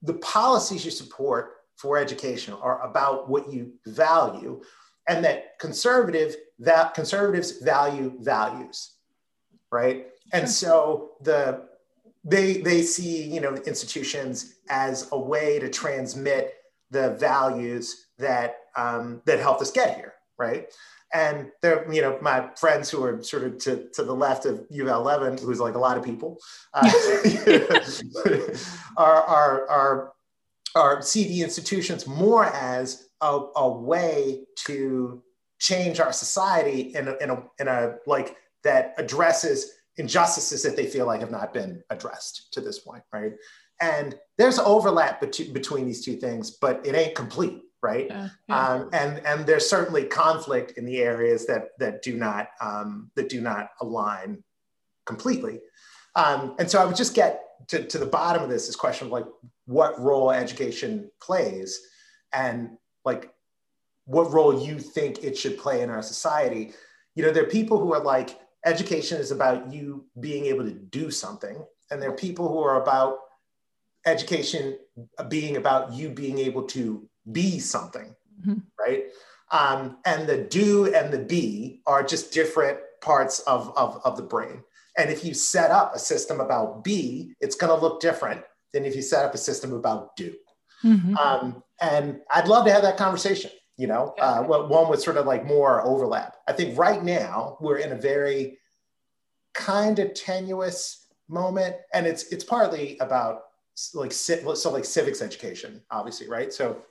the 0.03 0.14
policies 0.14 0.84
you 0.84 0.90
support 0.90 1.57
for 1.76 1.96
education 1.96 2.55
are 2.55 2.82
about 2.82 3.28
what 3.28 3.53
you 3.53 3.72
value, 3.86 4.61
and 5.09 5.24
that 5.24 5.59
conservative 5.59 6.36
that 6.59 6.94
conservatives 6.94 7.62
value 7.62 8.12
values, 8.20 8.96
right? 9.70 10.09
And 10.32 10.48
so 10.48 11.12
the 11.22 11.68
they 12.24 12.59
they 12.59 12.82
see 12.82 13.22
you 13.22 13.40
know 13.40 13.55
institutions 13.66 14.57
as 14.68 15.09
a 15.12 15.18
way 15.18 15.59
to 15.59 15.68
transmit 15.68 16.55
the 16.90 17.11
values 17.14 18.07
that 18.18 18.57
um, 18.76 19.22
that 19.24 19.38
helped 19.38 19.62
us 19.62 19.70
get 19.70 19.96
here, 19.96 20.14
right? 20.41 20.66
And 21.12 21.51
they're, 21.61 21.93
you 21.93 22.03
know, 22.03 22.18
my 22.20 22.49
friends 22.57 22.88
who 22.88 23.05
are 23.05 23.22
sort 23.22 23.45
of 23.45 23.59
to, 23.59 23.88
to 23.95 24.03
the 24.03 24.14
left 24.14 24.47
of 24.47 24.66
Yuval 24.70 25.05
Levin, 25.05 25.38
who's 25.38 25.61
like 25.61 25.74
a 25.74 25.78
lot 25.78 25.97
of 25.99 26.05
people, 26.05 26.38
uh, 26.72 26.91
are, 28.97 29.22
are, 29.22 29.68
are, 29.68 30.12
are 30.74 31.03
see 31.03 31.28
the 31.28 31.43
institutions 31.43 32.07
more 32.07 32.47
as 32.47 33.09
a, 33.20 33.41
a 33.57 33.68
way 33.68 34.45
to 34.66 35.22
change 35.59 36.01
our 36.01 36.12
society 36.12 36.95
in 36.95 37.09
a, 37.09 37.16
in 37.20 37.30
a, 37.30 37.43
in 37.59 37.68
a 37.68 37.97
like 38.07 38.36
that 38.64 38.95
addresses 38.99 39.72
injustices 39.97 40.62
that 40.62 40.76
they 40.76 40.86
feel 40.86 41.07
like 41.07 41.20
have 41.20 41.30
not 41.30 41.53
been 41.53 41.82
addressed 41.91 42.53
to 42.53 42.61
this 42.61 42.78
point, 42.78 43.03
right? 43.12 43.32
And 43.80 44.18
there's 44.38 44.59
overlap 44.59 45.20
bet- 45.20 45.53
between 45.53 45.86
these 45.86 46.05
two 46.05 46.16
things, 46.16 46.53
but 46.53 46.84
it 46.86 46.95
ain't 46.95 47.14
complete, 47.14 47.62
right? 47.83 48.07
Yeah, 48.09 48.28
yeah. 48.49 48.68
Um, 48.68 48.91
and 48.93 49.18
and 49.26 49.47
there's 49.47 49.68
certainly 49.68 50.05
conflict 50.05 50.78
in 50.78 50.85
the 50.85 50.99
areas 50.99 51.47
that 51.47 51.78
that 51.78 52.03
do 52.03 52.16
not 52.16 52.49
um, 52.61 53.11
that 53.14 53.28
do 53.28 53.41
not 53.41 53.70
align 53.81 54.43
completely. 55.07 55.61
Um, 56.14 56.57
and 56.59 56.70
so 56.70 56.81
I 56.81 56.85
would 56.85 56.97
just 56.97 57.14
get 57.14 57.43
to, 57.68 57.85
to 57.85 57.99
the 57.99 58.07
bottom 58.07 58.43
of 58.43 58.49
this 58.49 58.66
this 58.66 58.76
question 58.76 59.07
of 59.07 59.12
like 59.12 59.26
what 59.66 59.99
role 60.01 60.31
education 60.31 61.11
plays 61.20 61.81
and 62.33 62.70
like 63.05 63.33
what 64.05 64.33
role 64.33 64.61
you 64.61 64.78
think 64.78 65.22
it 65.22 65.37
should 65.39 65.59
play 65.59 65.83
in 65.83 65.91
our 65.91 66.03
society. 66.03 66.72
You 67.14 67.24
know, 67.24 67.33
there 67.33 67.45
are 67.45 67.51
people 67.51 67.78
who 67.78 67.93
are 67.93 68.03
like 68.03 68.39
education 68.64 69.18
is 69.18 69.31
about 69.31 69.72
you 69.72 70.05
being 70.18 70.47
able 70.47 70.64
to 70.64 70.72
do 70.72 71.11
something, 71.11 71.64
and 71.91 72.03
there 72.03 72.11
are 72.11 72.16
people 72.16 72.49
who 72.49 72.61
are 72.61 72.83
about 72.83 73.18
education 74.07 74.78
being 75.28 75.57
about 75.57 75.93
you 75.93 76.09
being 76.09 76.39
able 76.39 76.62
to 76.62 77.09
be 77.31 77.59
something, 77.59 78.14
mm-hmm. 78.41 78.59
right? 78.79 79.05
Um, 79.51 79.99
and 80.05 80.29
the 80.29 80.39
do 80.39 80.95
and 80.95 81.12
the 81.12 81.18
be 81.18 81.83
are 81.87 82.03
just 82.03 82.33
different 82.33 82.79
parts 83.01 83.41
of, 83.41 83.77
of, 83.77 84.01
of 84.05 84.16
the 84.16 84.23
brain. 84.23 84.62
And 84.97 85.11
if 85.11 85.25
you 85.25 85.35
set 85.35 85.71
up 85.71 85.95
a 85.95 85.99
system 85.99 86.41
about 86.41 86.85
be, 86.85 87.35
it's 87.41 87.57
going 87.57 87.75
to 87.75 87.81
look 87.81 88.01
different 88.01 88.43
than 88.73 88.85
if 88.85 88.95
you 88.95 89.03
set 89.03 89.25
up 89.25 89.35
a 89.35 89.39
system 89.39 89.73
about 89.73 90.14
do. 90.16 90.35
Mm-hmm. 90.85 91.16
Um, 91.16 91.62
and 91.81 92.21
I'd 92.31 92.49
love 92.49 92.64
to 92.66 92.73
have 92.73 92.83
that 92.83 92.97
conversation, 92.97 93.51
you 93.77 93.87
know, 93.87 94.14
uh, 94.21 94.43
one 94.43 94.89
with 94.89 95.03
sort 95.03 95.16
of 95.16 95.27
like 95.27 95.45
more 95.45 95.85
overlap. 95.87 96.37
I 96.47 96.53
think 96.53 96.79
right 96.79 97.03
now 97.03 97.57
we're 97.61 97.79
in 97.79 97.93
a 97.93 97.97
very 97.97 98.59
kind 99.55 99.99
of 99.99 100.14
tenuous 100.14 101.07
moment. 101.29 101.77
And 101.93 102.07
it's, 102.07 102.25
it's 102.25 102.45
partly 102.45 102.99
about 102.99 103.43
like 103.95 104.12
so 104.12 104.71
like 104.73 104.85
civics 104.85 105.23
education, 105.23 105.81
obviously, 105.91 106.29
right? 106.29 106.53
So 106.53 106.83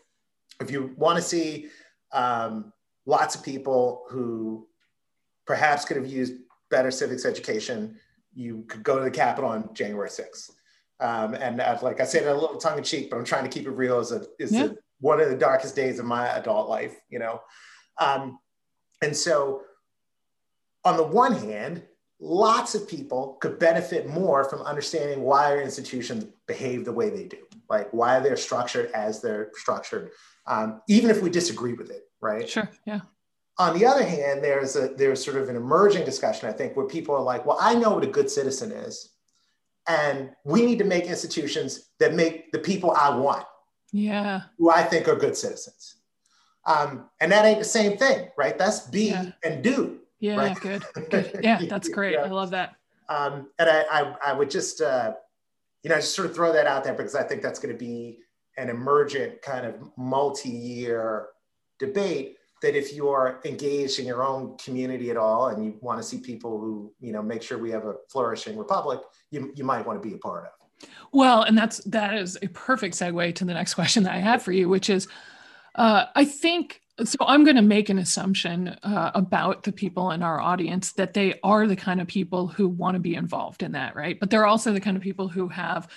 if 0.60 0.72
you 0.72 0.94
want 0.98 1.18
to 1.18 1.22
see 1.22 1.68
um, 2.12 2.74
lots 3.06 3.36
of 3.36 3.44
people 3.44 4.06
who 4.10 4.68
perhaps 5.46 5.86
could 5.86 5.98
have 5.98 6.08
used 6.08 6.34
better 6.70 6.92
civics 6.92 7.26
education, 7.26 7.98
you 8.34 8.64
could 8.68 8.84
go 8.84 8.98
to 8.98 9.04
the 9.04 9.12
Capitol 9.12 9.50
on 9.50 9.74
January 9.74 10.10
6th. 10.10 10.52
Um, 11.00 11.34
and 11.34 11.62
I've, 11.62 11.82
like 11.82 12.02
I 12.02 12.04
said, 12.04 12.28
a 12.28 12.34
little 12.34 12.58
tongue 12.58 12.78
in 12.78 12.84
cheek, 12.84 13.10
but 13.10 13.18
I'm 13.18 13.26
trying 13.26 13.44
to 13.44 13.50
keep 13.50 13.66
it 13.66 13.72
real 13.72 14.00
as 14.00 14.12
a, 14.12 14.26
is 14.38 14.52
yeah. 14.52 14.70
one 15.00 15.20
of 15.22 15.30
the 15.30 15.38
darkest 15.38 15.76
days 15.76 15.98
of 15.98 16.06
my 16.06 16.28
adult 16.28 16.70
life, 16.70 16.96
you 17.10 17.20
know? 17.20 17.42
Um, 18.00 18.40
and 19.02 19.16
so 19.16 19.64
on 20.84 20.98
the 20.98 21.04
one 21.04 21.34
hand, 21.34 21.84
lots 22.20 22.76
of 22.76 22.88
people 22.88 23.38
could 23.42 23.60
benefit 23.60 24.10
more 24.10 24.44
from 24.44 24.62
understanding 24.62 25.22
why 25.22 25.52
our 25.52 25.62
institutions 25.62 26.26
behave 26.48 26.86
the 26.86 26.92
way 26.92 27.10
they 27.10 27.24
do, 27.24 27.38
like 27.70 27.92
why 27.92 28.20
they're 28.20 28.38
structured 28.38 28.92
as 28.92 29.22
they're 29.22 29.52
structured, 29.54 30.12
um, 30.48 30.82
even 30.88 31.10
if 31.10 31.22
we 31.22 31.30
disagree 31.30 31.74
with 31.74 31.90
it, 31.92 32.04
right? 32.22 32.50
Sure, 32.50 32.70
yeah. 32.86 33.02
On 33.58 33.78
the 33.78 33.86
other 33.86 34.04
hand, 34.04 34.44
there's 34.44 34.76
a 34.76 34.90
there's 34.90 35.24
sort 35.24 35.38
of 35.38 35.50
an 35.50 35.56
emerging 35.56 36.06
discussion, 36.06 36.48
I 36.50 36.54
think, 36.54 36.76
where 36.76 36.86
people 36.86 37.16
are 37.16 37.22
like, 37.22 37.46
well, 37.46 37.58
I 37.60 37.76
know 37.76 37.92
what 37.92 38.04
a 38.04 38.08
good 38.08 38.30
citizen 38.30 38.72
is, 38.72 39.10
and 39.88 40.32
we 40.46 40.66
need 40.66 40.80
to 40.80 40.86
make 40.86 41.06
institutions 41.06 41.90
that 42.00 42.14
make 42.14 42.52
the 42.52 42.60
people 42.60 42.92
I 42.92 43.16
want, 43.16 43.46
yeah, 43.92 44.44
who 44.58 44.72
I 44.72 44.84
think 44.84 45.08
are 45.08 45.16
good 45.16 45.36
citizens. 45.36 45.96
Um, 46.66 47.10
and 47.20 47.32
that 47.32 47.46
ain't 47.46 47.60
the 47.60 47.66
same 47.66 47.98
thing, 47.98 48.30
right? 48.38 48.58
That's 48.58 48.82
be 48.88 49.10
yeah. 49.10 49.32
and 49.44 49.64
do. 49.64 50.00
Yeah, 50.20 50.36
right? 50.36 50.60
good. 50.60 50.86
good. 51.10 51.40
Yeah, 51.42 51.62
that's 51.68 51.90
great. 51.98 52.14
Yeah. 52.14 52.24
I 52.24 52.28
love 52.28 52.52
that. 52.52 52.76
Um, 53.08 53.50
and 53.58 53.70
I, 53.70 53.86
I, 53.92 54.16
I, 54.28 54.34
would 54.34 54.52
just, 54.52 54.82
uh, 54.82 55.14
you 55.84 55.90
know, 55.90 55.96
I 55.96 56.00
just 56.00 56.16
sort 56.16 56.30
of 56.30 56.36
throw 56.36 56.52
that 56.54 56.68
out 56.68 56.84
there 56.84 56.94
because 56.94 57.16
I 57.16 57.24
think 57.24 57.42
that's 57.42 57.60
going 57.60 57.74
to 57.74 57.80
be 57.80 58.20
an 58.58 58.70
emergent 58.70 59.42
kind 59.42 59.66
of 59.66 59.76
multi-year 59.98 61.28
debate 61.80 62.36
that 62.62 62.76
if 62.76 62.94
you 62.94 63.08
are 63.08 63.40
engaged 63.46 64.00
in 64.00 64.06
your 64.06 64.24
own 64.24 64.58
community 64.58 65.10
at 65.10 65.18
all 65.18 65.48
and 65.48 65.64
you 65.64 65.78
want 65.82 65.98
to 65.98 66.04
see 66.04 66.18
people 66.18 66.60
who, 66.60 66.94
you 67.00 67.14
know, 67.14 67.22
make 67.22 67.42
sure 67.42 67.58
we 67.58 67.72
have 67.72 67.86
a 67.86 67.96
flourishing 68.10 68.58
republic, 68.58 69.00
you, 69.32 69.54
you 69.56 69.64
might 69.64 69.86
want 69.86 70.02
to 70.02 70.08
be 70.08 70.14
a 70.14 70.18
part 70.18 70.46
of. 70.46 70.90
Well, 71.12 71.44
and 71.44 71.58
that's 71.58 71.78
that 71.86 72.16
is 72.16 72.38
a 72.42 72.48
perfect 72.48 72.96
segue 72.96 73.36
to 73.36 73.46
the 73.46 73.54
next 73.54 73.74
question 73.74 74.04
that 74.04 74.14
I 74.14 74.20
have 74.20 74.42
for 74.42 74.52
you, 74.52 74.70
which 74.70 74.90
is, 74.90 75.08
uh, 75.76 76.06
I 76.16 76.26
think 76.26 76.82
so 77.04 77.18
I'm 77.26 77.44
going 77.44 77.56
to 77.56 77.62
make 77.62 77.90
an 77.90 78.00
assumption 78.00 78.70
uh, 78.84 79.12
about 79.16 79.64
the 79.64 79.72
people 79.72 80.12
in 80.12 80.24
our 80.24 80.40
audience 80.40 80.94
that 80.94 81.14
they 81.14 81.40
are 81.44 81.68
the 81.68 81.76
kind 81.76 82.02
of 82.02 82.08
people 82.08 82.48
who 82.48 82.68
want 82.68 82.96
to 82.96 83.00
be 83.00 83.16
involved 83.16 83.64
in 83.64 83.74
that, 83.74 83.96
right? 83.96 84.20
But 84.20 84.30
they're 84.30 84.46
also 84.46 84.74
the 84.74 84.82
kind 84.82 84.98
of 84.98 85.04
people 85.04 85.28
who 85.28 85.48
have 85.50 85.88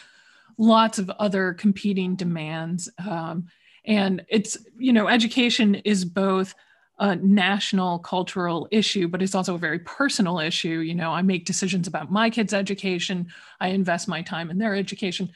lots 0.58 0.98
of 0.98 1.10
other 1.10 1.54
competing 1.54 2.14
demands. 2.14 2.88
Um, 2.98 3.48
and 3.84 4.24
it's, 4.28 4.56
you 4.78 4.92
know, 4.92 5.08
education 5.08 5.76
is 5.76 6.04
both 6.04 6.54
a 6.98 7.16
national 7.16 7.98
cultural 7.98 8.68
issue, 8.70 9.08
but 9.08 9.22
it's 9.22 9.34
also 9.34 9.54
a 9.54 9.58
very 9.58 9.80
personal 9.80 10.38
issue. 10.38 10.78
You 10.80 10.94
know, 10.94 11.10
I 11.10 11.22
make 11.22 11.46
decisions 11.46 11.88
about 11.88 12.12
my 12.12 12.30
kids' 12.30 12.54
education, 12.54 13.28
I 13.60 13.68
invest 13.68 14.08
my 14.08 14.22
time 14.22 14.50
in 14.50 14.58
their 14.58 14.74
education. 14.74 15.30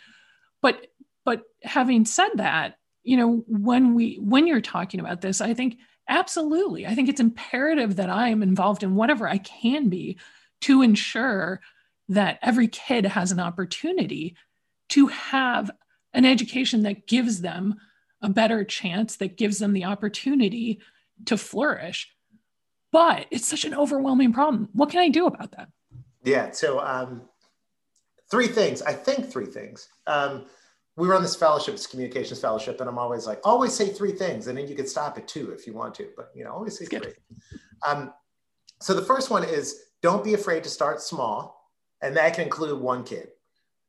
But 0.62 0.86
but 1.24 1.42
having 1.64 2.04
said 2.04 2.30
that, 2.36 2.78
you 3.06 3.16
know 3.16 3.44
when 3.46 3.94
we 3.94 4.16
when 4.16 4.46
you're 4.46 4.60
talking 4.60 5.00
about 5.00 5.20
this 5.20 5.40
i 5.40 5.54
think 5.54 5.78
absolutely. 6.08 6.86
I 6.86 6.94
think 6.94 7.08
it's 7.08 7.20
imperative 7.20 7.96
that 7.96 8.10
i 8.10 8.28
am 8.28 8.42
involved 8.42 8.82
in 8.82 8.94
whatever 8.94 9.28
i 9.28 9.38
can 9.38 9.88
be 9.88 10.18
to 10.62 10.82
ensure 10.82 11.60
that 12.08 12.38
every 12.42 12.68
kid 12.68 13.06
has 13.06 13.32
an 13.32 13.40
opportunity 13.40 14.36
to 14.90 15.08
have 15.08 15.70
an 16.12 16.24
education 16.24 16.82
that 16.82 17.06
gives 17.06 17.40
them 17.40 17.76
a 18.22 18.28
better 18.28 18.64
chance 18.64 19.16
that 19.16 19.36
gives 19.36 19.58
them 19.58 19.72
the 19.72 19.84
opportunity 19.84 20.80
to 21.26 21.36
flourish. 21.36 22.12
But 22.92 23.26
it's 23.30 23.46
such 23.46 23.64
an 23.64 23.74
overwhelming 23.74 24.32
problem. 24.32 24.68
What 24.72 24.90
can 24.90 25.00
i 25.00 25.08
do 25.08 25.26
about 25.26 25.52
that? 25.52 25.68
Yeah 26.24 26.50
so 26.52 26.80
um, 26.80 27.22
three 28.30 28.48
things. 28.48 28.82
I 28.82 28.92
think 28.92 29.30
three 29.30 29.46
things. 29.46 29.88
Um, 30.06 30.46
we 30.96 31.06
run 31.06 31.22
this 31.22 31.36
fellowship, 31.36 31.74
this 31.74 31.86
communications 31.86 32.40
fellowship, 32.40 32.80
and 32.80 32.88
I'm 32.88 32.98
always 32.98 33.26
like, 33.26 33.40
always 33.44 33.74
say 33.74 33.88
three 33.88 34.12
things, 34.12 34.46
and 34.46 34.56
then 34.56 34.66
you 34.66 34.74
could 34.74 34.88
stop 34.88 35.18
at 35.18 35.28
two 35.28 35.50
if 35.50 35.66
you 35.66 35.74
want 35.74 35.94
to, 35.96 36.08
but 36.16 36.30
you 36.34 36.42
know, 36.44 36.52
always 36.52 36.78
say 36.78 36.86
three. 36.86 37.12
Um, 37.86 38.12
so 38.80 38.94
the 38.94 39.02
first 39.02 39.30
one 39.30 39.44
is 39.44 39.90
don't 40.00 40.24
be 40.24 40.34
afraid 40.34 40.64
to 40.64 40.70
start 40.70 41.02
small, 41.02 41.70
and 42.00 42.16
that 42.16 42.34
can 42.34 42.44
include 42.44 42.80
one 42.80 43.04
kid. 43.04 43.28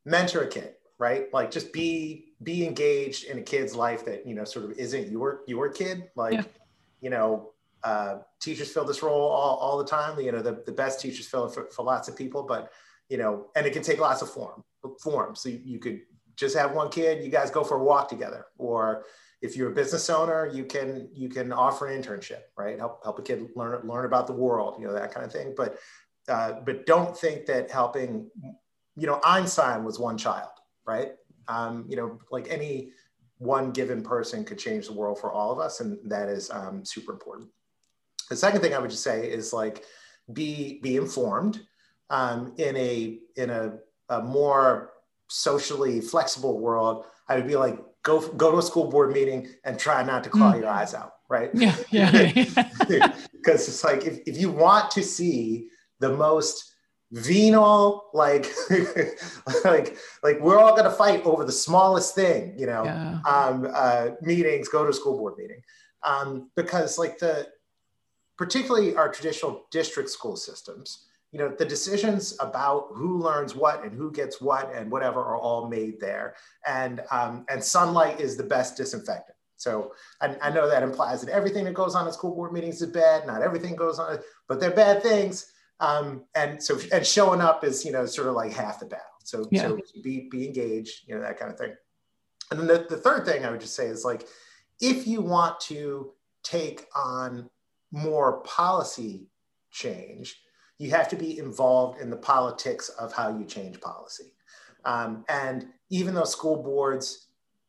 Mentor 0.06 0.42
a 0.42 0.48
kid, 0.48 0.76
right? 1.00 1.34
Like 1.34 1.50
just 1.50 1.72
be 1.72 2.34
be 2.44 2.66
engaged 2.66 3.26
in 3.26 3.38
a 3.40 3.42
kid's 3.42 3.74
life 3.74 4.06
that 4.06 4.28
you 4.28 4.36
know 4.36 4.44
sort 4.44 4.66
of 4.66 4.72
isn't 4.74 5.10
your 5.10 5.42
your 5.48 5.70
kid. 5.70 6.10
Like, 6.16 6.34
yeah. 6.34 6.44
you 7.02 7.10
know, 7.10 7.52
uh, 7.84 8.18
teachers 8.42 8.72
fill 8.72 8.86
this 8.86 9.02
role 9.02 9.30
all, 9.30 9.58
all 9.58 9.78
the 9.78 9.86
time. 9.86 10.20
You 10.20 10.34
know, 10.34 10.42
the, 10.42 10.62
the 10.66 10.72
best 10.72 11.00
teachers 11.00 11.26
fill 11.26 11.46
it 11.46 11.54
for, 11.54 11.70
for 11.72 11.84
lots 11.84 12.08
of 12.08 12.16
people, 12.18 12.44
but 12.44 12.72
you 13.10 13.18
know, 13.18 13.48
and 13.56 13.66
it 13.66 13.72
can 13.72 13.84
take 13.84 14.00
lots 14.00 14.22
of 14.22 14.30
form 14.30 14.64
forms. 15.02 15.42
So 15.42 15.50
you, 15.50 15.62
you 15.64 15.80
could 15.80 16.02
just 16.38 16.56
have 16.56 16.74
one 16.74 16.90
kid, 16.90 17.24
you 17.24 17.30
guys 17.30 17.52
go 17.52 17.64
for 17.64 17.78
a 17.78 17.84
walk 17.84 18.08
together. 18.08 18.46
Or 18.58 19.04
if 19.42 19.56
you're 19.56 19.72
a 19.72 19.76
business 19.76 20.10
owner, 20.10 20.48
you 20.48 20.64
can 20.64 21.10
you 21.14 21.30
can 21.30 21.52
offer 21.52 21.88
an 21.88 22.02
internship, 22.02 22.42
right? 22.58 22.78
Help 22.78 23.04
help 23.04 23.20
a 23.20 23.22
kid 23.22 23.50
learn 23.56 23.88
learn 23.88 24.06
about 24.06 24.28
the 24.28 24.34
world, 24.34 24.80
you 24.80 24.88
know, 24.88 24.94
that 24.94 25.14
kind 25.14 25.26
of 25.26 25.32
thing. 25.32 25.54
But 25.56 25.78
uh, 26.28 26.54
but 26.66 26.86
don't 26.86 27.18
think 27.18 27.46
that 27.46 27.72
helping, 27.72 28.30
you 28.96 29.08
know, 29.08 29.20
Einstein 29.24 29.84
was 29.84 30.00
one 30.00 30.18
child, 30.18 30.50
right? 30.86 31.12
Um, 31.48 31.86
you 31.88 31.96
know, 31.96 32.20
like 32.32 32.48
any 32.50 32.92
one 33.38 33.72
given 33.72 34.04
person 34.04 34.44
could 34.44 34.58
change 34.58 34.88
the 34.88 34.94
world 34.94 35.20
for 35.20 35.32
all 35.32 35.52
of 35.52 35.60
us, 35.60 35.80
and 35.80 35.98
that 36.10 36.28
is 36.28 36.50
um, 36.52 36.84
super 36.84 37.12
important. 37.12 37.50
The 38.30 38.36
second 38.36 38.62
thing 38.62 38.74
I 38.74 38.80
would 38.80 38.90
just 38.90 39.04
say 39.04 39.30
is 39.30 39.54
like 39.54 39.86
be 40.34 40.80
be 40.82 40.98
informed 40.98 41.62
um, 42.10 42.54
in 42.58 42.76
a 42.76 43.20
in 43.36 43.50
a, 43.50 43.78
a 44.10 44.22
more 44.22 44.94
socially 45.28 46.02
flexible 46.02 46.60
world, 46.60 47.06
I 47.28 47.36
would 47.36 47.48
be 47.48 47.56
like, 47.56 47.78
go 48.04 48.28
go 48.30 48.52
to 48.52 48.58
a 48.58 48.62
school 48.62 48.90
board 48.90 49.12
meeting 49.12 49.48
and 49.64 49.78
try 49.78 50.04
not 50.04 50.24
to 50.24 50.30
claw 50.30 50.54
mm. 50.54 50.62
your 50.62 50.70
eyes 50.70 50.94
out, 50.94 51.14
right? 51.30 51.50
Yeah, 51.54 51.76
yeah. 51.92 52.44
Because 53.34 53.68
it's 53.70 53.84
like 53.84 54.04
if, 54.04 54.20
if 54.26 54.38
you 54.38 54.52
want 54.52 54.92
to 54.92 55.04
see 55.04 55.70
the 56.00 56.10
most 56.10 56.74
venal, 57.12 58.10
like 58.14 58.48
like 59.64 59.98
like 60.22 60.40
we're 60.42 60.60
all 60.60 60.76
gonna 60.76 60.92
fight 60.92 61.26
over 61.26 61.46
the 61.46 61.52
smallest 61.52 62.14
thing, 62.14 62.58
you 62.58 62.66
know. 62.66 62.84
Yeah. 62.84 63.20
Um, 63.26 63.68
uh, 63.74 64.10
meetings, 64.22 64.68
go 64.68 64.84
to 64.84 64.90
a 64.90 64.94
school 64.94 65.18
board 65.18 65.36
meeting, 65.38 65.62
um, 66.04 66.50
because 66.56 66.98
like 66.98 67.20
the 67.20 67.48
particularly 68.38 68.96
our 68.96 69.10
traditional 69.10 69.66
district 69.72 70.10
school 70.10 70.36
systems 70.36 71.08
you 71.38 71.44
know 71.44 71.50
the 71.50 71.66
decisions 71.66 72.36
about 72.40 72.88
who 72.96 73.20
learns 73.20 73.56
what 73.56 73.84
and 73.84 73.94
who 73.94 74.12
gets 74.12 74.42
what 74.42 74.74
and 74.74 74.90
whatever 74.90 75.20
are 75.20 75.38
all 75.38 75.68
made 75.68 76.00
there. 76.00 76.34
And 76.66 77.04
um, 77.12 77.46
and 77.48 77.64
sunlight 77.64 78.20
is 78.20 78.36
the 78.36 78.44
best 78.44 78.76
disinfectant. 78.76 79.38
So 79.56 79.94
I, 80.20 80.36
I, 80.42 80.50
know 80.50 80.68
that 80.68 80.82
implies 80.82 81.22
that 81.22 81.32
everything 81.32 81.66
that 81.66 81.74
goes 81.74 81.94
on 81.96 82.08
at 82.08 82.14
school 82.14 82.34
board 82.34 82.54
meetings 82.54 82.82
is 82.82 82.90
bad 82.90 83.26
not 83.26 83.42
everything 83.42 83.76
goes 83.76 83.98
on 83.98 84.18
but 84.48 84.60
they're 84.60 84.72
bad 84.72 85.04
things. 85.04 85.52
Um, 85.80 86.24
and 86.34 86.62
so 86.62 86.80
and 86.92 87.06
showing 87.06 87.42
up 87.42 87.64
is 87.64 87.86
you 87.86 87.92
know 87.92 88.08
sort 88.08 88.30
of 88.30 88.34
like 88.34 88.52
half 88.52 88.80
the 88.80 88.88
battle. 88.88 89.06
So 89.24 89.48
yeah. 89.52 89.62
so 89.62 89.80
be 90.04 90.28
be 90.32 90.48
engaged 90.48 91.08
you 91.08 91.14
know 91.14 91.22
that 91.22 91.38
kind 91.38 91.52
of 91.52 91.60
thing. 91.60 91.76
And 92.50 92.60
then 92.60 92.68
the, 92.68 92.88
the 92.90 92.98
third 92.98 93.26
thing 93.26 93.46
i 93.46 93.52
would 93.52 93.62
just 93.62 93.76
say 93.76 93.88
is 93.88 94.04
like 94.04 94.26
if 94.82 95.06
you 95.06 95.22
want 95.22 95.60
to 95.60 96.14
take 96.44 96.86
on 96.96 97.48
more 97.92 98.42
policy 98.42 99.28
change 99.70 100.40
you 100.78 100.92
have 100.92 101.10
to 101.10 101.16
be 101.16 101.40
involved 101.40 102.02
in 102.02 102.10
the 102.10 102.18
politics 102.18 102.90
of 102.90 103.14
how 103.14 103.36
you 103.36 103.46
change 103.46 103.80
policy. 103.82 104.34
Um, 104.86 105.26
and 105.28 105.68
even 105.90 106.14
though 106.14 106.24
school 106.24 106.62
boards 106.62 107.28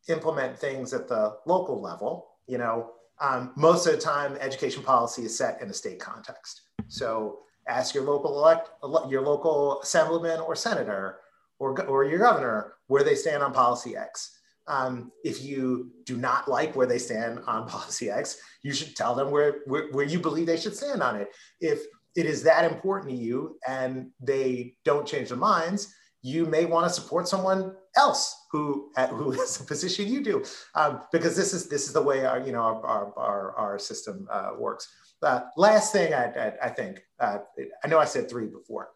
implement 0.08 0.58
things 0.58 0.92
at 0.92 1.08
the 1.08 1.36
local 1.46 1.80
level, 1.80 2.28
you 2.46 2.58
know, 2.58 2.92
um, 3.20 3.52
most 3.56 3.86
of 3.86 3.92
the 3.92 4.00
time 4.00 4.36
education 4.40 4.82
policy 4.82 5.22
is 5.22 5.36
set 5.36 5.60
in 5.60 5.68
a 5.70 5.74
state 5.74 5.98
context. 5.98 6.62
So 6.88 7.40
ask 7.66 7.94
your 7.94 8.04
local 8.04 8.32
elect, 8.38 8.70
your 9.10 9.22
local 9.22 9.80
assemblyman 9.82 10.40
or 10.40 10.54
senator 10.54 11.18
or, 11.58 11.80
or 11.86 12.04
your 12.04 12.18
governor 12.18 12.74
where 12.86 13.02
they 13.02 13.14
stand 13.14 13.42
on 13.42 13.52
policy 13.52 13.96
X. 13.96 14.36
Um, 14.66 15.10
if 15.24 15.42
you 15.42 15.90
do 16.04 16.16
not 16.16 16.46
like 16.46 16.76
where 16.76 16.86
they 16.86 16.98
stand 16.98 17.40
on 17.46 17.66
policy 17.68 18.10
X, 18.10 18.38
you 18.62 18.72
should 18.72 18.94
tell 18.94 19.14
them 19.14 19.30
where, 19.30 19.60
where, 19.66 19.88
where 19.90 20.04
you 20.04 20.20
believe 20.20 20.46
they 20.46 20.58
should 20.58 20.76
stand 20.76 21.02
on 21.02 21.16
it. 21.16 21.28
If 21.60 21.82
it 22.18 22.26
is 22.26 22.42
that 22.42 22.64
important 22.64 23.12
to 23.12 23.16
you 23.16 23.56
and 23.66 24.10
they 24.20 24.74
don't 24.84 25.06
change 25.06 25.28
their 25.28 25.38
minds, 25.38 25.94
you 26.20 26.46
may 26.46 26.64
want 26.64 26.84
to 26.84 26.92
support 26.92 27.28
someone 27.28 27.76
else 27.96 28.34
who 28.50 28.90
who 29.10 29.30
has 29.30 29.60
a 29.60 29.64
position 29.64 30.08
you 30.08 30.20
do, 30.24 30.44
um, 30.74 31.02
because 31.12 31.36
this 31.36 31.54
is 31.54 31.68
this 31.68 31.86
is 31.86 31.92
the 31.92 32.02
way 32.02 32.26
our 32.26 32.40
you 32.40 32.50
know 32.50 32.60
our 32.60 33.12
our, 33.16 33.56
our 33.56 33.78
system 33.78 34.26
uh, 34.32 34.50
works. 34.58 34.88
Uh, 35.22 35.42
last 35.56 35.92
thing 35.92 36.12
I, 36.12 36.24
I, 36.24 36.52
I 36.64 36.68
think 36.70 37.04
uh, 37.20 37.38
I 37.84 37.88
know 37.88 38.00
I 38.00 38.04
said 38.04 38.28
three 38.28 38.46
before. 38.46 38.90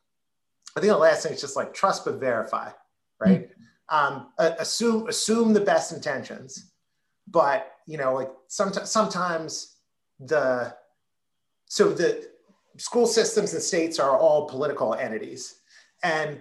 I 0.76 0.80
think 0.80 0.92
the 0.92 0.98
last 0.98 1.22
thing 1.22 1.32
is 1.32 1.40
just 1.40 1.54
like 1.54 1.72
trust 1.72 2.04
but 2.04 2.18
verify, 2.18 2.70
right? 3.20 3.48
Mm-hmm. 3.48 3.96
Um, 3.96 4.32
assume 4.58 5.08
assume 5.08 5.52
the 5.52 5.60
best 5.60 5.92
intentions, 5.92 6.72
but 7.28 7.70
you 7.86 7.98
know 7.98 8.14
like 8.14 8.30
sometimes 8.48 8.90
sometimes 8.90 9.76
the 10.18 10.74
so 11.66 11.92
the 11.92 12.31
school 12.76 13.06
systems 13.06 13.52
and 13.52 13.62
states 13.62 13.98
are 13.98 14.16
all 14.16 14.48
political 14.48 14.94
entities. 14.94 15.56
And 16.02 16.40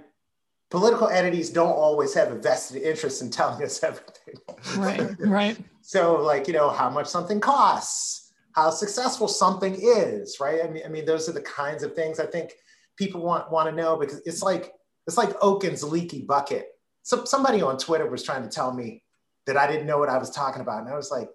political 0.70 1.10
entities 1.10 1.50
don't 1.50 1.72
always 1.72 2.14
have 2.14 2.32
a 2.32 2.36
vested 2.36 2.82
interest 2.82 3.22
in 3.22 3.30
telling 3.30 3.64
us 3.64 3.84
everything. 3.84 4.36
Right, 4.78 5.16
right. 5.20 5.58
so, 5.82 6.22
like, 6.22 6.48
you 6.48 6.54
know, 6.54 6.70
how 6.70 6.90
much 6.90 7.08
something 7.08 7.40
costs, 7.40 8.34
how 8.54 8.70
successful 8.70 9.28
something 9.28 9.76
is, 9.80 10.38
right? 10.40 10.62
I 10.64 10.68
mean, 10.68 10.84
I 10.86 10.90
mean, 10.90 11.06
those 11.06 11.30
are 11.30 11.34
the 11.34 11.42
kinds 11.42 11.84
of 11.84 11.94
things 11.96 12.20
I 12.20 12.26
think 12.26 12.54
people 12.98 13.22
want 13.22 13.52
want 13.52 13.70
to 13.70 13.76
know 13.76 13.98
because 13.98 14.22
it's 14.26 14.44
like 14.44 14.74
it's 15.08 15.18
like 15.18 15.36
Okun's 15.42 15.84
leaky 15.84 16.22
bucket. 16.22 16.68
So 17.04 17.26
somebody 17.26 17.62
on 17.62 17.78
Twitter 17.78 18.10
was 18.10 18.24
trying 18.24 18.44
to 18.44 18.50
tell 18.50 18.74
me 18.74 19.04
that 19.48 19.58
I 19.58 19.68
didn't 19.68 19.88
know 19.88 19.98
what 19.98 20.10
I 20.10 20.18
was 20.18 20.30
talking 20.30 20.62
about, 20.62 20.82
and 20.82 20.90
I 20.90 20.96
was 20.96 21.12
like, 21.12 21.30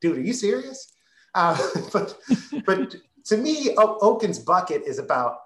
"Dude, 0.00 0.16
are 0.16 0.22
you 0.22 0.32
serious?" 0.32 0.92
Uh, 1.34 1.56
but 1.92 2.18
but 2.64 2.96
to 3.30 3.36
me, 3.36 3.76
o- 3.78 3.98
Okun's 4.02 4.40
bucket 4.40 4.82
is 4.86 4.98
about 4.98 5.36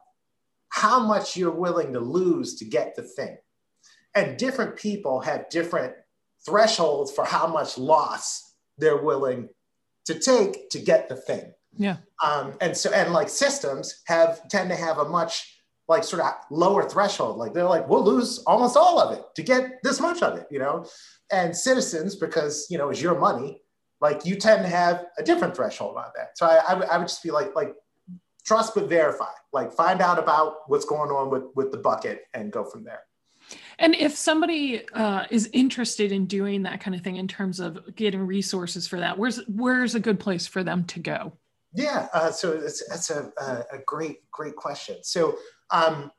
how 0.71 0.99
much 0.99 1.37
you're 1.37 1.51
willing 1.51 1.93
to 1.93 2.01
lose 2.01 2.55
to 2.57 2.65
get 2.65 2.97
the 2.97 3.03
thing. 3.03 3.37
And 4.15 4.39
different 4.39 4.77
people 4.77 5.21
have 5.21 5.51
different 5.51 5.93
thresholds 6.47 7.13
for 7.13 7.27
how 7.27 7.47
much 7.47 7.77
loss 7.77 8.55
they're 8.79 9.03
willing 9.03 9.51
to 10.07 10.19
take 10.19 10.71
to 10.71 10.79
get 10.79 11.11
the 11.11 11.17
thing. 11.17 11.53
Yeah. 11.77 11.97
Um, 12.25 12.55
and 12.63 12.75
so, 12.75 12.91
and 12.91 13.13
like 13.13 13.29
systems 13.29 14.03
have 14.07 14.49
tend 14.49 14.71
to 14.71 14.77
have 14.77 14.97
a 14.97 15.05
much 15.05 15.61
like 15.87 16.05
sort 16.05 16.23
of 16.23 16.33
lower 16.51 16.89
threshold. 16.89 17.37
Like 17.37 17.53
they're 17.53 17.65
like, 17.65 17.87
we'll 17.87 18.05
lose 18.05 18.39
almost 18.47 18.79
all 18.79 18.99
of 18.99 19.19
it 19.19 19.25
to 19.37 19.43
get 19.43 19.83
this 19.83 20.01
much 20.01 20.23
of 20.23 20.39
it, 20.39 20.47
you 20.51 20.59
know? 20.59 20.87
And 21.31 21.55
citizens, 21.55 22.17
because, 22.17 22.67
you 22.71 22.79
know, 22.79 22.89
it's 22.89 23.03
your 23.03 23.19
money, 23.19 23.61
like 24.05 24.27
you 24.27 24.37
tend 24.37 24.63
to 24.63 24.69
have 24.69 25.07
a 25.17 25.23
different 25.23 25.57
threshold 25.57 25.97
on 25.97 26.11
that. 26.15 26.37
So 26.37 26.45
I, 26.45 26.61
I, 26.67 26.71
w- 26.73 26.91
I 26.91 26.99
would 26.99 27.09
just 27.09 27.23
be 27.23 27.31
like 27.31 27.57
like 27.57 27.75
trust 28.45 28.75
but 28.75 28.87
verify. 28.87 29.33
Like 29.51 29.73
find 29.73 30.03
out 30.03 30.19
about 30.19 30.57
what's 30.67 30.85
going 30.85 31.11
on 31.11 31.31
with 31.31 31.45
with 31.57 31.73
the 31.73 31.79
bucket 31.79 32.25
and 32.35 32.53
go 32.53 32.65
from 32.65 32.85
there. 32.85 33.01
And 33.79 33.95
if 33.95 34.15
somebody 34.15 34.87
uh, 34.91 35.25
is 35.31 35.49
interested 35.55 36.13
in 36.13 36.27
doing 36.27 36.65
that 36.65 36.83
kind 36.83 36.95
of 36.95 37.01
thing 37.01 37.17
in 37.17 37.27
terms 37.27 37.61
of 37.61 37.97
getting 37.97 38.21
resources 38.27 38.87
for 38.87 39.01
that, 39.01 39.17
where's 39.17 39.39
where's 39.47 39.95
a 39.95 40.01
good 40.01 40.21
place 40.21 40.47
for 40.47 40.63
them 40.63 40.85
to 40.85 41.01
go? 41.01 41.33
Yeah, 41.73 42.09
uh, 42.13 42.31
so 42.31 42.53
it's, 42.53 42.87
that's 42.89 43.09
a, 43.11 43.33
a, 43.73 43.79
great 43.87 44.31
great 44.31 44.55
question. 44.55 44.99
So 45.03 45.39
um, 45.71 46.11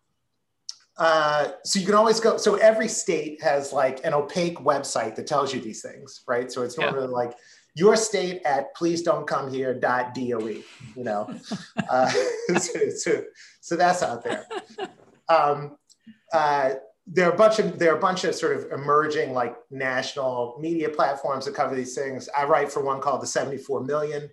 uh, 0.98 1.50
so 1.64 1.80
you 1.80 1.86
can 1.86 1.96
always 1.96 2.20
go. 2.20 2.38
So 2.38 2.56
every 2.56 2.88
state 2.88 3.42
has 3.42 3.74
like 3.74 4.06
an 4.06 4.14
opaque 4.14 4.60
website 4.60 5.16
that 5.16 5.28
tells 5.28 5.54
you 5.54 5.60
these 5.60 5.82
things, 5.82 6.24
right? 6.28 6.52
So 6.52 6.64
it's 6.64 6.78
normally 6.78 7.08
yeah. 7.08 7.22
like 7.22 7.34
your 7.76 7.96
state 7.96 8.42
at 8.46 8.74
please 8.74 9.02
don't 9.04 9.28
come 9.28 9.52
here 9.52 9.74
dot 9.74 10.16
doe 10.16 10.40
you 10.40 10.64
know? 10.96 11.30
Uh, 11.90 12.10
so, 12.58 12.90
so, 12.90 13.24
so, 13.62 13.76
that's 13.76 14.02
out 14.02 14.24
there. 14.24 14.46
Um, 15.30 15.78
uh, 16.34 16.72
there 17.06 17.30
are 17.30 17.34
a 17.34 17.38
bunch 17.38 17.60
of 17.60 17.78
there 17.78 17.94
are 17.94 17.98
a 17.98 18.02
bunch 18.02 18.24
of 18.24 18.34
sort 18.34 18.58
of 18.58 18.72
emerging 18.72 19.34
like 19.34 19.56
national 19.70 20.58
media 20.60 20.90
platforms 20.90 21.46
that 21.46 21.54
cover 21.54 21.76
these 21.76 21.94
things. 21.94 22.28
I 22.36 22.46
write 22.46 22.72
for 22.72 22.84
one 22.84 23.02
called 23.02 23.22
the 23.22 23.28
74 23.28 23.84
million 23.84 24.30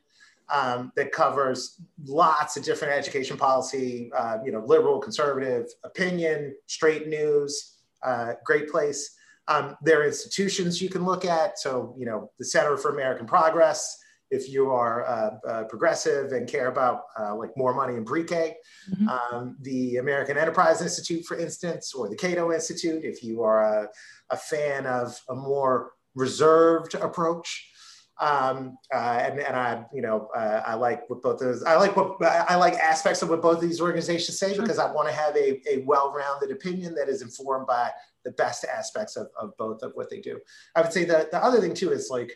um, 0.51 0.93
that 0.97 1.12
covers 1.12 1.80
lots 2.05 2.57
of 2.57 2.64
different 2.64 2.95
education 2.95 3.36
policy 3.36 4.11
uh, 4.16 4.38
you 4.45 4.53
know 4.53 4.64
liberal 4.64 4.99
conservative 4.99 5.66
opinion 5.84 6.55
straight 6.66 7.09
news 7.09 7.76
uh, 8.03 8.34
great 8.45 8.70
place 8.70 9.16
um, 9.49 9.76
there 9.82 10.01
are 10.01 10.07
institutions 10.07 10.80
you 10.80 10.88
can 10.88 11.05
look 11.05 11.24
at. 11.24 11.59
So, 11.59 11.95
you 11.99 12.07
know, 12.07 12.30
the 12.38 12.45
Center 12.45 12.76
for 12.76 12.93
American 12.93 13.26
Progress, 13.26 13.99
if 14.30 14.49
you 14.49 14.70
are 14.70 15.05
uh, 15.05 15.30
uh, 15.47 15.64
progressive 15.64 16.32
and 16.32 16.49
care 16.49 16.68
about 16.68 17.03
uh, 17.20 17.36
like 17.36 17.51
more 17.57 17.74
money 17.74 17.97
in 17.97 18.05
pre-K, 18.05 18.57
mm-hmm. 18.90 19.09
um, 19.09 19.57
the 19.61 19.97
American 19.97 20.38
Enterprise 20.38 20.80
Institute, 20.80 21.24
for 21.26 21.36
instance, 21.36 21.93
or 21.93 22.09
the 22.09 22.16
Cato 22.16 22.53
Institute, 22.53 23.05
if 23.05 23.22
you 23.22 23.43
are 23.43 23.62
a, 23.62 23.88
a 24.30 24.36
fan 24.36 24.86
of 24.86 25.14
a 25.28 25.34
more 25.34 25.93
reserved 26.14 26.95
approach. 26.95 27.68
Um, 28.20 28.78
uh, 28.95 28.99
and, 28.99 29.40
and 29.40 29.57
I, 29.57 29.84
you 29.93 30.01
know, 30.01 30.28
uh, 30.36 30.62
I 30.64 30.74
like 30.74 31.11
what 31.11 31.22
both 31.22 31.40
those, 31.40 31.64
I 31.64 31.76
like 31.76 31.97
what, 31.97 32.22
I 32.22 32.55
like 32.55 32.74
aspects 32.74 33.20
of 33.20 33.30
what 33.30 33.43
both 33.43 33.57
of 33.57 33.62
these 33.62 33.80
organizations 33.80 34.38
say 34.38 34.55
sure. 34.55 34.62
because 34.62 34.78
I 34.78 34.90
want 34.93 35.09
to 35.09 35.14
have 35.14 35.34
a, 35.36 35.61
a 35.68 35.82
well-rounded 35.84 36.53
opinion 36.53 36.95
that 36.95 37.09
is 37.09 37.20
informed 37.20 37.66
by 37.66 37.90
the 38.25 38.33
best 38.33 38.64
aspects 38.64 39.16
of, 39.16 39.29
of 39.41 39.57
both 39.57 39.83
of 39.83 39.93
what 39.95 40.11
they 40.11 40.20
do. 40.20 40.39
I 40.75 40.83
would 40.83 40.93
say 40.93 41.05
that 41.05 41.31
the 41.31 41.43
other 41.43 41.61
thing 41.61 41.75
too 41.75 41.93
is 41.93 42.09
like, 42.11 42.33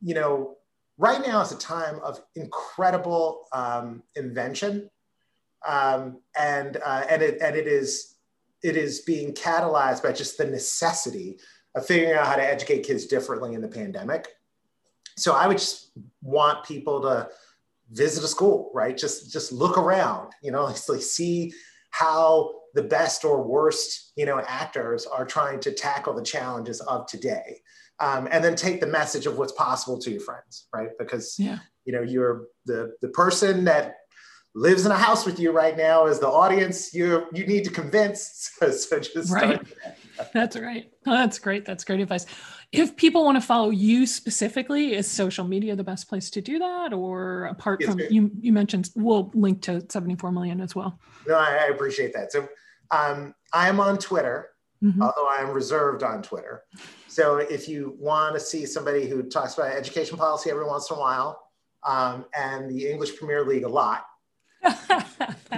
you 0.00 0.14
know, 0.14 0.56
right 0.96 1.24
now 1.26 1.40
is 1.40 1.52
a 1.52 1.58
time 1.58 2.00
of 2.02 2.20
incredible 2.34 3.46
um, 3.52 4.02
invention. 4.16 4.90
Um, 5.66 6.20
and, 6.38 6.76
uh, 6.84 7.04
and, 7.08 7.22
it, 7.22 7.40
and 7.40 7.56
it 7.56 7.66
is, 7.66 8.16
it 8.62 8.76
is 8.76 9.00
being 9.00 9.34
catalyzed 9.34 10.02
by 10.02 10.12
just 10.12 10.38
the 10.38 10.46
necessity 10.46 11.38
of 11.74 11.86
figuring 11.86 12.14
out 12.14 12.26
how 12.26 12.36
to 12.36 12.42
educate 12.42 12.84
kids 12.84 13.06
differently 13.06 13.54
in 13.54 13.60
the 13.60 13.68
pandemic. 13.68 14.28
So 15.16 15.34
I 15.34 15.46
would 15.46 15.58
just 15.58 15.90
want 16.22 16.64
people 16.64 17.00
to 17.02 17.28
visit 17.90 18.24
a 18.24 18.28
school, 18.28 18.70
right? 18.74 18.96
Just 18.96 19.32
just 19.32 19.52
look 19.52 19.78
around, 19.78 20.32
you 20.42 20.50
know, 20.50 20.64
like 20.88 21.02
see 21.02 21.52
how 21.90 22.57
the 22.74 22.82
best 22.82 23.24
or 23.24 23.42
worst, 23.42 24.12
you 24.16 24.26
know, 24.26 24.40
actors 24.46 25.06
are 25.06 25.24
trying 25.24 25.60
to 25.60 25.72
tackle 25.72 26.14
the 26.14 26.22
challenges 26.22 26.80
of 26.82 27.06
today. 27.06 27.60
Um, 28.00 28.28
and 28.30 28.44
then 28.44 28.54
take 28.54 28.80
the 28.80 28.86
message 28.86 29.26
of 29.26 29.38
what's 29.38 29.52
possible 29.52 29.98
to 29.98 30.10
your 30.10 30.20
friends, 30.20 30.68
right? 30.72 30.90
Because 31.00 31.34
yeah. 31.36 31.58
you 31.84 31.92
know 31.92 32.02
you're 32.02 32.46
the 32.64 32.92
the 33.02 33.08
person 33.08 33.64
that 33.64 33.96
lives 34.54 34.86
in 34.86 34.92
a 34.92 34.96
house 34.96 35.26
with 35.26 35.38
you 35.38 35.52
right 35.52 35.76
now 35.76 36.06
as 36.06 36.18
the 36.18 36.28
audience 36.28 36.94
you 36.94 37.26
you 37.32 37.46
need 37.46 37.64
to 37.64 37.70
convince 37.70 38.50
so, 38.58 38.70
so 38.70 38.98
just 38.98 39.32
right 39.32 39.60
that's 40.32 40.58
right. 40.58 40.90
Oh, 41.06 41.12
that's 41.12 41.38
great. 41.38 41.64
That's 41.64 41.84
great 41.84 42.00
advice. 42.00 42.26
If 42.72 42.96
people 42.96 43.24
want 43.24 43.36
to 43.36 43.40
follow 43.40 43.70
you 43.70 44.06
specifically 44.06 44.94
is 44.94 45.10
social 45.10 45.46
media 45.46 45.74
the 45.74 45.84
best 45.84 46.08
place 46.08 46.28
to 46.30 46.40
do 46.40 46.58
that? 46.58 46.92
Or 46.92 47.46
apart 47.46 47.80
yes, 47.80 47.90
from 47.90 48.00
you 48.10 48.30
you 48.38 48.52
mentioned 48.52 48.90
we'll 48.94 49.30
link 49.34 49.62
to 49.62 49.84
74 49.88 50.32
million 50.32 50.60
as 50.60 50.74
well. 50.74 50.98
No 51.26 51.36
i, 51.36 51.64
I 51.64 51.66
appreciate 51.66 52.12
that. 52.14 52.32
So 52.32 52.48
um, 52.90 53.34
i'm 53.52 53.80
on 53.80 53.98
twitter 53.98 54.50
mm-hmm. 54.82 55.02
although 55.02 55.28
i'm 55.28 55.50
reserved 55.50 56.02
on 56.02 56.22
twitter. 56.22 56.64
So 57.06 57.38
if 57.38 57.68
you 57.68 57.96
want 57.98 58.34
to 58.34 58.40
see 58.40 58.66
somebody 58.66 59.08
who 59.08 59.22
talks 59.22 59.54
about 59.54 59.72
education 59.72 60.16
policy 60.16 60.50
every 60.50 60.64
once 60.64 60.90
in 60.90 60.96
a 60.96 61.00
while 61.00 61.50
um, 61.84 62.26
and 62.34 62.70
the 62.70 62.88
english 62.88 63.16
premier 63.16 63.44
league 63.44 63.64
a 63.64 63.68
lot 63.68 64.06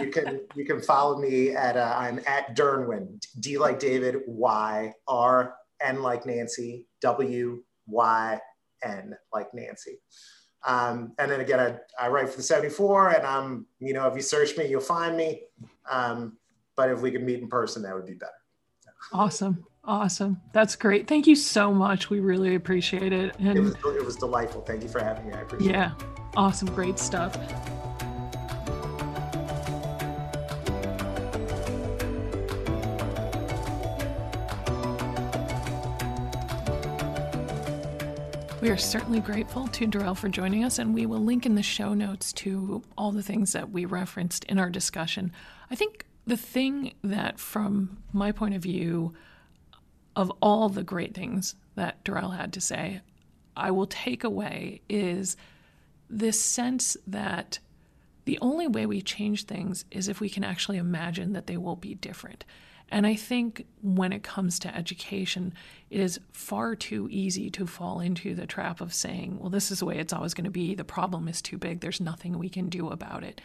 you 0.01 0.11
can 0.11 0.41
you 0.55 0.65
can 0.65 0.81
follow 0.81 1.19
me 1.19 1.51
at 1.51 1.77
uh, 1.77 1.95
I'm 1.97 2.21
at 2.27 2.57
Dyrnwyn 2.57 3.25
D 3.41 3.59
like 3.59 3.79
David 3.79 4.17
Y 4.27 4.93
R 5.09 5.55
N 5.81 6.03
like 6.03 6.27
Nancy 6.27 6.87
W 7.01 7.63
Y 7.87 8.41
N 8.83 9.17
like 9.33 9.53
Nancy. 9.55 9.99
Um, 10.67 11.13
and 11.19 11.31
then 11.31 11.41
again, 11.41 11.59
I, 11.59 12.05
I 12.05 12.09
write 12.09 12.29
for 12.29 12.37
the 12.37 12.43
74 12.43 13.11
and 13.11 13.27
I'm, 13.27 13.67
you 13.79 13.95
know, 13.95 14.07
if 14.07 14.15
you 14.15 14.23
search 14.23 14.57
me, 14.57 14.69
you'll 14.69 14.81
find 14.81 15.17
me. 15.17 15.45
Um, 15.91 16.37
but 16.77 16.91
if 16.91 17.01
we 17.01 17.11
could 17.11 17.23
meet 17.23 17.41
in 17.41 17.49
person, 17.49 17.83
that 17.83 17.95
would 17.95 18.07
be 18.07 18.15
better. 18.15 18.33
Awesome. 19.13 19.65
Awesome. 19.85 20.41
That's 20.53 20.77
great. 20.77 21.09
Thank 21.09 21.27
you 21.27 21.35
so 21.35 21.73
much. 21.73 22.11
We 22.11 22.21
really 22.21 22.55
appreciate 22.55 23.13
it. 23.13 23.35
And 23.39 23.57
it 23.57 23.61
was, 23.61 23.75
it 23.97 24.05
was 24.05 24.17
delightful. 24.17 24.61
Thank 24.61 24.83
you 24.83 24.89
for 24.89 25.03
having 25.03 25.29
me. 25.29 25.35
I 25.35 25.41
appreciate 25.41 25.71
yeah, 25.73 25.93
it. 25.93 26.03
Yeah. 26.03 26.07
Awesome. 26.37 26.69
Great 26.75 26.99
stuff. 26.99 27.37
We 38.61 38.69
are 38.69 38.77
certainly 38.77 39.21
grateful 39.21 39.69
to 39.69 39.87
Derrell 39.87 40.15
for 40.15 40.29
joining 40.29 40.65
us, 40.65 40.79
and 40.79 40.93
we 40.93 41.07
will 41.07 41.25
link 41.25 41.47
in 41.47 41.55
the 41.55 41.63
show 41.63 41.95
notes 41.95 42.31
to 42.35 42.83
all 42.97 43.11
the 43.11 43.23
things 43.23 43.53
that 43.53 43.71
we 43.71 43.87
referenced 43.87 44.45
in 44.45 44.59
our 44.59 44.69
discussion. 44.69 45.33
I 45.71 45.77
think 45.77 46.05
the 46.27 46.37
thing 46.37 46.93
that, 47.03 47.41
from 47.41 48.03
my 48.13 48.33
point 48.33 48.55
of 48.55 48.63
view, 48.63 49.15
of 50.15 50.31
all 50.43 50.69
the 50.69 50.83
great 50.83 51.15
things 51.15 51.55
that 51.75 52.05
Derrell 52.05 52.37
had 52.37 52.53
to 52.53 52.61
say, 52.61 53.01
I 53.57 53.71
will 53.71 53.87
take 53.87 54.25
away 54.25 54.83
is 54.91 55.39
this 56.11 56.39
sense 56.39 56.99
that 57.07 57.61
the 58.27 58.39
only 58.43 58.69
way 58.69 58.85
we 58.85 59.01
change 59.01 59.45
things 59.45 59.87
is 59.91 60.07
if 60.07 60.21
we 60.21 60.29
can 60.29 60.45
actually 60.45 60.77
imagine 60.77 61.33
that 61.33 61.47
they 61.47 61.57
will 61.57 61.77
be 61.77 61.95
different. 61.95 62.45
And 62.91 63.07
I 63.07 63.15
think 63.15 63.67
when 63.83 64.13
it 64.13 64.23
comes 64.23 64.59
to 64.61 64.77
education, 64.77 65.55
it 65.91 66.01
is 66.01 66.19
far 66.33 66.75
too 66.75 67.09
easy 67.11 67.49
to 67.51 67.67
fall 67.67 68.01
into 68.01 68.35
the 68.35 68.47
trap 68.47 68.81
of 68.81 68.93
saying, 68.93 69.39
well, 69.39 69.51
this 69.51 69.71
is 69.71 69.79
the 69.79 69.87
way 69.87 69.99
it's 69.99 70.13
always 70.13 70.35
going 70.35 70.45
to 70.45 70.51
be. 70.51 70.75
The 70.75 70.85
problem 70.85 71.29
is 71.29 71.41
too 71.41 71.57
big. 71.57 71.81
There's 71.81 72.01
nothing 72.01 72.39
we 72.39 72.49
can 72.49 72.69
do 72.69 72.89
about 72.89 73.23
it. 73.23 73.41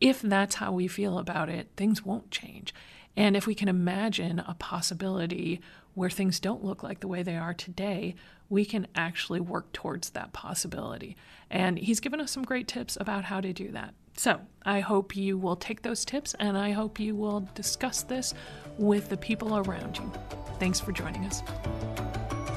If 0.00 0.20
that's 0.20 0.56
how 0.56 0.72
we 0.72 0.88
feel 0.88 1.18
about 1.18 1.48
it, 1.48 1.68
things 1.76 2.04
won't 2.04 2.30
change. 2.30 2.74
And 3.16 3.36
if 3.36 3.46
we 3.46 3.54
can 3.54 3.68
imagine 3.68 4.40
a 4.40 4.54
possibility 4.54 5.60
where 5.94 6.10
things 6.10 6.40
don't 6.40 6.64
look 6.64 6.82
like 6.82 7.00
the 7.00 7.08
way 7.08 7.22
they 7.22 7.36
are 7.36 7.54
today, 7.54 8.14
we 8.48 8.64
can 8.64 8.86
actually 8.94 9.40
work 9.40 9.72
towards 9.72 10.10
that 10.10 10.32
possibility. 10.32 11.16
And 11.50 11.78
he's 11.78 12.00
given 12.00 12.20
us 12.20 12.30
some 12.30 12.42
great 12.42 12.68
tips 12.68 12.96
about 13.00 13.24
how 13.24 13.40
to 13.40 13.52
do 13.52 13.70
that. 13.72 13.94
So 14.16 14.40
I 14.64 14.80
hope 14.80 15.16
you 15.16 15.38
will 15.38 15.56
take 15.56 15.82
those 15.82 16.04
tips 16.04 16.34
and 16.38 16.58
I 16.58 16.72
hope 16.72 17.00
you 17.00 17.14
will 17.14 17.48
discuss 17.54 18.02
this 18.02 18.34
with 18.76 19.08
the 19.08 19.16
people 19.16 19.56
around 19.58 19.98
you. 19.98 20.12
Thanks 20.58 20.80
for 20.80 20.92
joining 20.92 21.24
us. 21.24 21.42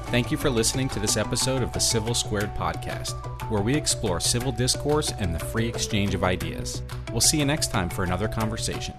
Thank 0.07 0.29
you 0.29 0.37
for 0.37 0.49
listening 0.49 0.89
to 0.89 0.99
this 0.99 1.17
episode 1.17 1.63
of 1.63 1.73
the 1.73 1.79
Civil 1.79 2.13
Squared 2.13 2.53
podcast, 2.53 3.13
where 3.49 3.61
we 3.61 3.73
explore 3.73 4.19
civil 4.19 4.51
discourse 4.51 5.11
and 5.19 5.33
the 5.33 5.39
free 5.39 5.67
exchange 5.67 6.13
of 6.13 6.23
ideas. 6.23 6.83
We'll 7.11 7.21
see 7.21 7.39
you 7.39 7.45
next 7.45 7.71
time 7.71 7.89
for 7.89 8.03
another 8.03 8.27
conversation. 8.27 8.93